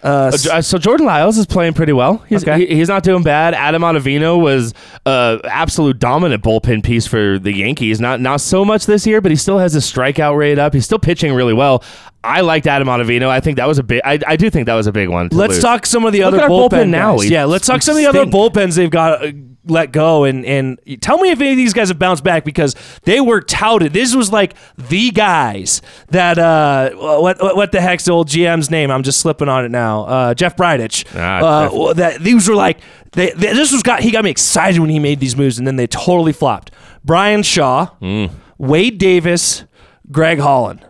[0.07, 2.23] Uh, Uh, so Jordan Lyles is playing pretty well.
[2.29, 2.67] He's, Okay.
[2.67, 3.55] he- he's not doing bad.
[3.55, 4.73] Adam Ottavino was
[5.05, 8.01] uh, absolute dominant bullpen piece for the Yankees.
[8.01, 10.73] Not not so much this year, but he still has his strikeout rate up.
[10.75, 11.83] He's still pitching really well.
[12.25, 13.29] I liked Adam Ottavino.
[13.29, 14.01] I think that was a big.
[14.05, 15.29] I, I do think that was a big one.
[15.31, 15.63] to let's lose.
[15.63, 17.17] talk some of the Look other bullpen, bullpen now.
[17.19, 19.33] We- Yeah, let's talk some of the other bullpens they've got uh,
[19.67, 22.75] let go and and tell me if any of these guys have bounced back because
[23.03, 23.93] they were touted.
[23.93, 28.71] This was like the guys that uh what what, what the heck's the old GM's
[28.71, 28.91] name?
[28.91, 30.05] I'm just slipping on it now.
[30.05, 31.05] Uh, Jeff Bridich.
[31.15, 32.79] Ah, uh, that these were like
[33.13, 35.67] they, they- this was got he got me excited when he made these moves and
[35.67, 36.71] then they totally flopped.
[37.05, 38.31] Bryan Shaw, Mm.
[38.59, 39.65] Wade Davis,
[40.11, 40.85] Greg Holland.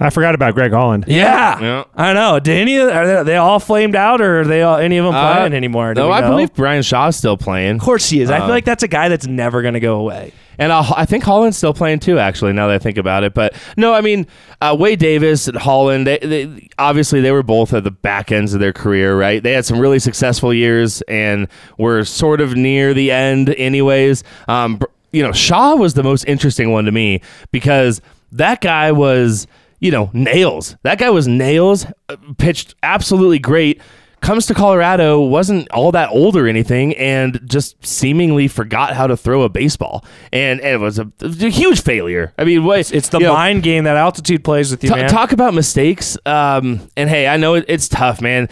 [0.00, 1.04] I forgot about Greg Holland.
[1.06, 1.84] Yeah, Yeah.
[1.94, 2.40] I know.
[2.40, 5.04] Did any of are they, they all flamed out, or are they all any of
[5.04, 5.94] them Uh, playing anymore?
[5.94, 6.30] Do No, we I know?
[6.30, 7.76] believe Bryan Shaw's still playing.
[7.76, 8.30] Of course he is.
[8.30, 10.32] I feel like that's a guy that's never going to go away.
[10.58, 13.34] And uh, I think Holland's still playing too, actually, now that I think about it.
[13.34, 14.26] But no, I mean,
[14.60, 18.54] uh, Wade Davis and Holland, they, they, obviously they were both at the back ends
[18.54, 19.42] of their career, right?
[19.42, 21.48] They had some really successful years and
[21.78, 24.22] were sort of near the end, anyways.
[24.46, 28.00] Um, br- you know, Shaw was the most interesting one to me because
[28.32, 29.48] that guy was,
[29.84, 30.76] you know, nails.
[30.82, 33.82] That guy was nails, uh, pitched absolutely great
[34.22, 39.18] comes to Colorado, wasn't all that old or anything, and just seemingly forgot how to
[39.18, 40.02] throw a baseball,
[40.32, 42.32] and, and it was a, it was a huge failure.
[42.38, 45.10] I mean, what, It's the you know, mind game that altitude plays with you, man.
[45.10, 46.16] talk about mistakes.
[46.24, 48.48] Um, and hey, I know it, it's tough, man.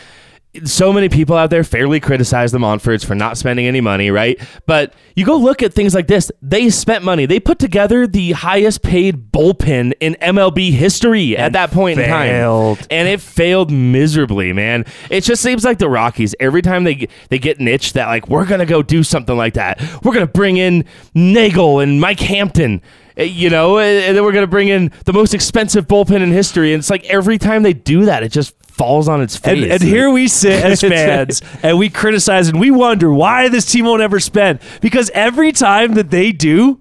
[0.65, 4.39] So many people out there fairly criticize the Monforts for not spending any money, right?
[4.67, 6.31] But you go look at things like this.
[6.43, 7.25] They spent money.
[7.25, 12.29] They put together the highest paid bullpen in MLB history at that point in time,
[12.91, 14.85] and it failed miserably, man.
[15.09, 18.29] It just seems like the Rockies every time they they get an itch that like
[18.29, 19.81] we're gonna go do something like that.
[20.05, 20.85] We're gonna bring in
[21.15, 22.83] Neagle and Mike Hampton.
[23.17, 26.73] Eh, You know, and then we're gonna bring in the most expensive bullpen in history.
[26.73, 29.63] And it's like every time they do that, it just falls on its face.
[29.65, 33.67] and, and here we sit as fans and we criticize and we wonder why this
[33.67, 36.81] team won't ever spend because every time that they do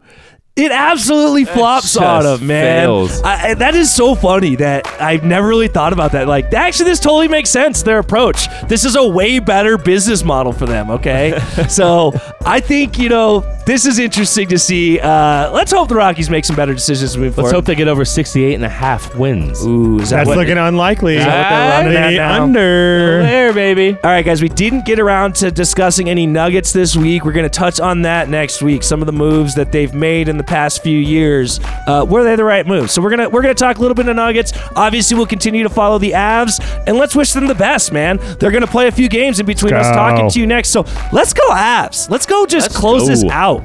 [0.53, 2.83] It absolutely flops on him, man.
[3.23, 6.27] I- that is so funny that I've never really thought about that.
[6.27, 7.83] Like, actually, this totally makes sense.
[7.83, 8.47] Their approach.
[8.67, 10.89] This is a way better business model for them.
[10.91, 11.39] Okay,
[11.69, 12.11] so
[12.45, 14.99] I think you know this is interesting to see.
[14.99, 17.47] Uh, let's hope the Rockies make some better decisions moving forward.
[17.49, 19.63] Let's hope they get over 68 and a half wins.
[19.65, 21.17] Ooh, is that That's what- looking unlikely.
[21.17, 21.49] that what
[21.85, 22.43] they're running at now?
[22.43, 23.21] under.
[23.21, 23.97] There, baby.
[24.03, 27.23] All right, guys, we didn't get around to discussing any nuggets this week.
[27.23, 28.81] We're going to touch on that next week.
[28.83, 31.59] Some of the moves that they've made in the past few years.
[31.87, 32.91] Uh, were they the right moves?
[32.91, 34.53] So we're gonna we're gonna talk a little bit of nuggets.
[34.75, 38.17] Obviously, we'll continue to follow the Avs, and let's wish them the best, man.
[38.39, 39.93] They're gonna play a few games in between us Go.
[39.93, 40.69] talking to you next.
[40.69, 42.09] So let's go Avs.
[42.09, 42.30] Let's go.
[42.31, 43.61] Go just Let's close this out.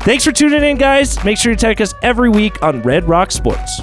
[0.00, 1.22] Thanks for tuning in, guys.
[1.24, 3.80] Make sure you check us every week on Red Rock Sports.